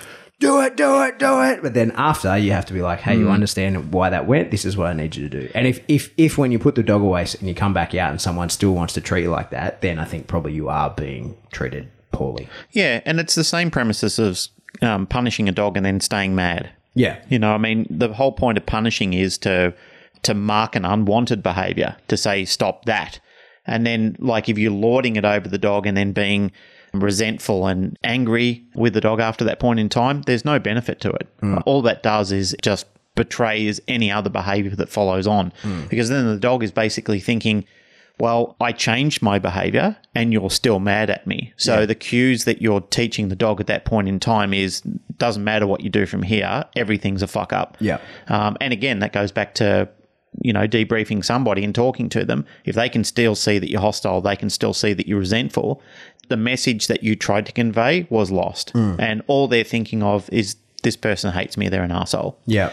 do 0.41 0.61
it, 0.61 0.77
do 0.77 1.03
it, 1.03 1.19
do 1.19 1.43
it. 1.43 1.63
But 1.63 1.75
then 1.75 1.93
after, 1.93 2.37
you 2.37 2.53
have 2.53 2.67
to 2.67 2.73
be 2.73 2.83
like, 2.83 3.01
hey, 3.01 3.17
you 3.17 3.29
understand 3.29 3.93
why 3.93 4.11
that 4.11 4.27
went. 4.27 4.51
This 4.51 4.65
is 4.65 4.77
what 4.77 4.87
I 4.87 4.93
need 4.93 5.17
you 5.17 5.29
to 5.29 5.41
do. 5.41 5.51
And 5.55 5.67
if, 5.67 5.81
if, 5.89 6.13
if 6.17 6.39
when 6.39 6.53
you 6.53 6.59
put 6.59 6.75
the 6.77 6.83
dog 6.83 7.03
away 7.03 7.27
and 7.39 7.49
you 7.49 7.55
come 7.55 7.75
back 7.75 7.95
out 7.95 8.11
and 8.11 8.21
someone 8.21 8.49
still 8.49 8.75
wants 8.75 8.95
to 8.95 9.01
treat 9.01 9.23
you 9.23 9.31
like 9.31 9.51
that, 9.51 9.81
then 9.81 9.99
I 9.99 10.05
think 10.05 10.29
probably 10.29 10.53
you 10.53 10.69
are 10.69 10.91
being 10.91 11.37
treated 11.51 11.89
poorly. 12.13 12.49
Yeah, 12.71 13.01
and 13.05 13.19
it's 13.19 13.35
the 13.35 13.45
same 13.45 13.71
premises 13.71 14.19
of 14.19 14.39
um, 14.83 15.07
punishing 15.07 15.49
a 15.49 15.53
dog 15.53 15.77
and 15.77 15.85
then 15.85 16.01
staying 16.01 16.35
mad. 16.37 16.71
Yeah. 16.95 17.23
You 17.29 17.39
know, 17.39 17.53
I 17.53 17.59
mean, 17.59 17.87
the 17.91 18.13
whole 18.13 18.33
point 18.33 18.59
of 18.59 18.67
punishing 18.67 19.15
is 19.15 19.39
to 19.39 19.75
to 20.23 20.35
mark 20.35 20.75
an 20.75 20.85
unwanted 20.85 21.43
behavior, 21.43 21.97
to 22.09 22.17
say 22.17 22.45
stop 22.45 22.87
that, 22.87 23.21
and 23.67 23.87
then 23.87 24.17
like 24.19 24.49
if 24.49 24.59
you're 24.59 24.73
lording 24.73 25.17
it 25.17 25.25
over 25.25 25.49
the 25.49 25.59
dog 25.59 25.87
and 25.87 25.97
then 25.97 26.13
being 26.13 26.51
resentful 26.93 27.67
and 27.67 27.97
angry 28.03 28.65
with 28.75 28.95
the 28.95 29.01
dog 29.01 29.21
after 29.21 29.45
that 29.45 29.61
point 29.61 29.79
in 29.79 29.89
time, 29.89 30.23
there's 30.23 30.45
no 30.45 30.59
benefit 30.59 31.01
to 31.01 31.11
it. 31.11 31.29
Mm. 31.41 31.63
All 31.67 31.83
that 31.83 32.03
does 32.03 32.33
is 32.33 32.57
just 32.63 32.87
betrays 33.15 33.81
any 33.87 34.11
other 34.11 34.31
behavior 34.31 34.75
that 34.75 34.89
follows 34.89 35.27
on, 35.27 35.53
mm. 35.63 35.89
because 35.89 36.09
then 36.09 36.27
the 36.27 36.41
dog 36.41 36.63
is 36.63 36.73
basically 36.73 37.21
thinking. 37.21 37.65
Well, 38.19 38.57
I 38.61 38.73
changed 38.73 39.23
my 39.23 39.39
behavior 39.39 39.97
and 40.15 40.33
you're 40.33 40.51
still 40.51 40.81
mad 40.81 41.11
at 41.11 41.27
me. 41.27 41.53
So 41.57 41.87
the 41.87 41.95
cues 41.95 42.45
that 42.45 42.61
you're 42.61 42.81
teaching 42.81 43.29
the 43.29 43.37
dog 43.37 43.61
at 43.61 43.67
that 43.69 43.85
point 43.85 44.09
in 44.09 44.19
time 44.19 44.53
is 44.53 44.81
doesn't 45.19 45.45
matter 45.45 45.67
what 45.67 45.83
you 45.83 45.91
do 45.91 46.07
from 46.07 46.23
here, 46.23 46.65
everything's 46.77 47.23
a 47.23 47.27
fuck 47.27 47.53
up. 47.53 47.77
Yeah. 47.81 47.99
Um, 48.29 48.57
and 48.61 48.73
again, 48.73 49.01
that 49.01 49.13
goes 49.13 49.33
back 49.33 49.55
to 49.55 49.89
you 50.43 50.53
know 50.53 50.69
debriefing 50.69 51.25
somebody 51.25 51.65
and 51.65 51.75
talking 51.75 52.09
to 52.11 52.25
them. 52.25 52.45
If 52.65 52.75
they 52.75 52.89
can 52.89 53.05
still 53.05 53.35
see 53.35 53.59
that 53.59 53.71
you're 53.71 53.81
hostile, 53.81 54.21
they 54.21 54.37
can 54.37 54.51
still 54.51 54.75
see 54.75 54.93
that 54.93 55.07
you're 55.07 55.19
resentful. 55.19 55.83
The 56.29 56.37
message 56.37 56.89
that 56.89 57.03
you 57.03 57.17
tried 57.17 57.47
to 57.47 57.53
convey 57.53 58.07
was 58.11 58.31
lost, 58.31 58.73
and 58.75 59.23
all 59.27 59.49
they're 59.49 59.65
thinking 59.65 60.03
of 60.03 60.29
is 60.31 60.57
this 60.83 60.97
person 60.97 61.33
hates 61.33 61.57
me. 61.57 61.69
They're 61.69 61.83
an 61.83 61.91
asshole. 61.91 62.39
Yeah. 62.47 62.71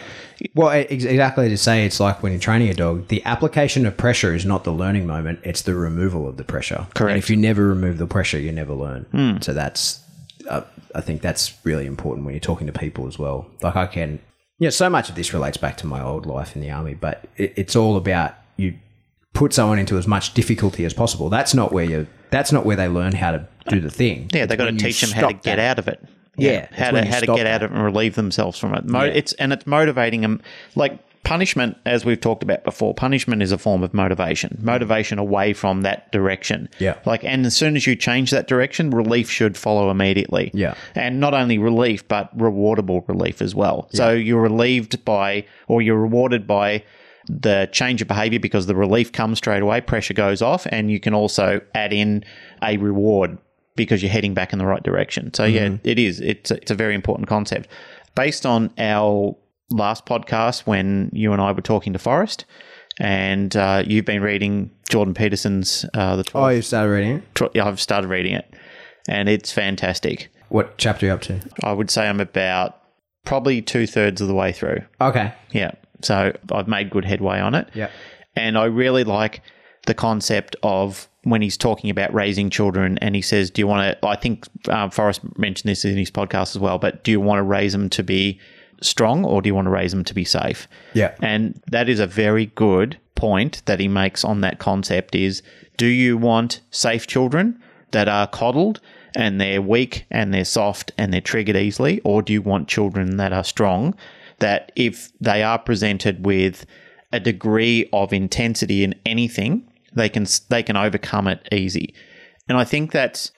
Well, 0.54 0.70
exactly 0.70 1.48
to 1.48 1.56
say 1.56 1.84
it's 1.84 1.98
like 1.98 2.22
when 2.22 2.32
you're 2.32 2.40
training 2.40 2.68
a 2.68 2.74
dog, 2.74 3.08
the 3.08 3.24
application 3.24 3.84
of 3.84 3.96
pressure 3.96 4.34
is 4.34 4.46
not 4.46 4.64
the 4.64 4.72
learning 4.72 5.06
moment, 5.06 5.40
it's 5.42 5.62
the 5.62 5.74
removal 5.74 6.28
of 6.28 6.36
the 6.36 6.44
pressure. 6.44 6.86
Correct. 6.94 7.10
And 7.10 7.18
if 7.18 7.28
you 7.30 7.36
never 7.36 7.66
remove 7.66 7.98
the 7.98 8.06
pressure, 8.06 8.38
you 8.38 8.52
never 8.52 8.74
learn. 8.74 9.40
So 9.42 9.52
that's, 9.52 10.02
uh, 10.48 10.62
I 10.94 11.00
think 11.00 11.20
that's 11.20 11.54
really 11.64 11.86
important 11.86 12.24
when 12.24 12.34
you're 12.34 12.40
talking 12.40 12.68
to 12.68 12.72
people 12.72 13.08
as 13.08 13.18
well. 13.18 13.50
Like 13.60 13.76
I 13.76 13.86
can, 13.86 14.20
yeah, 14.58 14.70
so 14.70 14.88
much 14.88 15.08
of 15.08 15.14
this 15.16 15.34
relates 15.34 15.56
back 15.56 15.76
to 15.78 15.86
my 15.86 16.02
old 16.02 16.26
life 16.26 16.54
in 16.54 16.62
the 16.62 16.70
army, 16.70 16.94
but 16.94 17.24
it, 17.36 17.52
it's 17.56 17.76
all 17.76 17.96
about 17.96 18.34
you 18.56 18.78
put 19.34 19.52
someone 19.52 19.78
into 19.78 19.98
as 19.98 20.06
much 20.06 20.32
difficulty 20.32 20.84
as 20.84 20.94
possible. 20.94 21.28
That's 21.28 21.52
not 21.54 21.72
where 21.72 21.84
you, 21.84 22.06
that's 22.30 22.52
not 22.52 22.64
where 22.64 22.76
they 22.76 22.88
learn 22.88 23.12
how 23.12 23.32
to 23.32 23.48
do 23.68 23.80
the 23.80 23.90
thing. 23.90 24.30
Yeah, 24.32 24.46
they've 24.46 24.56
got 24.56 24.66
to 24.66 24.76
teach 24.76 25.00
them 25.00 25.10
how 25.10 25.28
to 25.28 25.34
get 25.34 25.56
that. 25.56 25.58
out 25.58 25.78
of 25.78 25.88
it. 25.88 26.02
Yeah, 26.36 26.68
how 26.72 26.90
to 26.90 27.04
how 27.04 27.20
to 27.20 27.26
get 27.26 27.46
out 27.46 27.62
of 27.62 27.70
it 27.70 27.74
and 27.74 27.84
relieve 27.84 28.14
themselves 28.14 28.58
from 28.58 28.74
it. 28.74 28.84
Mo- 28.84 29.04
Yeah. 29.04 29.12
It's 29.12 29.32
and 29.34 29.52
it's 29.52 29.66
motivating 29.66 30.20
them. 30.22 30.40
Like 30.74 30.98
punishment, 31.24 31.76
as 31.86 32.04
we've 32.04 32.20
talked 32.20 32.44
about 32.44 32.62
before, 32.62 32.94
punishment 32.94 33.42
is 33.42 33.50
a 33.50 33.58
form 33.58 33.82
of 33.82 33.92
motivation. 33.92 34.58
Motivation 34.62 35.18
away 35.18 35.52
from 35.54 35.82
that 35.82 36.12
direction. 36.12 36.68
Yeah. 36.78 36.94
Like, 37.04 37.24
and 37.24 37.44
as 37.46 37.56
soon 37.56 37.74
as 37.74 37.84
you 37.84 37.96
change 37.96 38.30
that 38.30 38.46
direction, 38.46 38.90
relief 38.90 39.28
should 39.28 39.56
follow 39.56 39.90
immediately. 39.90 40.52
Yeah. 40.54 40.74
And 40.94 41.18
not 41.18 41.34
only 41.34 41.58
relief, 41.58 42.06
but 42.06 42.36
rewardable 42.38 43.06
relief 43.08 43.42
as 43.42 43.56
well. 43.56 43.88
So 43.92 44.12
you're 44.12 44.40
relieved 44.40 45.04
by, 45.04 45.44
or 45.66 45.82
you're 45.82 45.98
rewarded 45.98 46.46
by 46.46 46.84
the 47.28 47.68
change 47.72 48.00
of 48.00 48.06
behavior 48.06 48.38
because 48.38 48.66
the 48.66 48.76
relief 48.76 49.10
comes 49.10 49.38
straight 49.38 49.62
away, 49.62 49.80
pressure 49.80 50.14
goes 50.14 50.42
off, 50.42 50.64
and 50.70 50.92
you 50.92 51.00
can 51.00 51.12
also 51.12 51.60
add 51.74 51.92
in 51.92 52.24
a 52.62 52.76
reward 52.76 53.36
because 53.76 54.02
you're 54.02 54.10
heading 54.12 54.34
back 54.34 54.52
in 54.52 54.58
the 54.58 54.66
right 54.66 54.82
direction. 54.82 55.32
So 55.34 55.44
yeah, 55.44 55.76
it 55.84 55.98
is. 55.98 56.20
It's 56.20 56.50
a, 56.50 56.56
it's 56.56 56.70
a 56.70 56.74
very 56.74 56.94
important 56.94 57.28
concept. 57.28 57.68
Based 58.14 58.44
on 58.46 58.72
our 58.78 59.36
last 59.70 60.06
podcast 60.06 60.60
when 60.66 61.10
you 61.12 61.32
and 61.32 61.40
I 61.42 61.52
were 61.52 61.60
talking 61.60 61.92
to 61.92 61.98
Forrest, 61.98 62.44
and 62.98 63.54
uh, 63.56 63.82
you've 63.86 64.04
been 64.06 64.22
reading 64.22 64.70
Jordan 64.88 65.12
Peterson's 65.14 65.84
uh, 65.94 66.16
the 66.16 66.24
12, 66.24 66.44
Oh, 66.44 66.48
you've 66.48 66.64
started 66.64 66.90
reading 66.90 67.16
it? 67.36 67.50
yeah, 67.54 67.66
I've 67.66 67.80
started 67.80 68.08
reading 68.08 68.32
it, 68.34 68.52
and 69.08 69.28
it's 69.28 69.52
fantastic. 69.52 70.28
What 70.48 70.78
chapter 70.78 71.06
are 71.06 71.08
you 71.08 71.14
up 71.14 71.20
to? 71.22 71.40
I 71.62 71.72
would 71.72 71.90
say 71.90 72.08
I'm 72.08 72.20
about 72.20 72.80
probably 73.24 73.60
two 73.60 73.86
thirds 73.86 74.20
of 74.20 74.28
the 74.28 74.34
way 74.34 74.52
through. 74.52 74.78
Okay. 75.00 75.32
Yeah, 75.50 75.72
so 76.02 76.32
I've 76.52 76.68
made 76.68 76.88
good 76.90 77.04
headway 77.04 77.38
on 77.40 77.54
it. 77.54 77.68
Yeah. 77.74 77.90
And 78.36 78.56
I 78.56 78.64
really 78.66 79.02
like 79.04 79.42
the 79.86 79.94
concept 79.94 80.56
of 80.62 81.08
when 81.26 81.42
he's 81.42 81.56
talking 81.56 81.90
about 81.90 82.14
raising 82.14 82.50
children 82.50 82.98
and 82.98 83.16
he 83.16 83.20
says, 83.20 83.50
Do 83.50 83.60
you 83.60 83.66
want 83.66 84.00
to? 84.00 84.06
I 84.06 84.14
think 84.14 84.46
um, 84.68 84.90
Forrest 84.90 85.20
mentioned 85.36 85.68
this 85.68 85.84
in 85.84 85.96
his 85.96 86.10
podcast 86.10 86.54
as 86.54 86.58
well, 86.58 86.78
but 86.78 87.02
do 87.02 87.10
you 87.10 87.20
want 87.20 87.40
to 87.40 87.42
raise 87.42 87.72
them 87.72 87.90
to 87.90 88.04
be 88.04 88.38
strong 88.80 89.24
or 89.24 89.42
do 89.42 89.48
you 89.48 89.54
want 89.54 89.66
to 89.66 89.70
raise 89.70 89.90
them 89.90 90.04
to 90.04 90.14
be 90.14 90.24
safe? 90.24 90.68
Yeah. 90.94 91.14
And 91.20 91.60
that 91.66 91.88
is 91.88 91.98
a 91.98 92.06
very 92.06 92.46
good 92.54 92.96
point 93.16 93.62
that 93.64 93.80
he 93.80 93.88
makes 93.88 94.24
on 94.24 94.40
that 94.42 94.60
concept 94.60 95.16
is 95.16 95.42
do 95.76 95.86
you 95.86 96.16
want 96.16 96.60
safe 96.70 97.08
children 97.08 97.60
that 97.90 98.08
are 98.08 98.28
coddled 98.28 98.80
and 99.16 99.40
they're 99.40 99.62
weak 99.62 100.04
and 100.10 100.32
they're 100.32 100.44
soft 100.44 100.92
and 100.96 101.12
they're 101.12 101.20
triggered 101.20 101.56
easily 101.56 102.00
or 102.04 102.22
do 102.22 102.32
you 102.32 102.42
want 102.42 102.68
children 102.68 103.16
that 103.16 103.32
are 103.32 103.44
strong 103.44 103.94
that 104.38 104.70
if 104.76 105.10
they 105.18 105.42
are 105.42 105.58
presented 105.58 106.26
with 106.26 106.66
a 107.12 107.18
degree 107.18 107.88
of 107.94 108.12
intensity 108.12 108.84
in 108.84 108.94
anything 109.06 109.66
they 109.96 110.08
can 110.08 110.26
they 110.48 110.62
can 110.62 110.76
overcome 110.76 111.26
it 111.26 111.46
easy. 111.50 111.94
And 112.48 112.56
I 112.56 112.64
think 112.64 112.92
that's 112.92 113.32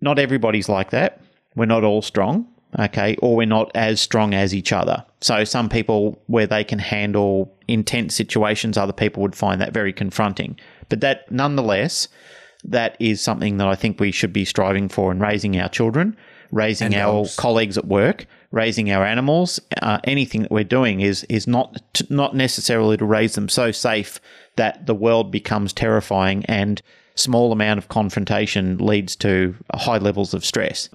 not 0.00 0.18
everybody's 0.18 0.68
like 0.68 0.90
that. 0.90 1.20
We're 1.54 1.66
not 1.66 1.84
all 1.84 2.02
strong, 2.02 2.46
okay, 2.78 3.16
or 3.22 3.36
we're 3.36 3.46
not 3.46 3.70
as 3.74 4.00
strong 4.00 4.34
as 4.34 4.54
each 4.54 4.72
other. 4.72 5.04
So 5.20 5.44
some 5.44 5.68
people 5.68 6.22
where 6.26 6.46
they 6.46 6.64
can 6.64 6.78
handle 6.78 7.56
intense 7.68 8.14
situations, 8.14 8.76
other 8.76 8.92
people 8.92 9.22
would 9.22 9.36
find 9.36 9.60
that 9.60 9.72
very 9.72 9.92
confronting. 9.92 10.58
But 10.88 11.00
that 11.00 11.30
nonetheless, 11.30 12.08
that 12.64 12.96
is 12.98 13.20
something 13.20 13.58
that 13.58 13.68
I 13.68 13.74
think 13.74 14.00
we 14.00 14.10
should 14.10 14.32
be 14.32 14.44
striving 14.44 14.88
for 14.88 15.12
in 15.12 15.20
raising 15.20 15.58
our 15.60 15.68
children, 15.68 16.16
raising 16.50 16.86
And 16.86 16.94
our 16.96 17.24
dogs. 17.24 17.36
colleagues 17.36 17.78
at 17.78 17.86
work, 17.86 18.26
raising 18.50 18.90
our 18.90 19.04
animals. 19.04 19.60
Uh, 19.82 19.98
anything 20.04 20.42
that 20.42 20.50
we're 20.50 20.64
doing 20.64 21.00
is 21.00 21.24
is 21.24 21.46
not 21.46 21.80
t- 21.92 22.06
not 22.10 22.34
necessarily 22.34 22.96
to 22.96 23.04
raise 23.04 23.34
them 23.34 23.48
so 23.48 23.70
safe 23.70 24.20
that 24.56 24.86
the 24.86 24.94
world 24.94 25.30
becomes 25.30 25.72
terrifying 25.72 26.44
and 26.46 26.82
small 27.14 27.52
amount 27.52 27.78
of 27.78 27.88
confrontation 27.88 28.78
leads 28.78 29.16
to 29.16 29.54
high 29.74 29.98
levels 29.98 30.34
of 30.34 30.44
stress. 30.44 30.88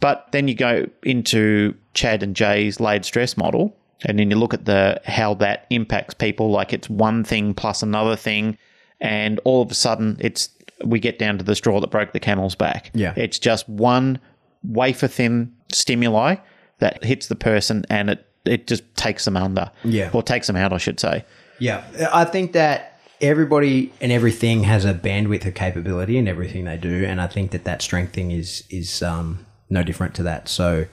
But 0.00 0.26
then 0.32 0.46
you 0.46 0.54
go 0.54 0.86
into 1.02 1.74
Chad 1.94 2.22
and 2.22 2.34
Jay's 2.34 2.78
laid 2.78 3.04
stress 3.04 3.36
model, 3.36 3.76
and 4.04 4.18
then 4.18 4.30
you 4.30 4.36
look 4.36 4.54
at 4.54 4.64
the 4.64 5.00
how 5.04 5.34
that 5.34 5.66
impacts 5.70 6.14
people. 6.14 6.50
Like 6.50 6.72
it's 6.72 6.88
one 6.88 7.24
thing 7.24 7.52
plus 7.54 7.82
another 7.82 8.16
thing, 8.16 8.56
and 9.00 9.40
all 9.44 9.60
of 9.60 9.70
a 9.70 9.74
sudden 9.74 10.16
it's 10.20 10.50
we 10.84 11.00
get 11.00 11.18
down 11.18 11.36
to 11.38 11.44
the 11.44 11.56
straw 11.56 11.80
that 11.80 11.90
broke 11.90 12.12
the 12.12 12.20
camel's 12.20 12.54
back. 12.54 12.92
Yeah. 12.94 13.12
it's 13.16 13.38
just 13.38 13.68
one 13.68 14.20
wafer 14.62 15.08
thin 15.08 15.52
stimuli 15.72 16.36
that 16.78 17.02
hits 17.04 17.26
the 17.28 17.36
person, 17.36 17.84
and 17.90 18.10
it 18.10 18.24
it 18.44 18.66
just 18.66 18.82
takes 18.96 19.24
them 19.24 19.36
under. 19.36 19.70
Yeah. 19.84 20.10
or 20.12 20.22
takes 20.22 20.46
them 20.46 20.56
out, 20.56 20.72
I 20.72 20.78
should 20.78 20.98
say. 21.00 21.24
Yeah, 21.58 21.84
I 22.12 22.24
think 22.24 22.52
that 22.52 23.00
everybody 23.20 23.92
and 24.00 24.12
everything 24.12 24.62
has 24.62 24.84
a 24.84 24.94
bandwidth 24.94 25.44
of 25.46 25.54
capability 25.54 26.16
in 26.18 26.28
everything 26.28 26.64
they 26.64 26.76
do, 26.76 27.04
and 27.04 27.20
I 27.20 27.26
think 27.26 27.50
that 27.50 27.64
that 27.64 27.82
strength 27.82 28.12
thing 28.14 28.30
is 28.30 28.64
is 28.70 29.02
um, 29.02 29.44
no 29.68 29.82
different 29.82 30.14
to 30.16 30.22
that. 30.22 30.48
So, 30.48 30.86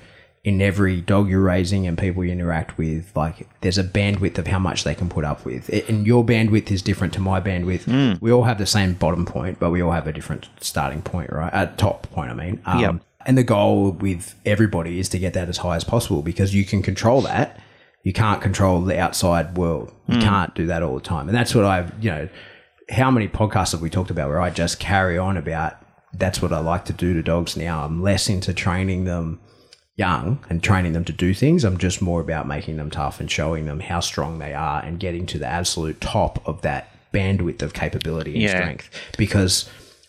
in 0.43 0.61
every 0.61 1.01
dog 1.01 1.29
you're 1.29 1.41
raising 1.41 1.85
and 1.87 1.97
people 1.97 2.23
you 2.25 2.31
interact 2.31 2.77
with, 2.79 3.15
like 3.15 3.47
there's 3.61 3.77
a 3.77 3.83
bandwidth 3.83 4.37
of 4.39 4.47
how 4.47 4.59
much 4.59 4.83
they 4.83 4.95
can 4.95 5.07
put 5.07 5.23
up 5.23 5.45
with, 5.45 5.69
and 5.87 6.05
your 6.07 6.25
bandwidth 6.25 6.71
is 6.71 6.81
different 6.81 7.13
to 7.13 7.19
my 7.21 7.39
bandwidth. 7.39 8.19
We 8.21 8.31
all 8.31 8.43
have 8.43 8.57
the 8.57 8.65
same 8.65 8.93
bottom 8.93 9.25
point, 9.25 9.59
but 9.59 9.69
we 9.69 9.81
all 9.81 9.91
have 9.91 10.07
a 10.07 10.13
different 10.13 10.49
starting 10.59 11.03
point, 11.03 11.31
right? 11.31 11.53
At 11.53 11.77
top 11.77 12.09
point, 12.11 12.31
I 12.31 12.33
mean. 12.33 12.59
Um, 12.65 12.79
Yep. 12.79 12.95
And 13.25 13.37
the 13.37 13.43
goal 13.43 13.91
with 13.91 14.35
everybody 14.45 14.99
is 14.99 15.09
to 15.09 15.19
get 15.19 15.33
that 15.33 15.49
as 15.49 15.57
high 15.57 15.75
as 15.75 15.83
possible 15.83 16.21
because 16.21 16.53
you 16.53 16.63
can 16.63 16.81
control 16.81 17.21
that 17.21 17.59
you 18.05 18.13
can't 18.13 18.39
control 18.39 18.81
the 18.81 18.97
outside 18.97 19.57
world. 19.57 19.91
You 20.07 20.19
mm. 20.19 20.21
can't 20.21 20.53
do 20.53 20.67
that 20.67 20.83
all 20.83 20.93
the 20.93 21.01
time. 21.01 21.27
And 21.27 21.35
that's 21.35 21.55
what 21.55 21.65
I've, 21.65 21.91
you 22.01 22.11
know, 22.11 22.29
how 22.91 23.09
many 23.09 23.27
podcasts 23.27 23.71
have 23.71 23.81
we 23.81 23.89
talked 23.89 24.11
about 24.11 24.29
where 24.29 24.39
I 24.39 24.51
just 24.51 24.79
carry 24.79 25.17
on 25.17 25.37
about 25.37 25.75
that's 26.13 26.39
what 26.39 26.53
I 26.53 26.59
like 26.59 26.85
to 26.85 26.93
do 26.93 27.15
to 27.15 27.23
dogs 27.23 27.57
now. 27.57 27.83
I'm 27.83 28.03
less 28.03 28.29
into 28.29 28.53
training 28.53 29.05
them 29.05 29.41
young 29.95 30.39
and 30.49 30.61
training 30.61 30.93
them 30.93 31.03
to 31.05 31.13
do 31.13 31.33
things. 31.33 31.63
I'm 31.63 31.79
just 31.79 31.99
more 31.99 32.21
about 32.21 32.47
making 32.47 32.77
them 32.77 32.91
tough 32.91 33.19
and 33.19 33.29
showing 33.29 33.65
them 33.65 33.79
how 33.79 34.01
strong 34.01 34.37
they 34.37 34.53
are 34.53 34.83
and 34.83 34.99
getting 34.99 35.25
to 35.25 35.39
the 35.39 35.47
absolute 35.47 35.99
top 35.99 36.47
of 36.47 36.61
that 36.61 36.91
bandwidth 37.11 37.63
of 37.63 37.73
capability 37.73 38.33
and 38.33 38.43
Yeah. 38.43 38.49
strength. 38.51 38.89
Because 39.17 39.67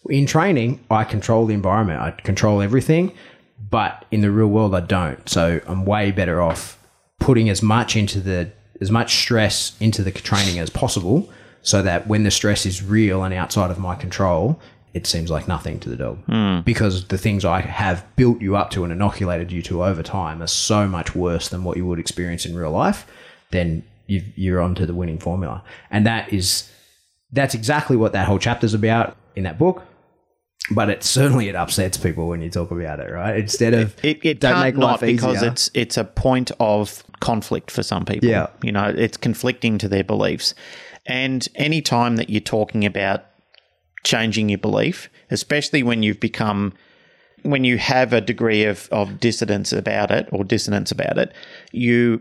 in 0.09 0.27
training, 0.27 0.81
I 0.91 1.05
control 1.05 1.47
the 1.47 1.55
environment, 1.55 2.01
I 2.01 2.11
control 2.11 2.63
everything, 2.63 3.13
but 3.71 4.05
in 4.11 4.21
the 4.21 4.31
real 4.31 4.49
world, 4.49 4.75
I 4.75 4.81
don't. 4.81 5.29
So 5.29 5.61
I'm 5.67 5.85
way 5.85 6.11
better 6.11 6.41
off 6.41 6.79
putting 7.19 7.49
as 7.49 7.63
much 7.63 7.97
into 7.97 8.21
the 8.21 8.51
as 8.81 8.91
much 8.91 9.17
stress 9.17 9.75
into 9.81 10.03
the 10.03 10.13
training 10.13 10.59
as 10.59 10.69
possible 10.69 11.31
so 11.63 11.81
that 11.83 12.07
when 12.07 12.25
the 12.25 12.31
stress 12.31 12.67
is 12.67 12.83
real 12.83 13.25
and 13.25 13.33
outside 13.33 13.71
of 13.71 13.79
my 13.79 13.95
control 13.95 14.61
it 14.93 15.07
seems 15.07 15.31
like 15.31 15.47
nothing 15.47 15.79
to 15.81 15.91
the 15.91 15.97
dog. 15.97 16.19
Hmm. 16.25 16.61
Because 16.61 17.09
the 17.09 17.19
things 17.19 17.45
i 17.45 17.61
have 17.61 18.05
built 18.17 18.41
you 18.41 18.55
up 18.57 18.71
to 18.71 18.85
and 18.85 18.93
inoculated 18.93 19.51
you 19.51 19.63
to 19.63 19.83
over 19.85 20.03
time 20.03 20.43
are 20.43 20.47
so 20.47 20.87
much 20.87 21.15
worse 21.15 21.49
than 21.49 21.65
what 21.65 21.77
you 21.77 21.87
would 21.87 21.99
experience 21.99 22.47
in 22.47 22.55
real 22.55 22.71
life 22.71 23.07
then 23.51 23.85
you've, 24.07 24.37
you're 24.37 24.61
onto 24.61 24.87
the 24.87 24.95
winning 24.95 25.19
formula. 25.19 25.63
And 25.91 26.07
that 26.07 26.33
is 26.33 26.71
that's 27.33 27.55
exactly 27.55 27.97
what 27.97 28.13
that 28.13 28.27
whole 28.27 28.39
chapter's 28.39 28.75
about 28.75 29.17
in 29.35 29.43
that 29.45 29.59
book 29.59 29.83
but 30.71 30.89
it 30.89 31.03
certainly 31.03 31.49
it 31.49 31.55
upsets 31.55 31.97
people 31.97 32.29
when 32.29 32.43
you 32.43 32.51
talk 32.51 32.71
about 32.71 33.01
it 33.01 33.11
right 33.11 33.39
instead 33.39 33.75
of 33.75 33.95
It, 34.05 34.25
it 34.25 34.41
don't 34.41 34.55
can't 34.55 34.77
make 34.77 34.77
life 34.83 35.01
because 35.01 35.37
easier. 35.37 35.51
it's 35.51 35.71
it's 35.75 35.97
a 35.97 36.05
point 36.05 36.51
of 36.59 37.05
conflict 37.21 37.71
for 37.71 37.83
some 37.83 38.05
people. 38.05 38.29
Yeah. 38.29 38.49
you 38.63 38.73
know, 38.73 38.89
it's 38.89 39.17
conflicting 39.17 39.79
to 39.79 39.89
their 39.89 40.05
beliefs, 40.05 40.55
and 41.07 41.47
any 41.55 41.81
time 41.81 42.17
that 42.17 42.29
you're 42.31 42.41
talking 42.41 42.85
about 42.85 43.25
changing 44.05 44.49
your 44.49 44.59
belief, 44.59 45.09
especially 45.31 45.83
when 45.83 46.03
you've 46.03 46.21
become 46.21 46.73
when 47.43 47.65
you 47.65 47.79
have 47.79 48.13
a 48.13 48.21
degree 48.21 48.65
of, 48.65 48.89
of 48.91 49.21
dissidence 49.21 49.73
about 49.73 50.11
it 50.11 50.29
or 50.33 50.43
dissonance 50.45 50.91
about 50.91 51.17
it, 51.19 51.33
you 51.73 52.21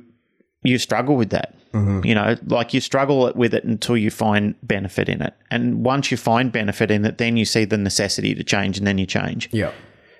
you 0.63 0.77
struggle 0.77 1.15
with 1.15 1.29
that. 1.31 1.55
Mm-hmm. 1.75 2.05
You 2.05 2.15
know, 2.15 2.35
like 2.47 2.73
you 2.73 2.79
struggle 2.79 3.31
with 3.35 3.53
it 3.53 3.65
until 3.65 3.97
you 3.97 4.09
find 4.09 4.55
benefit 4.63 5.09
in 5.09 5.21
it, 5.21 5.33
and 5.51 5.83
once 5.83 6.09
you 6.09 6.17
find 6.17 6.51
benefit 6.51 6.89
in 6.89 7.03
it, 7.05 7.17
then 7.17 7.35
you 7.35 7.45
see 7.45 7.65
the 7.65 7.77
necessity 7.77 8.33
to 8.33 8.43
change, 8.43 8.77
and 8.77 8.87
then 8.87 8.97
you 8.97 9.05
change. 9.05 9.49
yeah 9.51 9.71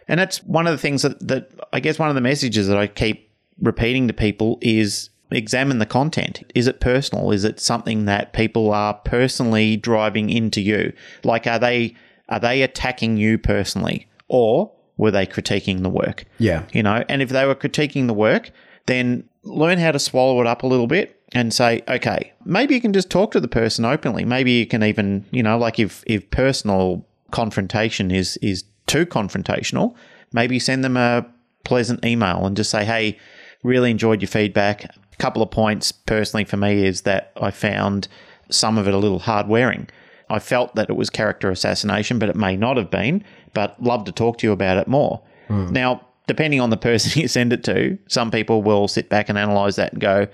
And 0.10 0.20
that's 0.20 0.44
one 0.44 0.68
of 0.68 0.74
the 0.74 0.78
things 0.78 1.02
that, 1.04 1.26
that 1.28 1.50
I 1.72 1.80
guess 1.80 1.98
one 1.98 2.10
of 2.10 2.16
the 2.16 2.22
messages 2.22 2.68
that 2.68 2.78
I 2.78 2.88
keep 2.88 3.32
repeating 3.62 4.08
to 4.08 4.14
people 4.14 4.58
is 4.62 5.10
examine 5.32 5.80
the 5.80 5.86
content. 5.86 6.44
Is 6.54 6.68
it 6.68 6.80
personal? 6.80 7.32
Is 7.32 7.44
it 7.44 7.60
something 7.60 8.06
that 8.06 8.34
people 8.34 8.72
are 8.74 8.94
personally 8.94 9.78
driving 9.78 10.30
into 10.30 10.62
you? 10.62 10.94
Like 11.24 11.48
are 11.48 11.60
they 11.60 11.96
are 12.30 12.40
they 12.40 12.62
attacking 12.64 13.18
you 13.18 13.38
personally 13.38 14.08
or 14.28 14.72
were 14.98 15.12
they 15.12 15.26
critiquing 15.26 15.84
the 15.84 15.90
work? 15.90 16.26
yeah 16.38 16.64
You 16.74 16.84
know, 16.84 17.04
and 17.08 17.22
if 17.22 17.30
they 17.30 17.46
were 17.46 17.56
critiquing 17.56 18.08
the 18.08 18.14
work, 18.14 18.52
then 18.88 19.28
learn 19.46 19.78
how 19.78 19.92
to 19.92 20.00
swallow 20.00 20.42
it 20.42 20.48
up 20.48 20.64
a 20.64 20.68
little 20.68 20.88
bit 20.88 21.22
and 21.34 21.54
say, 21.54 21.82
okay, 21.88 22.34
maybe 22.44 22.76
you 22.76 22.82
can 22.82 22.94
just 22.94 23.10
talk 23.10 23.32
to 23.32 23.40
the 23.40 23.48
person 23.48 23.86
openly. 23.86 24.26
Maybe 24.26 24.52
you 24.52 24.66
can 24.66 24.84
even, 24.84 25.26
you 25.32 25.44
know, 25.44 25.58
like 25.58 25.80
if 25.80 26.04
if 26.08 26.30
personal 26.32 27.06
confrontation 27.32 28.12
is 28.12 28.38
is 28.38 28.64
too 28.88 29.06
confrontational, 29.06 29.96
maybe 30.34 30.60
send 30.60 30.84
them 30.84 30.98
a 30.98 31.26
pleasant 31.64 32.04
email 32.06 32.46
and 32.46 32.56
just 32.58 32.70
say, 32.70 32.86
hey, 32.86 33.18
really 33.64 33.92
enjoyed 33.92 34.22
your 34.22 34.30
feedback. 34.30 34.86
A 34.86 35.18
couple 35.18 35.42
of 35.42 35.52
points 35.52 35.92
personally 35.92 36.44
for 36.44 36.58
me 36.58 36.86
is 36.86 37.02
that 37.02 37.32
I 37.38 37.52
found 37.52 38.08
some 38.50 38.78
of 38.78 38.88
it 38.88 38.94
a 38.94 38.98
little 38.98 39.20
hard 39.20 39.48
wearing. 39.48 39.88
I 40.30 40.40
felt 40.40 40.76
that 40.76 40.90
it 40.90 40.96
was 40.96 41.10
character 41.10 41.52
assassination, 41.52 42.20
but 42.20 42.30
it 42.30 42.36
may 42.36 42.58
not 42.58 42.78
have 42.78 42.90
been. 42.90 43.24
But 43.54 43.82
love 43.82 44.06
to 44.06 44.12
talk 44.12 44.38
to 44.40 44.48
you 44.48 44.54
about 44.54 44.78
it 44.78 44.88
more. 44.88 45.22
Hmm. 45.48 45.72
Now, 45.72 46.06
depending 46.28 46.60
on 46.62 46.70
the 46.70 46.78
person 46.78 47.22
you 47.22 47.28
send 47.28 47.54
it 47.54 47.64
to, 47.66 47.98
some 48.08 48.32
people 48.32 48.64
will 48.64 48.88
sit 48.88 49.10
back 49.10 49.30
and 49.30 49.38
analyze 49.38 49.76
that 49.78 49.94
and 49.94 50.02
go, 50.02 50.28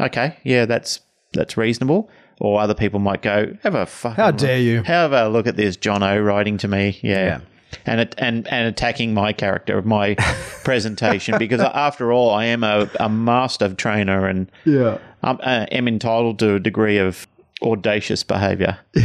"Okay, 0.00 0.36
yeah, 0.44 0.66
that's 0.66 1.00
that's 1.32 1.56
reasonable." 1.56 2.10
Or 2.40 2.60
other 2.60 2.74
people 2.74 3.00
might 3.00 3.22
go, 3.22 3.56
"Have 3.62 3.74
a 3.74 3.86
fucking 3.86 4.16
How 4.16 4.30
dare 4.30 4.58
you. 4.58 4.82
Have 4.82 5.12
a 5.12 5.28
look 5.28 5.46
at 5.46 5.56
this 5.56 5.76
John 5.76 6.02
O 6.02 6.18
writing 6.18 6.58
to 6.58 6.68
me." 6.68 6.98
Yeah. 7.02 7.24
Yeah. 7.24 7.40
And, 7.86 8.00
it, 8.00 8.14
and 8.18 8.46
and 8.48 8.68
attacking 8.68 9.14
my 9.14 9.32
character 9.32 9.76
of 9.76 9.84
my 9.84 10.14
presentation 10.64 11.38
because 11.38 11.60
after 11.60 12.12
all 12.12 12.30
I 12.30 12.44
am 12.44 12.62
a, 12.62 12.88
a 13.00 13.08
master 13.08 13.74
trainer 13.74 14.28
and 14.28 14.48
yeah 14.64 14.98
I'm, 15.24 15.40
uh, 15.42 15.66
am 15.72 15.88
entitled 15.88 16.38
to 16.38 16.54
a 16.54 16.60
degree 16.60 16.98
of 16.98 17.26
audacious 17.62 18.22
behavior. 18.22 18.78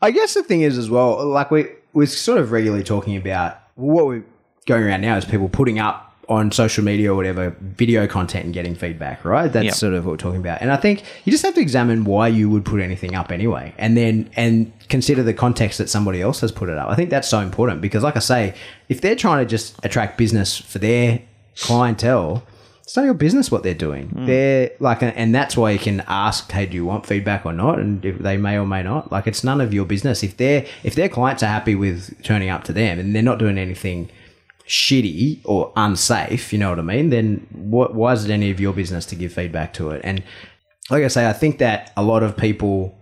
I 0.00 0.10
guess 0.12 0.34
the 0.34 0.42
thing 0.42 0.62
is 0.62 0.78
as 0.78 0.88
well, 0.88 1.26
like 1.26 1.50
we 1.50 1.66
we're 1.92 2.06
sort 2.06 2.38
of 2.38 2.52
regularly 2.52 2.84
talking 2.84 3.16
about 3.16 3.58
what 3.76 4.06
we're 4.06 4.24
going 4.66 4.84
around 4.84 5.00
now 5.02 5.16
is 5.16 5.24
people 5.24 5.48
putting 5.48 5.78
up 5.78 6.12
on 6.26 6.50
social 6.50 6.82
media 6.82 7.12
or 7.12 7.14
whatever 7.14 7.54
video 7.60 8.06
content 8.06 8.46
and 8.46 8.54
getting 8.54 8.74
feedback, 8.74 9.22
right? 9.26 9.52
That's 9.52 9.64
Yep. 9.66 9.74
sort 9.74 9.92
of 9.92 10.06
what 10.06 10.12
we're 10.12 10.16
talking 10.16 10.40
about. 10.40 10.62
And 10.62 10.72
I 10.72 10.76
think 10.76 11.02
you 11.24 11.30
just 11.30 11.44
have 11.44 11.54
to 11.54 11.60
examine 11.60 12.04
why 12.04 12.28
you 12.28 12.48
would 12.48 12.64
put 12.64 12.80
anything 12.80 13.14
up 13.14 13.30
anyway, 13.30 13.74
and 13.76 13.94
then 13.94 14.30
and 14.34 14.72
consider 14.88 15.22
the 15.22 15.34
context 15.34 15.76
that 15.78 15.90
somebody 15.90 16.22
else 16.22 16.40
has 16.40 16.50
put 16.50 16.70
it 16.70 16.78
up. 16.78 16.88
I 16.88 16.94
think 16.94 17.10
that's 17.10 17.28
so 17.28 17.40
important 17.40 17.82
because, 17.82 18.02
like 18.02 18.16
I 18.16 18.20
say, 18.20 18.54
if 18.88 19.02
they're 19.02 19.16
trying 19.16 19.44
to 19.44 19.48
just 19.48 19.76
attract 19.84 20.16
business 20.16 20.56
for 20.56 20.78
their 20.78 21.20
clientele. 21.60 22.42
It's 22.84 22.96
not 22.96 23.06
your 23.06 23.14
business 23.14 23.50
what 23.50 23.62
they're 23.62 23.74
doing. 23.88 24.12
They're 24.26 24.70
like, 24.78 25.02
and 25.02 25.34
that's 25.34 25.56
why 25.56 25.70
you 25.70 25.78
can 25.78 26.02
ask, 26.06 26.52
"Hey, 26.52 26.66
do 26.66 26.74
you 26.76 26.84
want 26.84 27.06
feedback 27.06 27.46
or 27.46 27.52
not?" 27.52 27.78
And 27.78 28.04
if 28.04 28.18
they 28.18 28.36
may 28.36 28.58
or 28.58 28.66
may 28.66 28.82
not, 28.82 29.10
like, 29.10 29.26
it's 29.26 29.42
none 29.42 29.60
of 29.62 29.72
your 29.72 29.86
business. 29.86 30.22
If 30.22 30.36
their 30.36 30.66
if 30.82 30.94
their 30.94 31.08
clients 31.08 31.42
are 31.42 31.46
happy 31.46 31.74
with 31.74 32.22
turning 32.22 32.50
up 32.50 32.62
to 32.64 32.72
them 32.74 32.98
and 32.98 33.14
they're 33.14 33.22
not 33.22 33.38
doing 33.38 33.56
anything 33.58 34.10
shitty 34.66 35.40
or 35.44 35.72
unsafe, 35.76 36.52
you 36.52 36.58
know 36.58 36.70
what 36.70 36.78
I 36.78 36.82
mean? 36.82 37.10
Then 37.10 37.46
what? 37.52 37.94
Why 37.94 38.12
is 38.12 38.24
it 38.24 38.30
any 38.30 38.50
of 38.50 38.60
your 38.60 38.72
business 38.72 39.06
to 39.06 39.16
give 39.16 39.32
feedback 39.32 39.72
to 39.74 39.90
it? 39.90 40.00
And 40.04 40.22
like 40.90 41.04
I 41.04 41.08
say, 41.08 41.28
I 41.28 41.32
think 41.32 41.58
that 41.58 41.92
a 41.96 42.02
lot 42.02 42.22
of 42.22 42.36
people. 42.36 42.98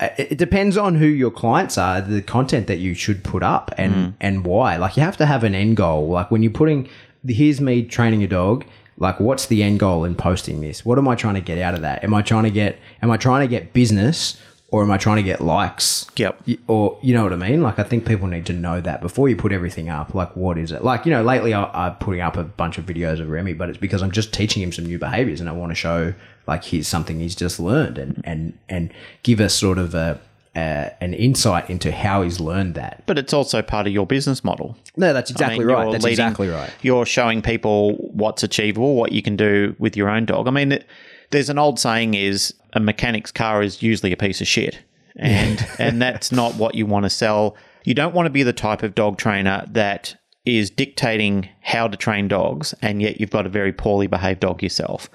uh, 0.00 0.08
It 0.18 0.32
it 0.32 0.38
depends 0.38 0.76
on 0.76 0.96
who 0.96 1.06
your 1.06 1.30
clients 1.30 1.78
are, 1.78 2.00
the 2.00 2.20
content 2.22 2.66
that 2.66 2.78
you 2.78 2.94
should 2.94 3.22
put 3.24 3.42
up, 3.42 3.70
and 3.78 4.14
and 4.20 4.44
why. 4.44 4.76
Like 4.76 4.96
you 4.96 5.02
have 5.02 5.16
to 5.18 5.26
have 5.26 5.44
an 5.44 5.54
end 5.54 5.76
goal. 5.76 6.08
Like 6.08 6.30
when 6.30 6.42
you're 6.42 6.52
putting, 6.62 6.88
here's 7.26 7.60
me 7.60 7.82
training 7.84 8.22
a 8.22 8.28
dog. 8.28 8.64
Like 8.96 9.20
what's 9.20 9.46
the 9.46 9.62
end 9.62 9.80
goal 9.80 10.04
in 10.04 10.14
posting 10.14 10.60
this? 10.60 10.84
What 10.84 10.98
am 10.98 11.08
I 11.08 11.14
trying 11.14 11.34
to 11.34 11.40
get 11.40 11.58
out 11.58 11.74
of 11.74 11.82
that? 11.82 12.04
Am 12.04 12.14
I 12.14 12.22
trying 12.22 12.44
to 12.44 12.50
get? 12.50 12.78
Am 13.02 13.10
I 13.10 13.16
trying 13.16 13.42
to 13.42 13.48
get 13.48 13.72
business? 13.72 14.40
Or 14.70 14.82
am 14.82 14.90
I 14.90 14.96
trying 14.96 15.18
to 15.18 15.22
get 15.22 15.40
likes? 15.40 16.04
Yep. 16.16 16.48
Or 16.66 16.98
you 17.00 17.14
know 17.14 17.22
what 17.22 17.32
I 17.32 17.36
mean? 17.36 17.62
Like 17.62 17.78
I 17.78 17.84
think 17.84 18.04
people 18.06 18.26
need 18.26 18.44
to 18.46 18.52
know 18.52 18.80
that 18.80 19.00
before 19.00 19.28
you 19.28 19.36
put 19.36 19.52
everything 19.52 19.88
up. 19.88 20.14
Like 20.14 20.34
what 20.34 20.58
is 20.58 20.72
it? 20.72 20.82
Like 20.82 21.06
you 21.06 21.12
know, 21.12 21.22
lately 21.22 21.54
I, 21.54 21.64
I'm 21.86 21.94
putting 21.96 22.20
up 22.20 22.36
a 22.36 22.42
bunch 22.42 22.76
of 22.76 22.84
videos 22.84 23.20
of 23.20 23.28
Remy, 23.28 23.52
but 23.52 23.68
it's 23.68 23.78
because 23.78 24.02
I'm 24.02 24.10
just 24.10 24.32
teaching 24.32 24.62
him 24.62 24.72
some 24.72 24.86
new 24.86 24.98
behaviors, 24.98 25.38
and 25.38 25.48
I 25.48 25.52
want 25.52 25.70
to 25.70 25.76
show 25.76 26.12
like 26.48 26.64
here's 26.64 26.88
something 26.88 27.20
he's 27.20 27.36
just 27.36 27.60
learned, 27.60 27.98
and 27.98 28.20
and 28.24 28.58
and 28.68 28.92
give 29.22 29.38
us 29.40 29.54
sort 29.54 29.78
of 29.78 29.94
a. 29.94 30.20
Uh, 30.56 30.90
an 31.00 31.14
insight 31.14 31.68
into 31.68 31.90
how 31.90 32.22
he's 32.22 32.38
learned 32.38 32.76
that. 32.76 33.02
But 33.06 33.18
it's 33.18 33.32
also 33.32 33.60
part 33.60 33.88
of 33.88 33.92
your 33.92 34.06
business 34.06 34.44
model. 34.44 34.76
No, 34.96 35.12
that's 35.12 35.32
I 35.32 35.34
exactly 35.34 35.58
mean, 35.64 35.74
right. 35.74 35.90
That's 35.90 36.04
leading- 36.04 36.24
exactly 36.24 36.48
right. 36.48 36.70
You're 36.80 37.04
showing 37.06 37.42
people 37.42 37.96
what's 38.12 38.44
achievable, 38.44 38.94
what 38.94 39.10
you 39.10 39.20
can 39.20 39.34
do 39.34 39.74
with 39.80 39.96
your 39.96 40.08
own 40.08 40.26
dog. 40.26 40.46
I 40.46 40.52
mean, 40.52 40.70
it- 40.70 40.86
there's 41.30 41.50
an 41.50 41.58
old 41.58 41.80
saying 41.80 42.14
is 42.14 42.54
a 42.72 42.78
mechanic's 42.78 43.32
car 43.32 43.62
is 43.64 43.82
usually 43.82 44.12
a 44.12 44.16
piece 44.16 44.40
of 44.40 44.46
shit. 44.46 44.78
And 45.16 45.66
and 45.80 46.00
that's 46.00 46.30
not 46.30 46.54
what 46.54 46.74
you 46.76 46.86
want 46.86 47.04
to 47.04 47.10
sell. 47.10 47.56
You 47.84 47.94
don't 47.94 48.14
want 48.14 48.26
to 48.26 48.30
be 48.30 48.42
the 48.44 48.52
type 48.52 48.82
of 48.84 48.94
dog 48.94 49.16
trainer 49.18 49.64
that 49.72 50.14
is 50.44 50.70
dictating 50.70 51.48
how 51.62 51.88
to 51.88 51.96
train 51.96 52.28
dogs 52.28 52.74
and 52.82 53.00
yet 53.02 53.18
you've 53.20 53.30
got 53.30 53.46
a 53.46 53.48
very 53.48 53.72
poorly 53.72 54.06
behaved 54.06 54.40
dog 54.40 54.62
yourself. 54.62 55.08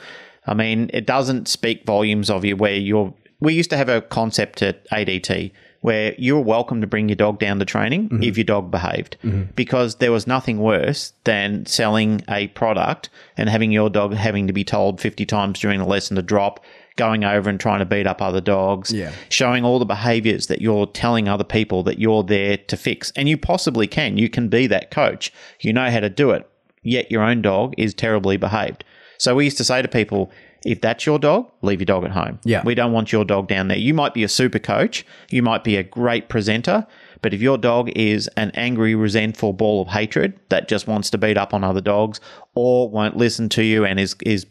I 0.48 0.54
mean, 0.54 0.90
it 0.94 1.06
doesn't 1.06 1.48
speak 1.48 1.86
volumes 1.86 2.30
of 2.30 2.44
you 2.44 2.56
where 2.56 2.74
you're 2.76 3.14
we 3.40 3.54
used 3.54 3.70
to 3.70 3.78
have 3.78 3.90
a 3.90 4.02
concept 4.02 4.62
at 4.62 4.88
ADT 4.90 5.52
where 5.82 6.14
you 6.18 6.36
were 6.36 6.42
welcome 6.42 6.82
to 6.82 6.88
bring 6.88 7.08
your 7.08 7.16
dog 7.16 7.40
down 7.40 7.58
to 7.60 7.66
training 7.66 8.10
mm-hmm. 8.10 8.24
if 8.24 8.38
your 8.38 8.44
dog 8.44 8.70
behaved 8.70 9.18
mm-hmm. 9.24 9.44
because 9.56 9.96
there 9.96 10.12
was 10.12 10.28
nothing 10.28 10.60
worse 10.60 11.14
than 11.24 11.66
selling 11.66 12.22
a 12.30 12.48
product 12.50 13.10
and 13.38 13.50
having 13.50 13.72
your 13.72 13.90
dog 13.90 14.14
having 14.14 14.46
to 14.48 14.54
be 14.54 14.64
told 14.64 15.00
50 15.00 15.26
times 15.26 15.60
during 15.60 15.80
the 15.80 15.86
lesson 15.86 16.16
to 16.18 16.22
drop 16.22 16.64
going 16.98 17.24
over 17.24 17.50
and 17.50 17.62
trying 17.62 17.80
to 17.80 17.86
beat 17.86 18.06
up 18.06 18.22
other 18.22 18.42
dogs 18.42 18.92
Yeah. 18.92 19.14
showing 19.30 19.64
all 19.64 19.80
the 19.80 19.86
behaviors 19.86 20.48
that 20.48 20.62
you're 20.62 20.86
telling 20.86 21.30
other 21.30 21.46
people 21.46 21.82
that 21.84 21.98
you're 21.98 22.24
there 22.24 22.58
to 22.58 22.76
fix. 22.76 23.14
And 23.16 23.30
you 23.30 23.38
possibly 23.38 23.88
can. 23.88 24.18
You 24.18 24.30
can 24.30 24.50
be 24.50 24.68
that 24.68 24.92
coach. 24.92 25.32
You 25.62 25.72
know 25.72 25.90
how 25.90 26.02
to 26.02 26.10
do 26.10 26.32
it 26.32 26.46
yet 26.84 27.12
your 27.12 27.24
own 27.24 27.42
dog 27.42 27.74
is 27.78 27.94
terribly 27.94 28.38
behaved. 28.38 28.84
So 29.18 29.36
we 29.36 29.46
used 29.46 29.58
to 29.58 29.64
say 29.64 29.82
to 29.82 29.88
people 29.88 30.32
if 30.66 30.82
that's 30.82 31.06
your 31.06 31.20
dog, 31.20 31.50
leave 31.62 31.80
your 31.80 31.86
dog 31.86 32.04
at 32.04 32.12
home. 32.12 32.40
Yeah. 32.44 32.64
We 32.66 32.76
don't 32.76 32.92
want 32.92 33.12
your 33.12 33.24
dog 33.26 33.48
down 33.48 33.70
there. 33.70 33.78
You 33.78 33.94
might 33.94 34.14
be 34.14 34.24
a 34.24 34.28
super 34.28 34.60
coach, 34.60 35.06
you 35.30 35.42
might 35.42 35.64
be 35.64 35.78
a 35.78 35.84
great 35.84 36.28
presenter, 36.30 36.86
but 37.22 37.34
if 37.34 37.42
your 37.42 37.58
dog 37.58 37.90
is 37.96 38.28
an 38.38 38.52
angry, 38.56 38.96
resentful 38.96 39.54
ball 39.54 39.82
of 39.82 39.90
hatred 39.90 40.40
that 40.50 40.68
just 40.70 40.88
wants 40.88 41.10
to 41.12 41.18
beat 41.18 41.38
up 41.38 41.54
on 41.54 41.64
other 41.64 41.82
dogs 41.82 42.20
or 42.56 42.90
won't 42.90 43.16
listen 43.18 43.50
to 43.50 43.64
you 43.64 43.86
and 43.86 44.00
is 44.00 44.16
is 44.26 44.46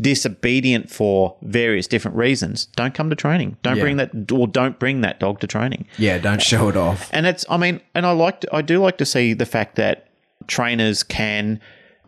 disobedient 0.00 0.90
for 0.90 1.36
various 1.42 1.86
different 1.86 2.16
reasons, 2.16 2.66
don't 2.76 2.94
come 2.94 3.10
to 3.10 3.16
training. 3.16 3.56
Don't 3.62 3.76
Yeah. 3.76 3.82
bring 3.82 3.96
that 3.98 4.10
or 4.32 4.46
don't 4.46 4.78
bring 4.78 5.02
that 5.02 5.20
dog 5.20 5.40
to 5.40 5.46
training. 5.46 5.86
Yeah, 5.98 6.18
don't 6.18 6.42
show 6.42 6.68
it 6.68 6.76
off. 6.76 7.08
And 7.12 7.26
it's, 7.26 7.44
I 7.50 7.56
mean, 7.56 7.80
and 7.94 8.06
I 8.06 8.12
like, 8.12 8.40
to, 8.42 8.54
I 8.54 8.62
do 8.62 8.78
like 8.80 8.98
to 8.98 9.06
see 9.06 9.32
the 9.34 9.46
fact 9.46 9.76
that 9.76 10.06
trainers 10.46 11.02
can 11.02 11.60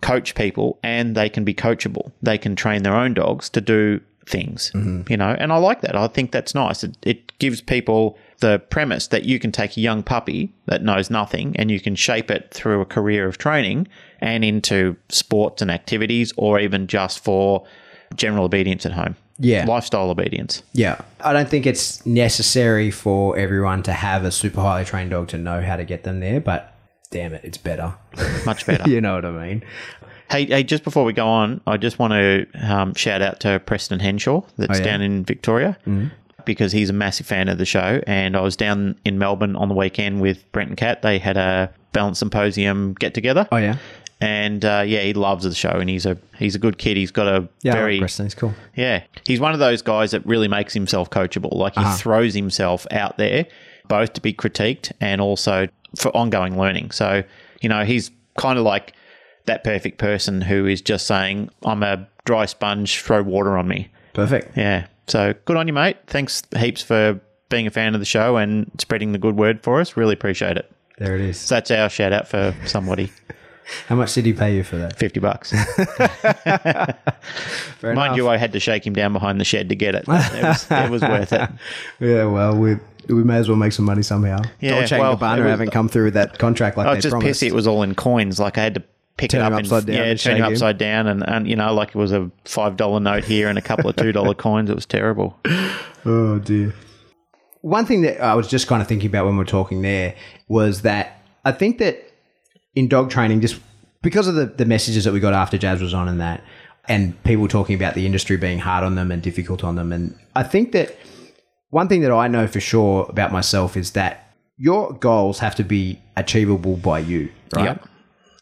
coach 0.02 0.34
people 0.34 0.78
and 0.82 1.16
they 1.16 1.30
can 1.30 1.44
be 1.44 1.54
coachable. 1.54 2.12
They 2.20 2.36
can 2.36 2.54
train 2.54 2.82
their 2.82 2.94
own 2.94 3.14
dogs 3.14 3.48
to 3.50 3.60
do 3.60 4.00
things, 4.26 4.70
mm-hmm. 4.74 5.10
you 5.10 5.16
know, 5.16 5.34
and 5.38 5.52
I 5.52 5.56
like 5.56 5.80
that. 5.80 5.96
I 5.96 6.06
think 6.08 6.32
that's 6.32 6.54
nice. 6.54 6.84
It, 6.84 6.96
it 7.02 7.38
gives 7.38 7.60
people 7.60 8.18
the 8.40 8.58
premise 8.58 9.08
that 9.08 9.24
you 9.24 9.38
can 9.38 9.52
take 9.52 9.76
a 9.76 9.80
young 9.80 10.02
puppy 10.02 10.52
that 10.66 10.82
knows 10.82 11.10
nothing 11.10 11.54
and 11.56 11.70
you 11.70 11.80
can 11.80 11.94
shape 11.94 12.30
it 12.30 12.50
through 12.52 12.80
a 12.80 12.84
career 12.84 13.26
of 13.26 13.38
training 13.38 13.88
and 14.20 14.44
into 14.44 14.96
sports 15.08 15.62
and 15.62 15.70
activities 15.70 16.32
or 16.36 16.58
even 16.60 16.86
just 16.86 17.22
for 17.22 17.64
general 18.14 18.44
obedience 18.44 18.84
at 18.84 18.92
home. 18.92 19.16
Yeah. 19.38 19.64
Lifestyle 19.64 20.10
obedience. 20.10 20.62
Yeah. 20.72 21.00
I 21.20 21.32
don't 21.32 21.48
think 21.48 21.66
it's 21.66 22.04
necessary 22.06 22.90
for 22.90 23.36
everyone 23.36 23.82
to 23.84 23.92
have 23.92 24.24
a 24.24 24.30
super 24.30 24.60
highly 24.60 24.84
trained 24.84 25.10
dog 25.10 25.28
to 25.28 25.38
know 25.38 25.62
how 25.62 25.76
to 25.76 25.84
get 25.84 26.04
them 26.04 26.20
there, 26.20 26.40
but 26.40 26.71
damn 27.12 27.32
it, 27.34 27.42
it's 27.44 27.58
better. 27.58 27.94
Much 28.44 28.66
better. 28.66 28.88
you 28.90 29.00
know 29.00 29.14
what 29.14 29.24
I 29.24 29.30
mean? 29.30 29.62
Hey, 30.30 30.46
hey, 30.46 30.62
just 30.64 30.82
before 30.82 31.04
we 31.04 31.12
go 31.12 31.28
on, 31.28 31.60
I 31.66 31.76
just 31.76 31.98
want 31.98 32.12
to 32.14 32.46
um, 32.60 32.94
shout 32.94 33.22
out 33.22 33.38
to 33.40 33.60
Preston 33.66 34.00
Henshaw 34.00 34.42
that's 34.56 34.80
Oh, 34.80 34.82
yeah? 34.82 34.84
down 34.90 35.02
in 35.02 35.24
Victoria 35.24 35.78
because 36.44 36.72
he's 36.72 36.90
a 36.90 36.92
massive 36.94 37.26
fan 37.26 37.48
of 37.48 37.58
the 37.58 37.66
show. 37.66 38.00
And 38.06 38.36
I 38.36 38.40
was 38.40 38.56
down 38.56 38.98
in 39.04 39.18
Melbourne 39.18 39.54
on 39.56 39.68
the 39.68 39.74
weekend 39.74 40.20
with 40.20 40.50
Brent 40.52 40.70
and 40.70 40.76
Kat. 40.78 41.02
They 41.02 41.18
had 41.18 41.36
a 41.36 41.70
balance 41.92 42.18
symposium 42.18 42.94
get 42.94 43.12
together. 43.14 43.46
Oh, 43.52 43.58
yeah. 43.58 43.76
And 44.22 44.64
uh, 44.64 44.84
yeah, 44.86 45.00
he 45.02 45.14
loves 45.14 45.42
the 45.44 45.52
show, 45.52 45.70
and 45.70 45.90
he's 45.90 46.06
a 46.06 46.16
he's 46.38 46.54
a 46.54 46.58
good 46.60 46.78
kid. 46.78 46.96
He's 46.96 47.10
got 47.10 47.26
a 47.26 47.48
Yeah, 47.62 47.72
very 47.72 47.94
like 47.94 48.02
Preston. 48.02 48.26
He's 48.26 48.36
cool. 48.36 48.54
yeah, 48.76 49.02
he's 49.26 49.40
one 49.40 49.52
of 49.52 49.58
those 49.58 49.82
guys 49.82 50.12
that 50.12 50.24
really 50.24 50.46
makes 50.46 50.72
himself 50.72 51.10
coachable. 51.10 51.52
Like 51.52 51.74
he 51.74 51.84
throws 51.96 52.32
himself 52.32 52.86
out 52.92 53.16
there, 53.18 53.46
both 53.88 54.12
to 54.12 54.20
be 54.20 54.32
critiqued 54.32 54.92
and 55.00 55.20
also 55.20 55.66
for 55.96 56.14
ongoing 56.16 56.58
learning. 56.58 56.90
So, 56.90 57.22
you 57.60 57.68
know, 57.68 57.84
he's 57.84 58.10
kind 58.38 58.58
of 58.58 58.64
like 58.64 58.94
that 59.46 59.64
perfect 59.64 59.98
person 59.98 60.40
who 60.40 60.66
is 60.66 60.80
just 60.80 61.06
saying, 61.06 61.50
I'm 61.64 61.82
a 61.82 62.08
dry 62.24 62.46
sponge, 62.46 63.00
throw 63.00 63.22
water 63.22 63.58
on 63.58 63.68
me. 63.68 63.90
Perfect. 64.14 64.56
Yeah. 64.56 64.86
So 65.06 65.34
good 65.44 65.56
on 65.56 65.66
you, 65.66 65.72
mate. 65.72 65.96
Thanks 66.06 66.42
heaps 66.56 66.82
for 66.82 67.20
being 67.48 67.66
a 67.66 67.70
fan 67.70 67.94
of 67.94 68.00
the 68.00 68.06
show 68.06 68.36
and 68.36 68.70
spreading 68.78 69.12
the 69.12 69.18
good 69.18 69.36
word 69.36 69.62
for 69.62 69.80
us. 69.80 69.96
Really 69.96 70.14
appreciate 70.14 70.56
it. 70.56 70.70
There 70.98 71.14
it 71.14 71.20
is. 71.20 71.38
So 71.38 71.56
that's 71.56 71.70
our 71.70 71.88
shout 71.88 72.12
out 72.12 72.28
for 72.28 72.54
somebody. 72.66 73.10
How 73.86 73.94
much 73.94 74.14
did 74.14 74.26
he 74.26 74.32
pay 74.32 74.56
you 74.56 74.64
for 74.64 74.76
that? 74.76 74.98
50 74.98 75.20
bucks. 75.20 75.52
Mind 77.82 78.16
you, 78.16 78.28
I 78.28 78.36
had 78.36 78.52
to 78.52 78.60
shake 78.60 78.86
him 78.86 78.92
down 78.92 79.12
behind 79.12 79.40
the 79.40 79.44
shed 79.44 79.68
to 79.68 79.76
get 79.76 79.94
it. 79.94 80.02
It 80.02 80.08
was, 80.08 80.66
it 80.70 80.90
was 80.90 81.02
worth 81.02 81.32
it. 81.32 81.48
Yeah, 82.00 82.24
well, 82.24 82.56
we 82.56 82.76
we 83.08 83.24
may 83.24 83.36
as 83.36 83.48
well 83.48 83.56
make 83.56 83.72
some 83.72 83.84
money 83.84 84.02
somehow. 84.02 84.38
Yeah, 84.60 84.78
Dolce 84.78 84.98
well, 84.98 85.12
and 85.12 85.20
Gabbana 85.20 85.38
it 85.38 85.40
was- 85.42 85.50
haven't 85.50 85.70
come 85.70 85.88
through 85.88 86.04
with 86.04 86.14
that 86.14 86.38
contract 86.38 86.76
like 86.76 86.86
I 86.86 86.90
they 86.90 86.96
was 86.96 87.02
just 87.04 87.10
promised. 87.12 87.42
pissy. 87.42 87.46
It 87.48 87.54
was 87.54 87.66
all 87.66 87.82
in 87.82 87.94
coins. 87.94 88.38
Like 88.40 88.58
I 88.58 88.62
had 88.62 88.74
to 88.74 88.82
pick 89.16 89.30
Turn 89.30 89.42
it 89.42 89.46
him 89.46 89.52
up 89.52 89.58
upside 89.60 89.78
and 89.78 89.86
down 89.88 89.96
yeah, 89.96 90.02
and 90.04 90.20
turn 90.20 90.32
him 90.32 90.36
shake 90.38 90.46
him. 90.46 90.52
upside 90.52 90.78
down, 90.78 91.06
and, 91.06 91.28
and 91.28 91.46
you 91.48 91.56
know, 91.56 91.72
like 91.74 91.88
it 91.90 91.94
was 91.96 92.12
a 92.12 92.30
five 92.44 92.76
dollar 92.76 93.00
note 93.00 93.24
here 93.24 93.48
and 93.48 93.58
a 93.58 93.62
couple 93.62 93.88
of 93.90 93.96
two 93.96 94.12
dollar 94.12 94.34
coins. 94.46 94.70
It 94.70 94.74
was 94.74 94.86
terrible. 94.86 95.38
Oh 96.04 96.38
dear. 96.38 96.74
One 97.60 97.86
thing 97.86 98.02
that 98.02 98.20
I 98.20 98.34
was 98.34 98.48
just 98.48 98.66
kind 98.66 98.82
of 98.82 98.88
thinking 98.88 99.08
about 99.08 99.24
when 99.26 99.36
we 99.36 99.42
are 99.42 99.46
talking 99.46 99.82
there 99.82 100.14
was 100.48 100.82
that 100.82 101.22
I 101.44 101.52
think 101.52 101.78
that 101.78 102.10
in 102.74 102.88
dog 102.88 103.10
training, 103.10 103.40
just 103.40 103.60
because 104.02 104.26
of 104.26 104.34
the, 104.34 104.46
the 104.46 104.64
messages 104.64 105.04
that 105.04 105.12
we 105.12 105.20
got 105.20 105.32
after 105.32 105.56
Jazz 105.58 105.80
was 105.80 105.94
on 105.94 106.08
and 106.08 106.20
that, 106.20 106.42
and 106.88 107.22
people 107.22 107.46
talking 107.46 107.76
about 107.76 107.94
the 107.94 108.04
industry 108.04 108.36
being 108.36 108.58
hard 108.58 108.82
on 108.82 108.96
them 108.96 109.12
and 109.12 109.22
difficult 109.22 109.62
on 109.62 109.76
them, 109.76 109.92
and 109.92 110.18
I 110.34 110.42
think 110.42 110.72
that 110.72 110.96
one 111.72 111.88
thing 111.88 112.02
that 112.02 112.12
I 112.12 112.28
know 112.28 112.46
for 112.46 112.60
sure 112.60 113.06
about 113.08 113.32
myself 113.32 113.78
is 113.78 113.92
that 113.92 114.34
your 114.58 114.92
goals 114.92 115.38
have 115.38 115.54
to 115.54 115.64
be 115.64 115.98
achievable 116.18 116.76
by 116.76 116.98
you, 116.98 117.32
right? 117.54 117.64
Yep. 117.64 117.88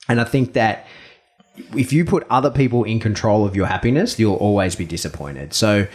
And 0.09 0.20
I 0.20 0.24
think 0.24 0.55
that 0.55 0.85
if 1.76 1.93
you 1.93 2.05
put 2.05 2.26
other 2.28 2.51
people 2.51 2.83
in 2.83 2.99
control 2.99 3.47
of 3.47 3.55
your 3.55 3.66
happiness, 3.66 4.18
you'll 4.18 4.35
always 4.35 4.74
be 4.74 4.85
disappointed. 4.85 5.55
So, 5.55 5.87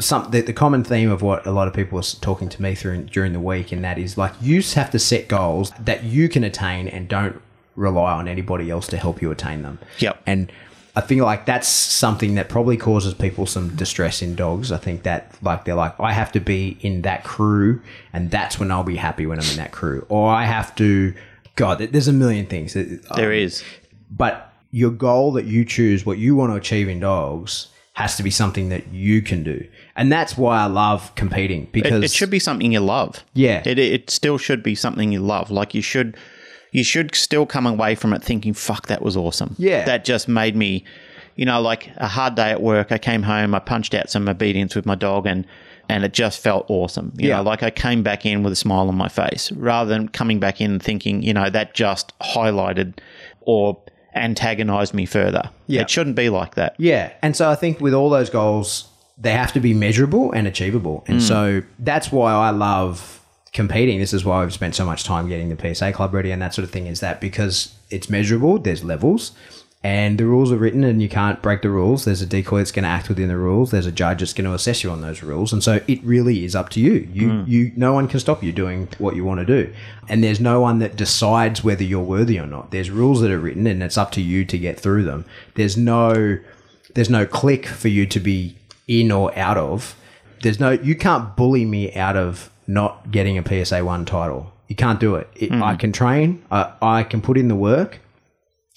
some 0.00 0.30
the, 0.30 0.40
the 0.40 0.54
common 0.54 0.82
theme 0.82 1.10
of 1.10 1.20
what 1.20 1.46
a 1.46 1.50
lot 1.50 1.68
of 1.68 1.74
people 1.74 1.98
are 1.98 2.02
talking 2.22 2.48
to 2.48 2.62
me 2.62 2.74
through 2.74 3.04
during 3.04 3.34
the 3.34 3.40
week, 3.40 3.70
and 3.70 3.84
that 3.84 3.98
is 3.98 4.16
like 4.16 4.32
you 4.40 4.62
have 4.62 4.90
to 4.92 4.98
set 4.98 5.28
goals 5.28 5.72
that 5.78 6.04
you 6.04 6.30
can 6.30 6.42
attain 6.42 6.88
and 6.88 7.06
don't 7.06 7.38
rely 7.76 8.12
on 8.12 8.28
anybody 8.28 8.70
else 8.70 8.86
to 8.86 8.96
help 8.96 9.20
you 9.20 9.30
attain 9.30 9.60
them. 9.60 9.78
Yep. 9.98 10.22
And 10.26 10.50
I 10.94 11.00
think 11.00 11.22
like 11.22 11.46
that's 11.46 11.68
something 11.68 12.34
that 12.34 12.48
probably 12.48 12.76
causes 12.76 13.14
people 13.14 13.46
some 13.46 13.74
distress 13.76 14.20
in 14.20 14.34
dogs. 14.34 14.70
I 14.70 14.76
think 14.76 15.04
that 15.04 15.34
like 15.42 15.64
they're 15.64 15.74
like, 15.74 15.98
I 15.98 16.12
have 16.12 16.32
to 16.32 16.40
be 16.40 16.76
in 16.80 17.02
that 17.02 17.24
crew, 17.24 17.80
and 18.12 18.30
that's 18.30 18.58
when 18.60 18.70
I'll 18.70 18.84
be 18.84 18.96
happy 18.96 19.24
when 19.26 19.38
I'm 19.38 19.48
in 19.50 19.56
that 19.56 19.72
crew, 19.72 20.04
or 20.08 20.30
I 20.30 20.44
have 20.44 20.74
to. 20.76 21.14
God, 21.54 21.78
there's 21.78 22.08
a 22.08 22.12
million 22.12 22.46
things. 22.46 22.74
Uh, 22.74 22.98
there 23.14 23.32
is. 23.32 23.62
But 24.10 24.52
your 24.70 24.90
goal 24.90 25.32
that 25.32 25.44
you 25.44 25.64
choose, 25.64 26.04
what 26.06 26.18
you 26.18 26.34
want 26.34 26.50
to 26.50 26.56
achieve 26.56 26.88
in 26.88 27.00
dogs, 27.00 27.68
has 27.94 28.16
to 28.16 28.22
be 28.22 28.30
something 28.30 28.70
that 28.70 28.88
you 28.88 29.20
can 29.20 29.42
do. 29.42 29.66
And 29.94 30.10
that's 30.10 30.36
why 30.36 30.60
I 30.60 30.66
love 30.66 31.14
competing 31.14 31.68
because 31.72 32.02
It, 32.02 32.06
it 32.06 32.10
should 32.10 32.30
be 32.30 32.38
something 32.38 32.72
you 32.72 32.80
love. 32.80 33.22
Yeah. 33.34 33.62
It, 33.66 33.78
it 33.78 34.10
still 34.10 34.38
should 34.38 34.62
be 34.62 34.74
something 34.74 35.12
you 35.12 35.20
love. 35.20 35.50
Like 35.50 35.74
you 35.74 35.82
should 35.82 36.16
you 36.72 36.82
should 36.82 37.14
still 37.14 37.46
come 37.46 37.66
away 37.66 37.94
from 37.94 38.12
it 38.12 38.22
thinking, 38.22 38.52
fuck, 38.52 38.88
that 38.88 39.02
was 39.02 39.16
awesome. 39.16 39.54
Yeah. 39.58 39.84
That 39.84 40.04
just 40.04 40.26
made 40.26 40.56
me 40.56 40.84
you 41.36 41.46
know, 41.46 41.60
like 41.60 41.90
a 41.96 42.08
hard 42.08 42.34
day 42.34 42.50
at 42.50 42.62
work, 42.62 42.92
I 42.92 42.98
came 42.98 43.22
home, 43.22 43.54
I 43.54 43.58
punched 43.58 43.94
out 43.94 44.10
some 44.10 44.28
obedience 44.28 44.74
with 44.74 44.86
my 44.86 44.94
dog 44.94 45.26
and 45.26 45.46
and 45.88 46.04
it 46.04 46.12
just 46.12 46.40
felt 46.40 46.64
awesome. 46.68 47.12
You 47.16 47.28
Yeah. 47.28 47.36
know, 47.38 47.42
like 47.42 47.62
I 47.62 47.70
came 47.70 48.02
back 48.02 48.24
in 48.24 48.42
with 48.42 48.52
a 48.52 48.56
smile 48.56 48.88
on 48.88 48.94
my 48.94 49.08
face 49.08 49.50
rather 49.52 49.90
than 49.90 50.08
coming 50.08 50.38
back 50.38 50.60
in 50.60 50.78
thinking, 50.78 51.22
you 51.22 51.34
know, 51.34 51.50
that 51.50 51.74
just 51.74 52.18
highlighted 52.20 52.94
or 53.40 53.76
antagonized 54.14 54.94
me 54.94 55.04
further. 55.06 55.50
Yeah. 55.66 55.82
It 55.82 55.90
shouldn't 55.90 56.16
be 56.16 56.30
like 56.30 56.54
that. 56.54 56.76
Yeah. 56.78 57.12
And 57.20 57.36
so 57.36 57.50
I 57.50 57.56
think 57.56 57.80
with 57.80 57.94
all 57.94 58.10
those 58.10 58.30
goals, 58.30 58.88
they 59.18 59.32
have 59.32 59.52
to 59.54 59.60
be 59.60 59.74
measurable 59.74 60.32
and 60.32 60.46
achievable. 60.46 61.04
And 61.08 61.18
mm. 61.18 61.22
so 61.22 61.62
that's 61.78 62.12
why 62.12 62.32
I 62.32 62.50
love 62.50 63.21
competing. 63.52 63.98
This 63.98 64.12
is 64.12 64.24
why 64.24 64.42
I've 64.42 64.52
spent 64.52 64.74
so 64.74 64.84
much 64.84 65.04
time 65.04 65.28
getting 65.28 65.54
the 65.54 65.74
PSA 65.74 65.92
club 65.92 66.14
ready 66.14 66.30
and 66.30 66.40
that 66.40 66.54
sort 66.54 66.64
of 66.64 66.70
thing 66.70 66.86
is 66.86 67.00
that 67.00 67.20
because 67.20 67.74
it's 67.90 68.08
measurable, 68.08 68.58
there's 68.58 68.82
levels. 68.82 69.32
And 69.84 70.16
the 70.16 70.26
rules 70.26 70.52
are 70.52 70.56
written, 70.56 70.84
and 70.84 71.02
you 71.02 71.08
can't 71.08 71.42
break 71.42 71.62
the 71.62 71.68
rules. 71.68 72.04
There's 72.04 72.22
a 72.22 72.26
decoy 72.26 72.58
that's 72.58 72.70
going 72.70 72.84
to 72.84 72.88
act 72.88 73.08
within 73.08 73.26
the 73.26 73.36
rules. 73.36 73.72
There's 73.72 73.84
a 73.84 73.90
judge 73.90 74.20
that's 74.20 74.32
going 74.32 74.44
to 74.44 74.54
assess 74.54 74.84
you 74.84 74.92
on 74.92 75.00
those 75.00 75.24
rules, 75.24 75.52
and 75.52 75.60
so 75.60 75.80
it 75.88 76.00
really 76.04 76.44
is 76.44 76.54
up 76.54 76.68
to 76.70 76.80
you. 76.80 77.08
You, 77.12 77.30
hmm. 77.30 77.50
you, 77.50 77.72
no 77.74 77.92
one 77.92 78.06
can 78.06 78.20
stop 78.20 78.44
you 78.44 78.52
doing 78.52 78.88
what 78.98 79.16
you 79.16 79.24
want 79.24 79.40
to 79.40 79.44
do, 79.44 79.74
and 80.08 80.22
there's 80.22 80.38
no 80.38 80.60
one 80.60 80.78
that 80.78 80.94
decides 80.94 81.64
whether 81.64 81.82
you're 81.82 81.98
worthy 81.98 82.38
or 82.38 82.46
not. 82.46 82.70
There's 82.70 82.90
rules 82.90 83.22
that 83.22 83.32
are 83.32 83.40
written, 83.40 83.66
and 83.66 83.82
it's 83.82 83.98
up 83.98 84.12
to 84.12 84.20
you 84.20 84.44
to 84.44 84.56
get 84.56 84.78
through 84.78 85.02
them. 85.02 85.24
There's 85.56 85.76
no, 85.76 86.38
there's 86.94 87.10
no 87.10 87.26
clique 87.26 87.66
for 87.66 87.88
you 87.88 88.06
to 88.06 88.20
be 88.20 88.56
in 88.86 89.10
or 89.10 89.36
out 89.36 89.58
of. 89.58 89.96
There's 90.42 90.60
no, 90.60 90.70
you 90.70 90.94
can't 90.94 91.34
bully 91.34 91.64
me 91.64 91.92
out 91.96 92.16
of 92.16 92.51
not 92.66 93.10
getting 93.10 93.38
a 93.38 93.64
PSA 93.64 93.84
one 93.84 94.04
title. 94.04 94.52
You 94.68 94.76
can't 94.76 95.00
do 95.00 95.16
it. 95.16 95.28
it 95.34 95.52
I 95.52 95.74
mm. 95.74 95.78
can 95.78 95.92
train. 95.92 96.42
I, 96.50 96.72
I 96.80 97.02
can 97.02 97.20
put 97.20 97.36
in 97.36 97.48
the 97.48 97.54
work 97.54 98.00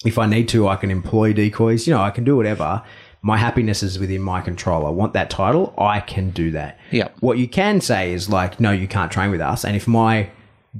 if 0.04 0.18
I 0.18 0.26
need 0.26 0.48
to, 0.50 0.68
I 0.68 0.76
can 0.76 0.90
employ 0.90 1.32
decoys. 1.32 1.86
You 1.86 1.94
know, 1.94 2.02
I 2.02 2.10
can 2.10 2.24
do 2.24 2.36
whatever. 2.36 2.82
My 3.22 3.38
happiness 3.38 3.82
is 3.82 3.98
within 3.98 4.22
my 4.22 4.40
control. 4.40 4.86
I 4.86 4.90
want 4.90 5.14
that 5.14 5.30
title. 5.30 5.74
I 5.78 6.00
can 6.00 6.30
do 6.30 6.50
that. 6.52 6.78
Yep. 6.90 7.16
What 7.20 7.38
you 7.38 7.48
can 7.48 7.80
say 7.80 8.12
is 8.12 8.28
like, 8.28 8.60
no, 8.60 8.70
you 8.70 8.86
can't 8.86 9.10
train 9.10 9.30
with 9.30 9.40
us. 9.40 9.64
And 9.64 9.74
if 9.74 9.88
my 9.88 10.30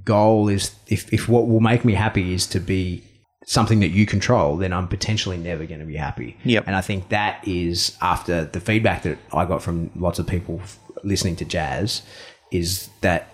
goal 0.05 0.49
is, 0.49 0.75
if, 0.87 1.13
if 1.13 1.29
what 1.29 1.49
will 1.49 1.61
make 1.61 1.85
me 1.85 1.95
happy 1.95 2.35
is 2.35 2.47
to 2.49 2.61
be 2.61 3.03
something 3.47 3.81
that 3.81 3.89
you 3.89 4.07
control, 4.07 4.57
then 4.57 4.73
I'm 4.73 4.87
potentially 4.87 5.39
never 5.39 5.65
going 5.65 5.81
to 5.81 5.87
be 5.87 5.97
happy. 5.97 6.37
Yep. 6.45 6.65
And 6.67 6.77
I 6.77 6.83
think 6.83 7.09
that 7.09 7.47
is 7.47 7.97
after 8.01 8.45
the 8.45 8.61
feedback 8.61 9.03
that 9.03 9.19
I 9.33 9.45
got 9.45 9.63
from 9.63 9.91
lots 9.97 10.19
of 10.19 10.27
people 10.27 10.61
listening 11.03 11.37
to 11.37 11.45
Jazz 11.45 12.03
is 12.51 12.89
that 13.01 13.29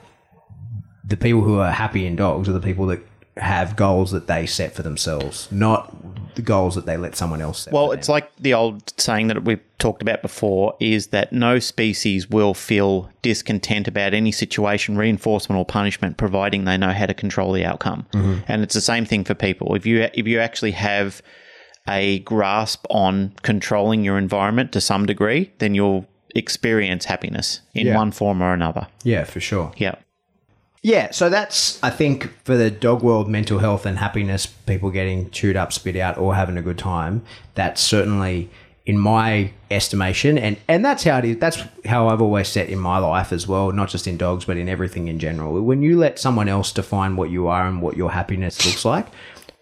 the 1.04 1.16
people 1.16 1.42
who 1.42 1.58
are 1.58 1.70
happy 1.70 2.06
in 2.06 2.16
dogs 2.16 2.48
are 2.48 2.52
the 2.52 2.60
people 2.60 2.86
that 2.86 3.00
have 3.36 3.76
goals 3.76 4.10
that 4.10 4.26
they 4.26 4.44
set 4.46 4.74
for 4.74 4.82
themselves, 4.82 5.50
not 5.50 6.34
the 6.34 6.42
goals 6.42 6.74
that 6.74 6.86
they 6.86 6.96
let 6.96 7.16
someone 7.16 7.40
else 7.40 7.60
set. 7.60 7.72
Well, 7.72 7.92
it's 7.92 8.08
like 8.08 8.34
the 8.36 8.54
old 8.54 8.92
saying 9.00 9.28
that 9.28 9.44
we've 9.44 9.60
talked 9.78 10.02
about 10.02 10.22
before 10.22 10.76
is 10.80 11.08
that 11.08 11.32
no 11.32 11.58
species 11.58 12.28
will 12.28 12.54
feel 12.54 13.10
discontent 13.22 13.88
about 13.88 14.12
any 14.12 14.32
situation, 14.32 14.96
reinforcement 14.96 15.58
or 15.58 15.64
punishment, 15.64 16.18
providing 16.18 16.64
they 16.64 16.76
know 16.76 16.92
how 16.92 17.06
to 17.06 17.14
control 17.14 17.52
the 17.52 17.64
outcome. 17.64 18.06
Mm-hmm. 18.12 18.40
And 18.48 18.62
it's 18.62 18.74
the 18.74 18.80
same 18.80 19.04
thing 19.04 19.24
for 19.24 19.34
people. 19.34 19.74
If 19.74 19.86
you 19.86 20.08
if 20.14 20.26
you 20.26 20.38
actually 20.38 20.72
have 20.72 21.22
a 21.88 22.20
grasp 22.20 22.86
on 22.90 23.34
controlling 23.42 24.04
your 24.04 24.18
environment 24.18 24.72
to 24.72 24.80
some 24.80 25.06
degree, 25.06 25.52
then 25.58 25.74
you'll 25.74 26.06
experience 26.34 27.04
happiness 27.06 27.60
in 27.74 27.86
Yeah. 27.88 27.96
one 27.96 28.10
form 28.12 28.42
or 28.42 28.52
another. 28.52 28.86
yeah, 29.04 29.24
for 29.24 29.40
sure. 29.40 29.72
Yeah. 29.76 29.94
Yeah, 30.84 31.12
so 31.12 31.28
that's 31.30 31.78
I 31.82 31.90
think 31.90 32.28
for 32.44 32.56
the 32.56 32.68
dog 32.68 33.02
world, 33.02 33.28
mental 33.28 33.60
health 33.60 33.86
and 33.86 33.98
happiness, 33.98 34.46
people 34.46 34.90
getting 34.90 35.30
chewed 35.30 35.56
up, 35.56 35.72
spit 35.72 35.94
out, 35.96 36.18
or 36.18 36.34
having 36.34 36.56
a 36.58 36.62
good 36.62 36.78
time. 36.78 37.22
That's 37.54 37.80
certainly 37.80 38.50
in 38.84 38.98
my 38.98 39.52
estimation, 39.70 40.36
and 40.36 40.56
and 40.66 40.84
that's 40.84 41.04
how 41.04 41.18
it 41.18 41.24
is. 41.24 41.36
That's 41.38 41.62
how 41.84 42.08
I've 42.08 42.20
always 42.20 42.48
set 42.48 42.68
in 42.68 42.80
my 42.80 42.98
life 42.98 43.32
as 43.32 43.46
well, 43.46 43.70
not 43.70 43.90
just 43.90 44.08
in 44.08 44.16
dogs, 44.16 44.44
but 44.44 44.56
in 44.56 44.68
everything 44.68 45.06
in 45.06 45.20
general. 45.20 45.60
When 45.62 45.82
you 45.82 45.96
let 45.96 46.18
someone 46.18 46.48
else 46.48 46.72
define 46.72 47.14
what 47.14 47.30
you 47.30 47.46
are 47.46 47.64
and 47.68 47.80
what 47.80 47.96
your 47.96 48.10
happiness 48.10 48.66
looks 48.66 48.84
like. 48.84 49.06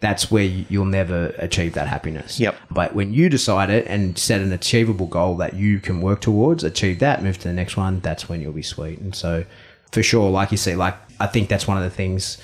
That's 0.01 0.31
where 0.31 0.45
you- 0.45 0.65
you'll 0.69 0.85
never 0.87 1.35
achieve 1.39 1.75
that 1.75 1.87
happiness. 1.89 2.41
Yep. 2.41 2.57
But 2.71 2.95
when 2.95 3.13
you 3.13 3.29
decide 3.29 3.69
it 3.71 3.87
and 3.87 4.17
set 4.17 4.41
an 4.41 4.53
achievable 4.53 5.07
goal 5.07 5.37
that 5.37 5.55
you 5.55 5.79
can 5.79 6.01
work 6.01 6.21
towards, 6.21 6.65
achieve 6.65 6.99
that, 7.01 7.23
move 7.23 7.39
to 7.39 7.49
the 7.49 7.53
next 7.55 7.77
one, 7.77 8.01
that's 8.01 8.29
when 8.29 8.41
you'll 8.41 8.53
be 8.53 8.63
sweet. 8.63 8.99
And 8.99 9.15
so, 9.15 9.45
for 9.93 10.03
sure, 10.03 10.31
like 10.31 10.51
you 10.51 10.57
say, 10.57 10.75
like 10.75 10.95
I 11.19 11.27
think 11.27 11.49
that's 11.49 11.67
one 11.69 11.77
of 11.77 11.83
the 11.85 11.91
things. 11.91 12.39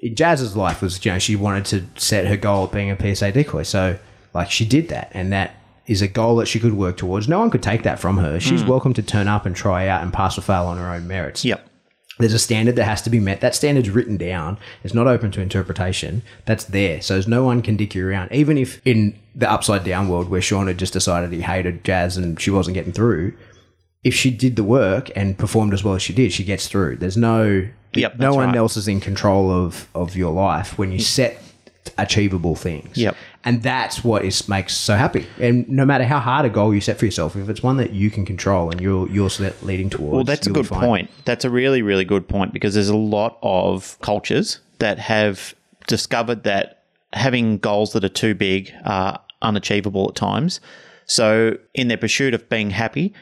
in 0.00 0.16
Jazz's 0.16 0.56
life 0.56 0.82
was, 0.82 1.04
you 1.04 1.12
know, 1.12 1.18
she 1.18 1.36
wanted 1.36 1.64
to 1.66 1.84
set 2.00 2.26
her 2.26 2.36
goal 2.36 2.64
of 2.64 2.72
being 2.72 2.90
a 2.90 2.96
PSA 2.96 3.30
decoy. 3.30 3.62
So, 3.62 3.98
like, 4.34 4.50
she 4.50 4.64
did 4.64 4.88
that, 4.88 5.10
and 5.14 5.32
that 5.32 5.54
is 5.86 6.02
a 6.02 6.08
goal 6.08 6.36
that 6.36 6.46
she 6.46 6.58
could 6.58 6.72
work 6.74 6.96
towards. 6.96 7.28
No 7.28 7.38
one 7.38 7.50
could 7.50 7.62
take 7.62 7.82
that 7.84 8.00
from 8.00 8.16
her. 8.18 8.40
She's 8.40 8.62
mm. 8.64 8.68
welcome 8.68 8.94
to 8.94 9.02
turn 9.02 9.28
up 9.28 9.46
and 9.46 9.54
try 9.54 9.86
out 9.86 10.02
and 10.02 10.12
pass 10.12 10.36
or 10.36 10.40
fail 10.40 10.64
on 10.64 10.78
her 10.78 10.90
own 10.90 11.06
merits 11.06 11.44
Yep. 11.44 11.68
There's 12.18 12.34
a 12.34 12.38
standard 12.38 12.76
that 12.76 12.84
has 12.84 13.02
to 13.02 13.10
be 13.10 13.20
met. 13.20 13.40
That 13.40 13.54
standard's 13.54 13.90
written 13.90 14.16
down. 14.16 14.58
It's 14.84 14.94
not 14.94 15.06
open 15.06 15.30
to 15.32 15.40
interpretation. 15.40 16.22
That's 16.44 16.64
there. 16.64 17.00
So 17.00 17.14
there's 17.14 17.26
no 17.26 17.44
one 17.44 17.62
can 17.62 17.76
dick 17.76 17.94
you 17.94 18.06
around. 18.06 18.32
Even 18.32 18.58
if 18.58 18.80
in 18.86 19.18
the 19.34 19.50
upside 19.50 19.84
down 19.84 20.08
world 20.08 20.28
where 20.28 20.42
Sean 20.42 20.66
had 20.66 20.78
just 20.78 20.92
decided 20.92 21.32
he 21.32 21.40
hated 21.40 21.84
Jazz 21.84 22.16
and 22.16 22.40
she 22.40 22.50
wasn't 22.50 22.74
getting 22.74 22.92
through, 22.92 23.34
if 24.04 24.14
she 24.14 24.30
did 24.30 24.56
the 24.56 24.64
work 24.64 25.10
and 25.16 25.38
performed 25.38 25.72
as 25.72 25.82
well 25.82 25.94
as 25.94 26.02
she 26.02 26.12
did, 26.12 26.32
she 26.32 26.44
gets 26.44 26.68
through. 26.68 26.96
There's 26.96 27.16
no 27.16 27.68
Yep, 27.94 28.18
no 28.18 28.34
one 28.34 28.48
right. 28.48 28.56
else 28.56 28.76
is 28.76 28.88
in 28.88 29.00
control 29.00 29.50
of 29.50 29.86
of 29.94 30.16
your 30.16 30.32
life 30.32 30.78
when 30.78 30.92
you 30.92 30.98
mm. 30.98 31.02
set 31.02 31.38
achievable 31.98 32.54
things. 32.54 32.96
Yep. 32.96 33.16
And 33.44 33.62
that's 33.62 34.04
what 34.04 34.24
is 34.24 34.48
makes 34.48 34.76
so 34.76 34.94
happy. 34.94 35.26
And 35.38 35.68
no 35.68 35.84
matter 35.84 36.04
how 36.04 36.20
hard 36.20 36.46
a 36.46 36.50
goal 36.50 36.74
you 36.74 36.80
set 36.80 36.98
for 36.98 37.04
yourself, 37.04 37.36
if 37.36 37.48
it's 37.48 37.62
one 37.62 37.76
that 37.78 37.92
you 37.92 38.10
can 38.10 38.24
control 38.24 38.70
and 38.70 38.80
you're 38.80 39.08
you're 39.08 39.30
leading 39.62 39.90
towards, 39.90 40.14
Well, 40.14 40.24
that's 40.24 40.46
a 40.46 40.50
good 40.50 40.66
point. 40.66 41.10
That's 41.24 41.44
a 41.44 41.50
really, 41.50 41.82
really 41.82 42.04
good 42.04 42.28
point 42.28 42.52
because 42.52 42.74
there's 42.74 42.88
a 42.88 42.96
lot 42.96 43.38
of 43.42 43.98
cultures 44.00 44.60
that 44.78 44.98
have 44.98 45.54
discovered 45.86 46.44
that 46.44 46.82
having 47.12 47.58
goals 47.58 47.92
that 47.92 48.04
are 48.04 48.08
too 48.08 48.34
big 48.34 48.72
are 48.84 49.20
unachievable 49.42 50.08
at 50.08 50.14
times. 50.14 50.60
So, 51.04 51.58
in 51.74 51.88
their 51.88 51.98
pursuit 51.98 52.32
of 52.32 52.48
being 52.48 52.70
happy, 52.70 53.12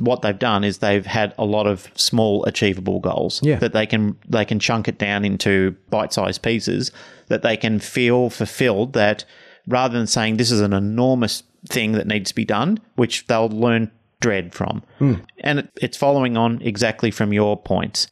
what 0.00 0.22
they've 0.22 0.38
done 0.38 0.64
is 0.64 0.78
they've 0.78 1.06
had 1.06 1.34
a 1.38 1.44
lot 1.44 1.66
of 1.66 1.88
small 1.94 2.44
achievable 2.44 3.00
goals 3.00 3.40
Yeah. 3.42 3.56
that 3.56 3.72
they 3.72 3.86
can 3.86 4.16
they 4.28 4.44
can 4.44 4.58
chunk 4.58 4.88
it 4.88 4.98
down 4.98 5.24
into 5.24 5.76
bite-sized 5.90 6.42
pieces 6.42 6.90
that 7.28 7.42
they 7.42 7.56
can 7.56 7.80
feel 7.80 8.30
fulfilled 8.30 8.92
that 8.94 9.24
rather 9.66 9.96
than 9.96 10.06
saying 10.06 10.36
this 10.36 10.50
is 10.50 10.60
an 10.60 10.72
enormous 10.72 11.42
thing 11.68 11.92
that 11.92 12.06
needs 12.06 12.30
to 12.30 12.34
be 12.34 12.44
done 12.44 12.78
which 12.96 13.26
they'll 13.26 13.48
learn 13.48 13.90
dread 14.20 14.54
from 14.54 14.82
hmm. 14.98 15.14
and 15.40 15.60
it, 15.60 15.70
it's 15.80 15.96
following 15.96 16.36
on 16.36 16.60
exactly 16.62 17.10
from 17.10 17.32
your 17.32 17.56
points 17.60 18.06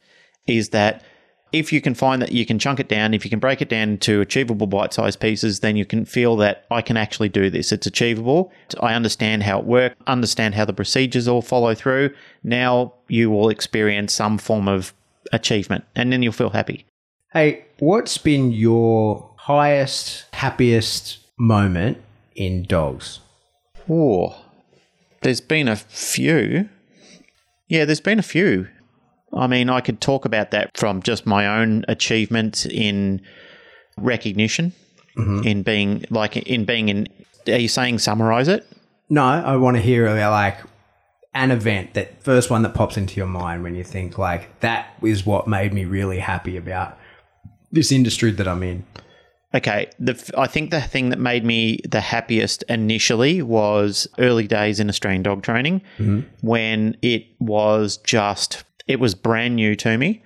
is 0.47 0.69
that 0.69 1.03
if 1.51 1.73
you 1.73 1.81
can 1.81 1.93
find 1.93 2.21
that 2.21 2.31
you 2.31 2.45
can 2.45 2.59
chunk 2.59 2.79
it 2.79 2.87
down, 2.87 3.13
if 3.13 3.23
you 3.23 3.29
can 3.29 3.39
break 3.39 3.61
it 3.61 3.69
down 3.69 3.89
into 3.89 4.21
achievable 4.21 4.67
bite 4.67 4.93
sized 4.93 5.19
pieces, 5.19 5.61
then 5.61 5.75
you 5.75 5.85
can 5.85 6.05
feel 6.05 6.35
that 6.37 6.65
I 6.69 6.81
can 6.81 6.97
actually 6.97 7.29
do 7.29 7.49
this. 7.49 7.71
It's 7.71 7.87
achievable. 7.87 8.51
I 8.81 8.93
understand 8.93 9.43
how 9.43 9.59
it 9.59 9.65
works, 9.65 9.95
understand 10.07 10.55
how 10.55 10.65
the 10.65 10.73
procedures 10.73 11.27
all 11.27 11.41
follow 11.41 11.73
through. 11.73 12.13
Now 12.43 12.93
you 13.07 13.29
will 13.29 13.49
experience 13.49 14.13
some 14.13 14.37
form 14.37 14.67
of 14.67 14.93
achievement 15.33 15.85
and 15.95 16.11
then 16.11 16.21
you'll 16.21 16.33
feel 16.33 16.51
happy. 16.51 16.85
Hey, 17.33 17.65
what's 17.79 18.17
been 18.17 18.51
your 18.51 19.29
highest, 19.37 20.25
happiest 20.33 21.19
moment 21.37 21.97
in 22.35 22.63
dogs? 22.63 23.19
Oh, 23.89 24.45
there's 25.21 25.41
been 25.41 25.67
a 25.67 25.75
few. 25.75 26.69
Yeah, 27.67 27.85
there's 27.85 28.01
been 28.01 28.19
a 28.19 28.23
few. 28.23 28.67
I 29.33 29.47
mean, 29.47 29.69
I 29.69 29.81
could 29.81 30.01
talk 30.01 30.25
about 30.25 30.51
that 30.51 30.77
from 30.77 31.01
just 31.01 31.25
my 31.25 31.61
own 31.61 31.85
achievements 31.87 32.65
in 32.65 33.21
recognition, 33.97 34.73
mm-hmm. 35.17 35.47
in 35.47 35.63
being 35.63 36.05
like 36.09 36.37
in 36.37 36.65
being 36.65 36.89
in. 36.89 37.07
Are 37.47 37.57
you 37.57 37.67
saying 37.67 37.99
summarize 37.99 38.47
it? 38.47 38.65
No, 39.09 39.23
I 39.23 39.55
want 39.55 39.77
to 39.77 39.81
hear 39.81 40.05
about 40.05 40.31
like 40.31 40.57
an 41.33 41.51
event 41.51 41.93
that 41.93 42.21
first 42.23 42.49
one 42.49 42.63
that 42.63 42.73
pops 42.73 42.97
into 42.97 43.15
your 43.15 43.27
mind 43.27 43.63
when 43.63 43.75
you 43.75 43.83
think 43.83 44.17
like 44.17 44.59
that 44.61 44.93
is 45.03 45.25
what 45.25 45.47
made 45.47 45.73
me 45.73 45.85
really 45.85 46.19
happy 46.19 46.57
about 46.57 46.97
this 47.71 47.91
industry 47.91 48.31
that 48.31 48.47
I'm 48.47 48.63
in. 48.63 48.83
Okay, 49.53 49.89
the, 49.99 50.11
f- 50.11 50.29
I 50.37 50.45
think 50.45 50.69
the 50.69 50.81
thing 50.81 51.09
that 51.09 51.19
made 51.19 51.43
me 51.43 51.79
the 51.89 52.01
happiest 52.01 52.63
initially 52.69 53.41
was 53.41 54.07
early 54.19 54.47
days 54.47 54.79
in 54.79 54.89
Australian 54.89 55.23
dog 55.23 55.41
training 55.41 55.81
mm-hmm. 55.97 56.21
when 56.41 56.95
it 57.01 57.25
was 57.39 57.97
just, 57.97 58.63
it 58.89 58.99
was 58.99 59.15
brand 59.15 59.55
new 59.55 59.73
to 59.77 59.97
me 59.97 60.21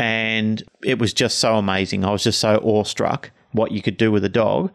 and 0.00 0.64
it 0.82 0.98
was 0.98 1.14
just 1.14 1.38
so 1.38 1.56
amazing. 1.56 2.04
I 2.04 2.10
was 2.10 2.24
just 2.24 2.40
so 2.40 2.56
awestruck 2.56 3.30
what 3.52 3.70
you 3.70 3.80
could 3.80 3.96
do 3.96 4.10
with 4.10 4.24
a 4.24 4.28
dog. 4.28 4.72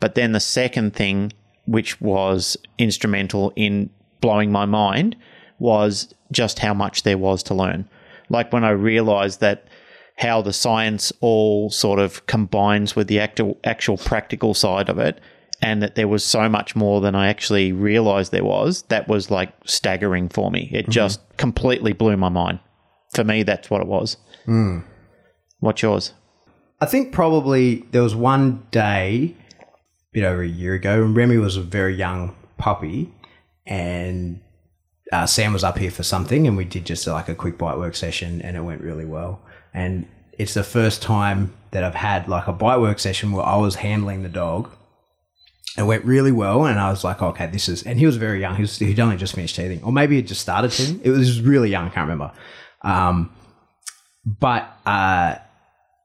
But 0.00 0.16
then 0.16 0.32
the 0.32 0.40
second 0.40 0.94
thing 0.94 1.32
which 1.68 2.00
was 2.00 2.56
instrumental 2.78 3.52
in 3.54 3.90
blowing 4.20 4.50
my 4.50 4.64
mind, 4.64 5.16
was 5.58 6.12
just 6.32 6.60
how 6.60 6.74
much 6.74 7.02
there 7.02 7.18
was 7.18 7.42
to 7.44 7.54
learn. 7.54 7.88
Like 8.28 8.52
when 8.52 8.64
I 8.64 8.70
realized 8.70 9.40
that 9.40 9.66
how 10.16 10.42
the 10.42 10.52
science 10.52 11.12
all 11.20 11.70
sort 11.70 11.98
of 11.98 12.26
combines 12.26 12.96
with 12.96 13.06
the 13.06 13.20
actual 13.20 13.58
actual 13.64 13.96
practical 13.96 14.54
side 14.54 14.88
of 14.88 14.98
it 14.98 15.20
and 15.60 15.82
that 15.82 15.94
there 15.94 16.08
was 16.08 16.24
so 16.24 16.48
much 16.48 16.74
more 16.74 17.00
than 17.00 17.14
I 17.14 17.28
actually 17.28 17.72
realized 17.72 18.32
there 18.32 18.44
was, 18.44 18.82
that 18.82 19.08
was 19.08 19.30
like 19.30 19.52
staggering 19.64 20.28
for 20.28 20.50
me. 20.50 20.70
It 20.72 20.82
mm-hmm. 20.82 20.90
just 20.92 21.20
completely 21.36 21.92
blew 21.92 22.16
my 22.16 22.28
mind. 22.28 22.60
For 23.14 23.24
me, 23.24 23.42
that's 23.42 23.70
what 23.70 23.80
it 23.80 23.86
was. 23.86 24.16
What's 25.60 25.82
yours? 25.82 26.12
I 26.80 26.86
think 26.86 27.12
probably 27.12 27.84
there 27.90 28.02
was 28.02 28.14
one 28.14 28.66
day, 28.70 29.34
a 29.60 29.64
bit 30.12 30.24
over 30.24 30.42
a 30.42 30.48
year 30.48 30.74
ago, 30.74 31.02
and 31.02 31.16
Remy 31.16 31.38
was 31.38 31.56
a 31.56 31.60
very 31.62 31.94
young 31.94 32.36
puppy, 32.56 33.12
and 33.66 34.40
uh, 35.12 35.26
Sam 35.26 35.52
was 35.52 35.64
up 35.64 35.78
here 35.78 35.90
for 35.90 36.02
something, 36.02 36.46
and 36.46 36.56
we 36.56 36.64
did 36.64 36.86
just 36.86 37.06
like 37.06 37.28
a 37.28 37.34
quick 37.34 37.58
bite 37.58 37.78
work 37.78 37.96
session, 37.96 38.40
and 38.42 38.56
it 38.56 38.60
went 38.60 38.82
really 38.82 39.04
well. 39.04 39.40
And 39.74 40.06
it's 40.38 40.54
the 40.54 40.62
first 40.62 41.02
time 41.02 41.52
that 41.72 41.82
I've 41.82 41.96
had 41.96 42.28
like 42.28 42.46
a 42.46 42.52
bite 42.52 42.78
work 42.78 42.98
session 42.98 43.32
where 43.32 43.44
I 43.44 43.56
was 43.56 43.76
handling 43.76 44.22
the 44.22 44.28
dog. 44.28 44.70
It 45.76 45.82
went 45.82 46.04
really 46.04 46.32
well, 46.32 46.64
and 46.64 46.78
I 46.78 46.90
was 46.90 47.04
like, 47.04 47.22
okay, 47.22 47.46
this 47.46 47.68
is. 47.68 47.82
And 47.82 47.98
he 47.98 48.06
was 48.06 48.16
very 48.16 48.40
young. 48.40 48.54
He 48.56 48.62
was, 48.62 48.78
he'd 48.78 49.00
only 49.00 49.16
just 49.16 49.34
finished 49.34 49.56
teething, 49.56 49.82
or 49.82 49.92
maybe 49.92 50.16
he 50.16 50.22
just 50.22 50.40
started 50.40 50.70
teething. 50.70 51.00
It 51.02 51.10
was 51.10 51.40
really 51.40 51.70
young. 51.70 51.86
I 51.86 51.90
can't 51.90 52.08
remember. 52.08 52.32
Um, 52.82 53.32
but 54.24 54.62
uh, 54.86 55.36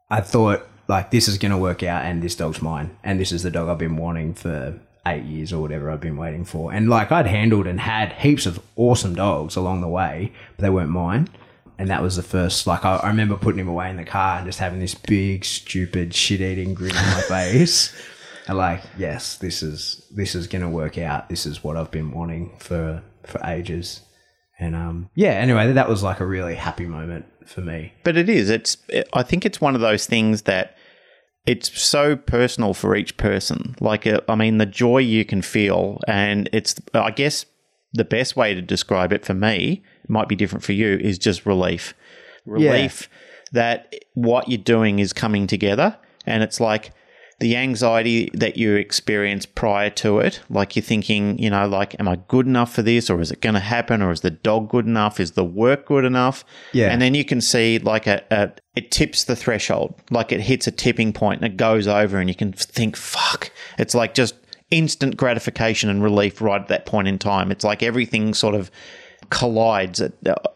I 0.09 0.21
thought 0.21 0.67
like 0.87 1.11
this 1.11 1.27
is 1.27 1.37
going 1.37 1.51
to 1.51 1.57
work 1.57 1.83
out, 1.83 2.05
and 2.05 2.21
this 2.21 2.35
dog's 2.35 2.61
mine, 2.61 2.97
and 3.03 3.19
this 3.19 3.31
is 3.31 3.43
the 3.43 3.51
dog 3.51 3.69
I've 3.69 3.77
been 3.77 3.97
wanting 3.97 4.33
for 4.33 4.79
eight 5.05 5.23
years 5.23 5.51
or 5.51 5.61
whatever 5.61 5.91
I've 5.91 6.01
been 6.01 6.17
waiting 6.17 6.45
for. 6.45 6.71
And 6.71 6.89
like 6.89 7.11
I'd 7.11 7.27
handled 7.27 7.67
and 7.67 7.79
had 7.79 8.13
heaps 8.13 8.45
of 8.45 8.61
awesome 8.75 9.15
dogs 9.15 9.55
along 9.55 9.81
the 9.81 9.87
way, 9.87 10.31
but 10.55 10.63
they 10.63 10.69
weren't 10.69 10.89
mine. 10.89 11.29
And 11.77 11.89
that 11.89 12.01
was 12.01 12.15
the 12.15 12.23
first. 12.23 12.67
Like 12.67 12.85
I, 12.85 12.97
I 12.97 13.07
remember 13.07 13.35
putting 13.35 13.59
him 13.59 13.67
away 13.67 13.89
in 13.89 13.97
the 13.97 14.05
car 14.05 14.37
and 14.37 14.45
just 14.45 14.59
having 14.59 14.79
this 14.79 14.95
big, 14.95 15.43
stupid, 15.43 16.13
shit-eating 16.13 16.73
grin 16.73 16.95
on 16.95 17.05
my 17.05 17.21
face. 17.27 17.93
And 18.47 18.57
like, 18.57 18.81
yes, 18.97 19.37
this 19.37 19.63
is 19.63 20.05
this 20.11 20.35
is 20.35 20.47
going 20.47 20.61
to 20.61 20.69
work 20.69 20.97
out. 20.97 21.29
This 21.29 21.45
is 21.45 21.63
what 21.63 21.77
I've 21.77 21.91
been 21.91 22.11
wanting 22.11 22.55
for 22.59 23.01
for 23.23 23.41
ages. 23.45 24.01
And 24.59 24.75
um, 24.75 25.09
yeah. 25.15 25.31
Anyway, 25.31 25.71
that 25.73 25.89
was 25.89 26.03
like 26.03 26.19
a 26.19 26.25
really 26.25 26.55
happy 26.55 26.85
moment 26.85 27.25
for 27.45 27.61
me. 27.61 27.93
But 28.03 28.17
it 28.17 28.29
is. 28.29 28.49
It's. 28.49 28.77
I 29.13 29.23
think 29.23 29.45
it's 29.45 29.59
one 29.59 29.75
of 29.75 29.81
those 29.81 30.05
things 30.05 30.43
that 30.43 30.77
it's 31.45 31.81
so 31.81 32.15
personal 32.15 32.73
for 32.73 32.95
each 32.95 33.17
person. 33.17 33.75
Like, 33.79 34.07
uh, 34.07 34.21
I 34.29 34.35
mean, 34.35 34.59
the 34.59 34.65
joy 34.65 34.99
you 34.99 35.25
can 35.25 35.41
feel, 35.41 35.99
and 36.07 36.49
it's. 36.53 36.75
I 36.93 37.11
guess 37.11 37.45
the 37.93 38.05
best 38.05 38.35
way 38.35 38.53
to 38.53 38.61
describe 38.61 39.13
it 39.13 39.23
for 39.23 39.33
me 39.35 39.83
it 40.03 40.09
might 40.09 40.27
be 40.27 40.35
different 40.35 40.63
for 40.63 40.73
you. 40.73 40.97
Is 40.97 41.17
just 41.17 41.45
relief. 41.45 41.93
Relief 42.45 43.09
that 43.53 43.93
what 44.15 44.49
you're 44.49 44.57
doing 44.57 44.99
is 44.99 45.13
coming 45.13 45.47
together, 45.47 45.97
and 46.25 46.43
it's 46.43 46.59
like 46.59 46.91
the 47.43 47.57
anxiety 47.57 48.29
that 48.33 48.55
you 48.55 48.75
experience 48.75 49.45
prior 49.45 49.89
to 49.89 50.19
it, 50.19 50.39
like 50.49 50.77
you're 50.77 50.83
thinking, 50.83 51.37
you 51.37 51.49
know, 51.49 51.67
like, 51.67 51.93
am 51.99 52.07
I 52.07 52.15
good 52.29 52.47
enough 52.47 52.73
for 52.73 52.81
this, 52.81 53.09
or 53.09 53.19
is 53.19 53.31
it 53.31 53.41
going 53.41 53.55
to 53.55 53.59
happen, 53.59 54.01
or 54.01 54.11
is 54.13 54.21
the 54.21 54.31
dog 54.31 54.69
good 54.69 54.85
enough, 54.85 55.19
is 55.19 55.31
the 55.31 55.43
work 55.43 55.85
good 55.87 56.05
enough? 56.05 56.45
Yeah. 56.71 56.89
And 56.89 57.01
then 57.01 57.15
you 57.15 57.25
can 57.25 57.41
see 57.41 57.79
like 57.79 58.07
a, 58.07 58.23
a 58.31 58.51
it 58.77 58.91
tips 58.91 59.25
the 59.25 59.35
threshold, 59.35 59.93
like 60.09 60.31
it 60.31 60.39
hits 60.39 60.67
a 60.67 60.71
tipping 60.71 61.11
point 61.11 61.41
and 61.41 61.51
it 61.51 61.57
goes 61.57 61.85
over, 61.85 62.17
and 62.17 62.29
you 62.29 62.35
can 62.35 62.53
think, 62.53 62.95
fuck, 62.95 63.51
it's 63.77 63.93
like 63.93 64.13
just 64.13 64.35
instant 64.71 65.17
gratification 65.17 65.89
and 65.89 66.01
relief 66.01 66.41
right 66.41 66.61
at 66.61 66.69
that 66.69 66.85
point 66.85 67.09
in 67.09 67.19
time. 67.19 67.51
It's 67.51 67.65
like 67.65 67.83
everything 67.83 68.33
sort 68.33 68.55
of 68.55 68.71
collides. 69.31 70.01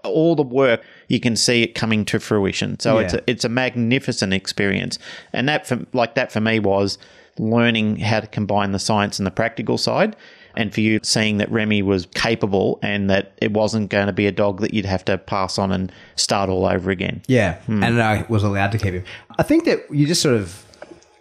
All 0.06 0.38
the 0.38 0.42
work 0.42 0.82
you 1.08 1.20
can 1.20 1.36
see 1.36 1.64
it 1.64 1.76
coming 1.76 2.06
to 2.06 2.20
fruition. 2.20 2.80
So 2.80 2.98
it's 2.98 3.14
a, 3.14 3.24
it's 3.28 3.46
a 3.46 3.50
magnificent 3.50 4.34
experience, 4.34 5.00
and 5.34 5.48
that 5.50 5.68
for, 5.68 5.86
like 5.94 6.16
that 6.16 6.32
for 6.32 6.42
me 6.42 6.60
was 6.60 6.98
learning 7.40 7.98
how 7.98 8.20
to 8.20 8.28
combine 8.28 8.72
the 8.72 8.80
science 8.80 9.20
and 9.20 9.26
the 9.26 9.32
practical 9.32 9.78
side. 9.78 10.16
And 10.56 10.74
for 10.74 10.82
you, 10.82 11.00
seeing 11.04 11.38
that 11.38 11.52
Remy 11.52 11.84
was 11.84 12.08
capable 12.16 12.80
and 12.82 13.12
that 13.12 13.34
it 13.38 13.54
wasn't 13.54 13.92
going 13.92 14.08
to 14.08 14.14
be 14.14 14.26
a 14.26 14.32
dog 14.32 14.62
that 14.62 14.74
you'd 14.74 14.86
have 14.86 15.06
to 15.06 15.20
pass 15.20 15.60
on 15.60 15.72
and 15.72 15.92
start 16.16 16.50
all 16.50 16.66
over 16.66 16.90
again. 16.90 17.22
Yeah, 17.28 17.58
hmm. 17.62 17.84
and 17.84 18.02
I 18.02 18.26
was 18.28 18.44
allowed 18.44 18.72
to 18.72 18.80
keep 18.80 18.94
him. 18.94 19.04
I 19.38 19.44
think 19.44 19.66
that 19.66 19.86
you 19.92 20.08
just 20.08 20.22
sort 20.22 20.36
of 20.36 20.66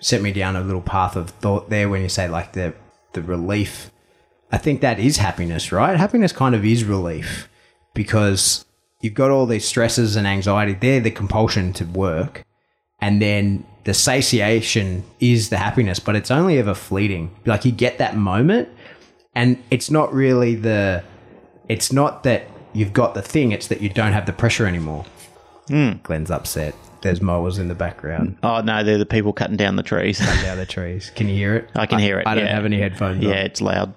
set 0.01 0.23
me 0.23 0.33
down 0.33 0.57
a 0.57 0.63
little 0.63 0.81
path 0.81 1.17
of 1.17 1.31
thought 1.31 1.69
there 1.69 1.89
when 1.89 2.03
you 2.03 2.09
say 2.09 2.29
like 2.29 2.53
the 2.53 2.75
the 3.13 3.23
relief. 3.23 3.91
I 4.53 4.59
think 4.59 4.81
that 4.81 4.99
is 4.99 5.17
happiness, 5.17 5.73
right? 5.73 5.97
Happiness 5.97 6.33
kind 6.33 6.55
of 6.55 6.65
is 6.65 6.85
relief 6.85 7.49
because 7.93 8.66
you've 9.01 9.15
got 9.15 9.31
all 9.31 9.47
these 9.47 9.65
stresses 9.65 10.17
and 10.17 10.27
anxiety. 10.27 10.75
They're 10.75 11.01
the 11.01 11.11
compulsion 11.11 11.73
to 11.75 11.85
work, 11.85 12.45
and 13.01 13.21
then 13.21 13.65
the 13.85 13.95
satiation 13.95 15.05
is 15.21 15.49
the 15.49 15.59
happiness, 15.59 16.01
but 16.01 16.17
it's 16.17 16.31
only 16.31 16.59
ever 16.59 16.75
fleeting. 16.75 17.35
Like 17.45 17.65
you 17.65 17.73
get 17.73 17.99
that 17.99 18.17
moment, 18.17 18.69
and 19.35 19.63
it's 19.71 19.91
not 19.91 20.13
really 20.13 20.55
the. 20.55 21.03
It's 21.69 21.93
not 21.93 22.23
that 22.23 22.47
you've 22.73 22.93
got 22.93 23.15
the 23.15 23.23
thing; 23.23 23.53
it's 23.53 23.69
that 23.69 23.81
you 23.81 23.89
don't 23.89 24.13
have 24.13 24.27
the 24.27 24.33
pressure 24.33 24.67
anymore. 24.67 25.05
Hmm. 25.69 25.93
Glenn's 26.03 26.31
upset. 26.31 26.75
There's 27.03 27.21
mowers 27.21 27.59
in 27.59 27.69
the 27.69 27.75
background 27.75 28.37
Oh 28.43 28.63
no, 28.63 28.83
they're 28.83 28.99
the 28.99 29.07
people 29.07 29.33
cutting 29.33 29.57
down 29.57 29.77
the 29.77 29.83
trees. 29.83 30.19
cutting 30.19 30.43
down 30.43 30.57
the 30.57 30.67
trees. 30.67 31.13
Can 31.15 31.29
you 31.29 31.35
hear 31.35 31.55
it? 31.55 31.71
I 31.75 31.87
can 31.87 31.99
hear 31.99 32.19
it, 32.19 32.27
I 32.27 32.35
don't 32.35 32.47
yeah. 32.47 32.55
have 32.55 32.65
any 32.65 32.81
headphones. 32.81 33.23
yeah, 33.23 33.31
on. 33.31 33.37
it's 33.37 33.61
loud. 33.61 33.95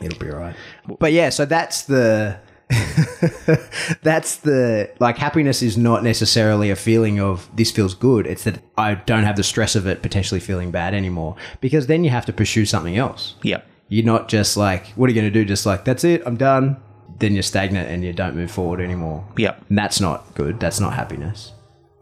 it'll 0.00 0.18
be 0.18 0.30
all 0.30 0.38
right. 0.38 0.56
But 0.98 1.12
yeah, 1.12 1.30
so 1.30 1.46
that's 1.46 1.82
the. 1.82 2.38
that's 4.02 4.36
the 4.36 4.90
like 4.98 5.16
happiness 5.16 5.62
is 5.62 5.78
not 5.78 6.04
necessarily 6.04 6.70
a 6.70 6.76
feeling 6.76 7.18
of 7.18 7.48
this 7.56 7.70
feels 7.70 7.94
good. 7.94 8.26
It's 8.26 8.44
that 8.44 8.62
I 8.76 8.94
don't 8.94 9.24
have 9.24 9.36
the 9.36 9.42
stress 9.42 9.74
of 9.74 9.86
it 9.86 10.02
potentially 10.02 10.40
feeling 10.40 10.70
bad 10.70 10.94
anymore 10.94 11.36
because 11.60 11.86
then 11.86 12.04
you 12.04 12.10
have 12.10 12.26
to 12.26 12.32
pursue 12.32 12.66
something 12.66 12.96
else. 12.96 13.36
Yep. 13.42 13.66
You're 13.88 14.04
not 14.04 14.28
just 14.28 14.56
like, 14.56 14.88
what 14.88 15.06
are 15.06 15.12
you 15.12 15.20
going 15.20 15.32
to 15.32 15.38
do? 15.38 15.46
Just 15.46 15.64
like, 15.64 15.84
that's 15.84 16.04
it, 16.04 16.22
I'm 16.26 16.36
done. 16.36 16.76
Then 17.18 17.32
you're 17.32 17.42
stagnant 17.42 17.88
and 17.88 18.04
you 18.04 18.12
don't 18.12 18.36
move 18.36 18.50
forward 18.50 18.80
anymore. 18.80 19.26
Yep. 19.38 19.64
And 19.70 19.78
that's 19.78 20.00
not 20.00 20.34
good. 20.34 20.60
That's 20.60 20.78
not 20.78 20.92
happiness. 20.92 21.52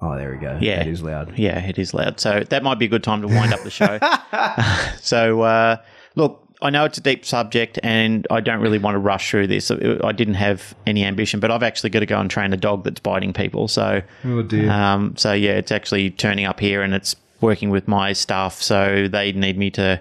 Oh, 0.02 0.16
there 0.16 0.30
we 0.32 0.38
go. 0.38 0.58
Yeah. 0.60 0.80
It 0.80 0.88
is 0.88 1.02
loud. 1.02 1.38
Yeah, 1.38 1.58
it 1.58 1.78
is 1.78 1.94
loud. 1.94 2.20
So 2.20 2.42
that 2.50 2.62
might 2.62 2.78
be 2.78 2.84
a 2.84 2.88
good 2.88 3.04
time 3.04 3.22
to 3.22 3.28
wind 3.28 3.54
up 3.54 3.62
the 3.62 3.70
show. 3.70 3.98
so, 5.00 5.42
uh, 5.42 5.76
look, 6.16 6.45
I 6.62 6.70
know 6.70 6.84
it's 6.84 6.96
a 6.98 7.02
deep 7.02 7.24
subject 7.26 7.78
and 7.82 8.26
I 8.30 8.40
don't 8.40 8.60
really 8.60 8.78
want 8.78 8.94
to 8.94 8.98
rush 8.98 9.30
through 9.30 9.46
this. 9.48 9.70
I 9.70 10.12
didn't 10.12 10.34
have 10.34 10.74
any 10.86 11.04
ambition, 11.04 11.38
but 11.40 11.50
I've 11.50 11.62
actually 11.62 11.90
got 11.90 12.00
to 12.00 12.06
go 12.06 12.18
and 12.18 12.30
train 12.30 12.52
a 12.52 12.56
dog 12.56 12.84
that's 12.84 13.00
biting 13.00 13.32
people. 13.32 13.68
So, 13.68 14.00
Oh, 14.24 14.42
dear. 14.42 14.70
um, 14.70 15.14
so 15.16 15.32
yeah, 15.32 15.52
it's 15.52 15.70
actually 15.70 16.10
turning 16.10 16.46
up 16.46 16.58
here 16.60 16.82
and 16.82 16.94
it's 16.94 17.14
working 17.42 17.68
with 17.70 17.86
my 17.86 18.12
staff. 18.14 18.54
So 18.62 19.06
they 19.06 19.32
need 19.32 19.58
me 19.58 19.70
to 19.72 20.00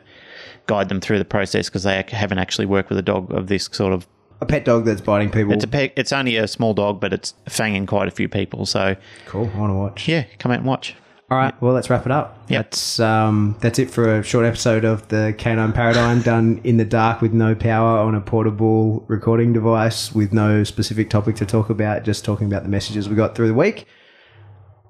guide 0.67 0.87
them 0.89 1.01
through 1.01 1.19
the 1.19 1.25
process 1.25 1.67
because 1.69 1.83
they 1.83 2.03
haven't 2.09 2.39
actually 2.39 2.65
worked 2.67 2.89
with 2.89 2.97
a 2.99 3.03
dog 3.03 3.31
of 3.33 3.47
this 3.47 3.67
sort 3.71 3.93
of. 3.93 4.07
A 4.41 4.45
pet 4.45 4.65
dog 4.65 4.85
that's 4.85 5.01
biting 5.01 5.31
people. 5.31 5.53
It's 5.53 5.63
a 5.63 5.67
pe- 5.67 5.91
it's 5.95 6.11
only 6.13 6.37
a 6.37 6.47
small 6.47 6.73
dog, 6.73 6.99
but 6.99 7.13
it's 7.13 7.33
fanging 7.47 7.87
quite 7.87 8.07
a 8.07 8.11
few 8.11 8.27
people. 8.29 8.65
So 8.65 8.95
cool. 9.27 9.49
I 9.53 9.57
want 9.59 9.71
to 9.71 9.75
watch. 9.75 10.07
yeah, 10.07 10.23
come 10.39 10.51
out 10.51 10.57
and 10.59 10.67
watch. 10.67 10.93
All 11.31 11.39
right. 11.39 11.59
Well, 11.59 11.73
let's 11.73 11.89
wrap 11.89 12.05
it 12.05 12.11
up. 12.11 12.37
Yep. 12.49 12.65
That's 12.65 12.99
um, 12.99 13.55
that's 13.59 13.79
it 13.79 13.89
for 13.89 14.19
a 14.19 14.23
short 14.23 14.45
episode 14.45 14.85
of 14.85 15.07
the 15.07 15.33
Canine 15.35 15.73
Paradigm 15.73 16.21
done 16.21 16.61
in 16.63 16.77
the 16.77 16.85
dark 16.85 17.19
with 17.19 17.33
no 17.33 17.55
power 17.55 17.97
on 17.97 18.13
a 18.13 18.21
portable 18.21 19.03
recording 19.07 19.51
device 19.51 20.13
with 20.13 20.33
no 20.33 20.63
specific 20.63 21.09
topic 21.09 21.35
to 21.37 21.45
talk 21.45 21.71
about. 21.71 22.03
Just 22.03 22.23
talking 22.23 22.45
about 22.45 22.61
the 22.61 22.69
messages 22.69 23.09
we 23.09 23.15
got 23.15 23.33
through 23.33 23.47
the 23.47 23.55
week. 23.55 23.87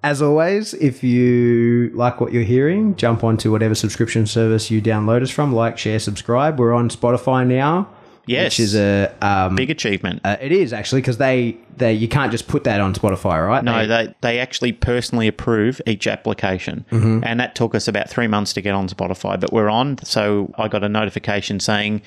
As 0.04 0.22
always, 0.22 0.74
if 0.76 1.04
you 1.04 1.90
like 1.94 2.20
what 2.20 2.34
you're 2.34 2.44
hearing, 2.44 2.96
jump 2.96 3.24
onto 3.24 3.50
whatever 3.50 3.74
subscription 3.74 4.28
service 4.28 4.70
you 4.70 4.82
download 4.82 5.22
us 5.22 5.32
from. 5.32 5.54
Like, 5.54 5.78
share, 5.78 6.00
subscribe. 6.00 6.60
We're 6.60 6.74
on 6.74 6.90
Spotify 6.90 7.48
now. 7.48 7.90
Yes. 8.26 8.46
Which 8.54 8.60
is 8.60 8.76
a 8.76 9.14
um, 9.22 9.56
Big 9.56 9.70
achievement. 9.70 10.22
uh, 10.24 10.38
it 10.42 10.52
is 10.52 10.74
actually 10.74 11.02
because 11.02 11.18
they 11.18 11.58
they 11.78 11.94
you 11.94 12.08
can't 12.08 12.32
just 12.32 12.48
put 12.48 12.64
that 12.64 12.82
on 12.82 12.94
Spotify, 12.94 13.46
right? 13.46 13.64
No, 13.64 13.86
They- 13.86 14.06
they, 14.08 14.16
they 14.22 14.40
actually 14.40 14.72
personally 14.72 15.28
approve 15.28 15.82
each 15.86 16.08
application. 16.08 16.86
Mm-hmm. 16.92 17.24
And 17.24 17.40
that 17.40 17.54
took 17.56 17.76
us 17.76 17.88
about 17.88 18.10
three 18.10 18.28
months 18.28 18.54
to 18.54 18.62
get 18.62 18.74
on 18.74 18.88
Spotify, 18.88 19.40
but 19.40 19.52
we're 19.54 19.70
on. 19.70 19.98
So 20.04 20.54
I 20.58 20.68
got 20.68 20.84
a 20.84 20.90
notification 20.90 21.60
saying, 21.60 22.02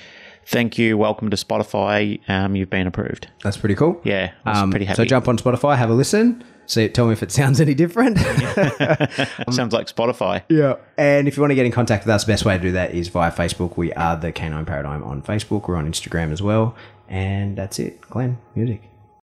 Thank 0.50 0.78
you, 0.78 0.96
welcome 0.96 1.28
to 1.28 1.36
Spotify. 1.36 2.20
Um, 2.28 2.56
you've 2.56 2.70
been 2.70 2.86
approved. 2.86 3.28
that's 3.42 3.58
pretty 3.58 3.74
cool. 3.74 4.00
Yeah, 4.02 4.32
I 4.46 4.50
was 4.50 4.58
Um, 4.62 4.70
pretty 4.70 4.86
happy. 4.86 4.96
So 4.96 5.04
jump 5.04 5.28
on 5.28 5.36
Spotify, 5.36 5.76
have 5.76 5.90
a 5.90 5.94
listen. 5.94 6.42
See, 6.64 6.88
tell 6.88 7.06
me 7.06 7.12
if 7.12 7.22
it 7.22 7.30
sounds 7.30 7.60
any 7.60 7.74
different. 7.74 8.18
Sounds 9.50 9.72
like 9.72 9.86
Spotify. 9.86 10.42
yeah. 10.50 10.74
And 10.98 11.26
if 11.28 11.36
you 11.36 11.42
want 11.42 11.50
to 11.50 11.54
get 11.54 11.64
in 11.66 11.72
contact 11.72 12.04
with 12.04 12.14
us, 12.14 12.24
the 12.24 12.32
best 12.32 12.44
way 12.44 12.56
to 12.58 12.62
do 12.62 12.72
that 12.72 12.94
is 12.94 13.08
via 13.08 13.30
Facebook. 13.32 13.76
We 13.78 13.92
are 13.94 14.16
the 14.16 14.32
Canine 14.32 14.64
Paradigm 14.66 15.02
on 15.04 15.22
Facebook. 15.22 15.66
We're 15.68 15.76
on 15.76 15.90
Instagram 15.90 16.30
as 16.32 16.42
well. 16.42 16.74
And 17.08 17.56
that's 17.56 17.78
it. 17.78 18.00
Glenn, 18.02 18.36
music. 18.54 18.82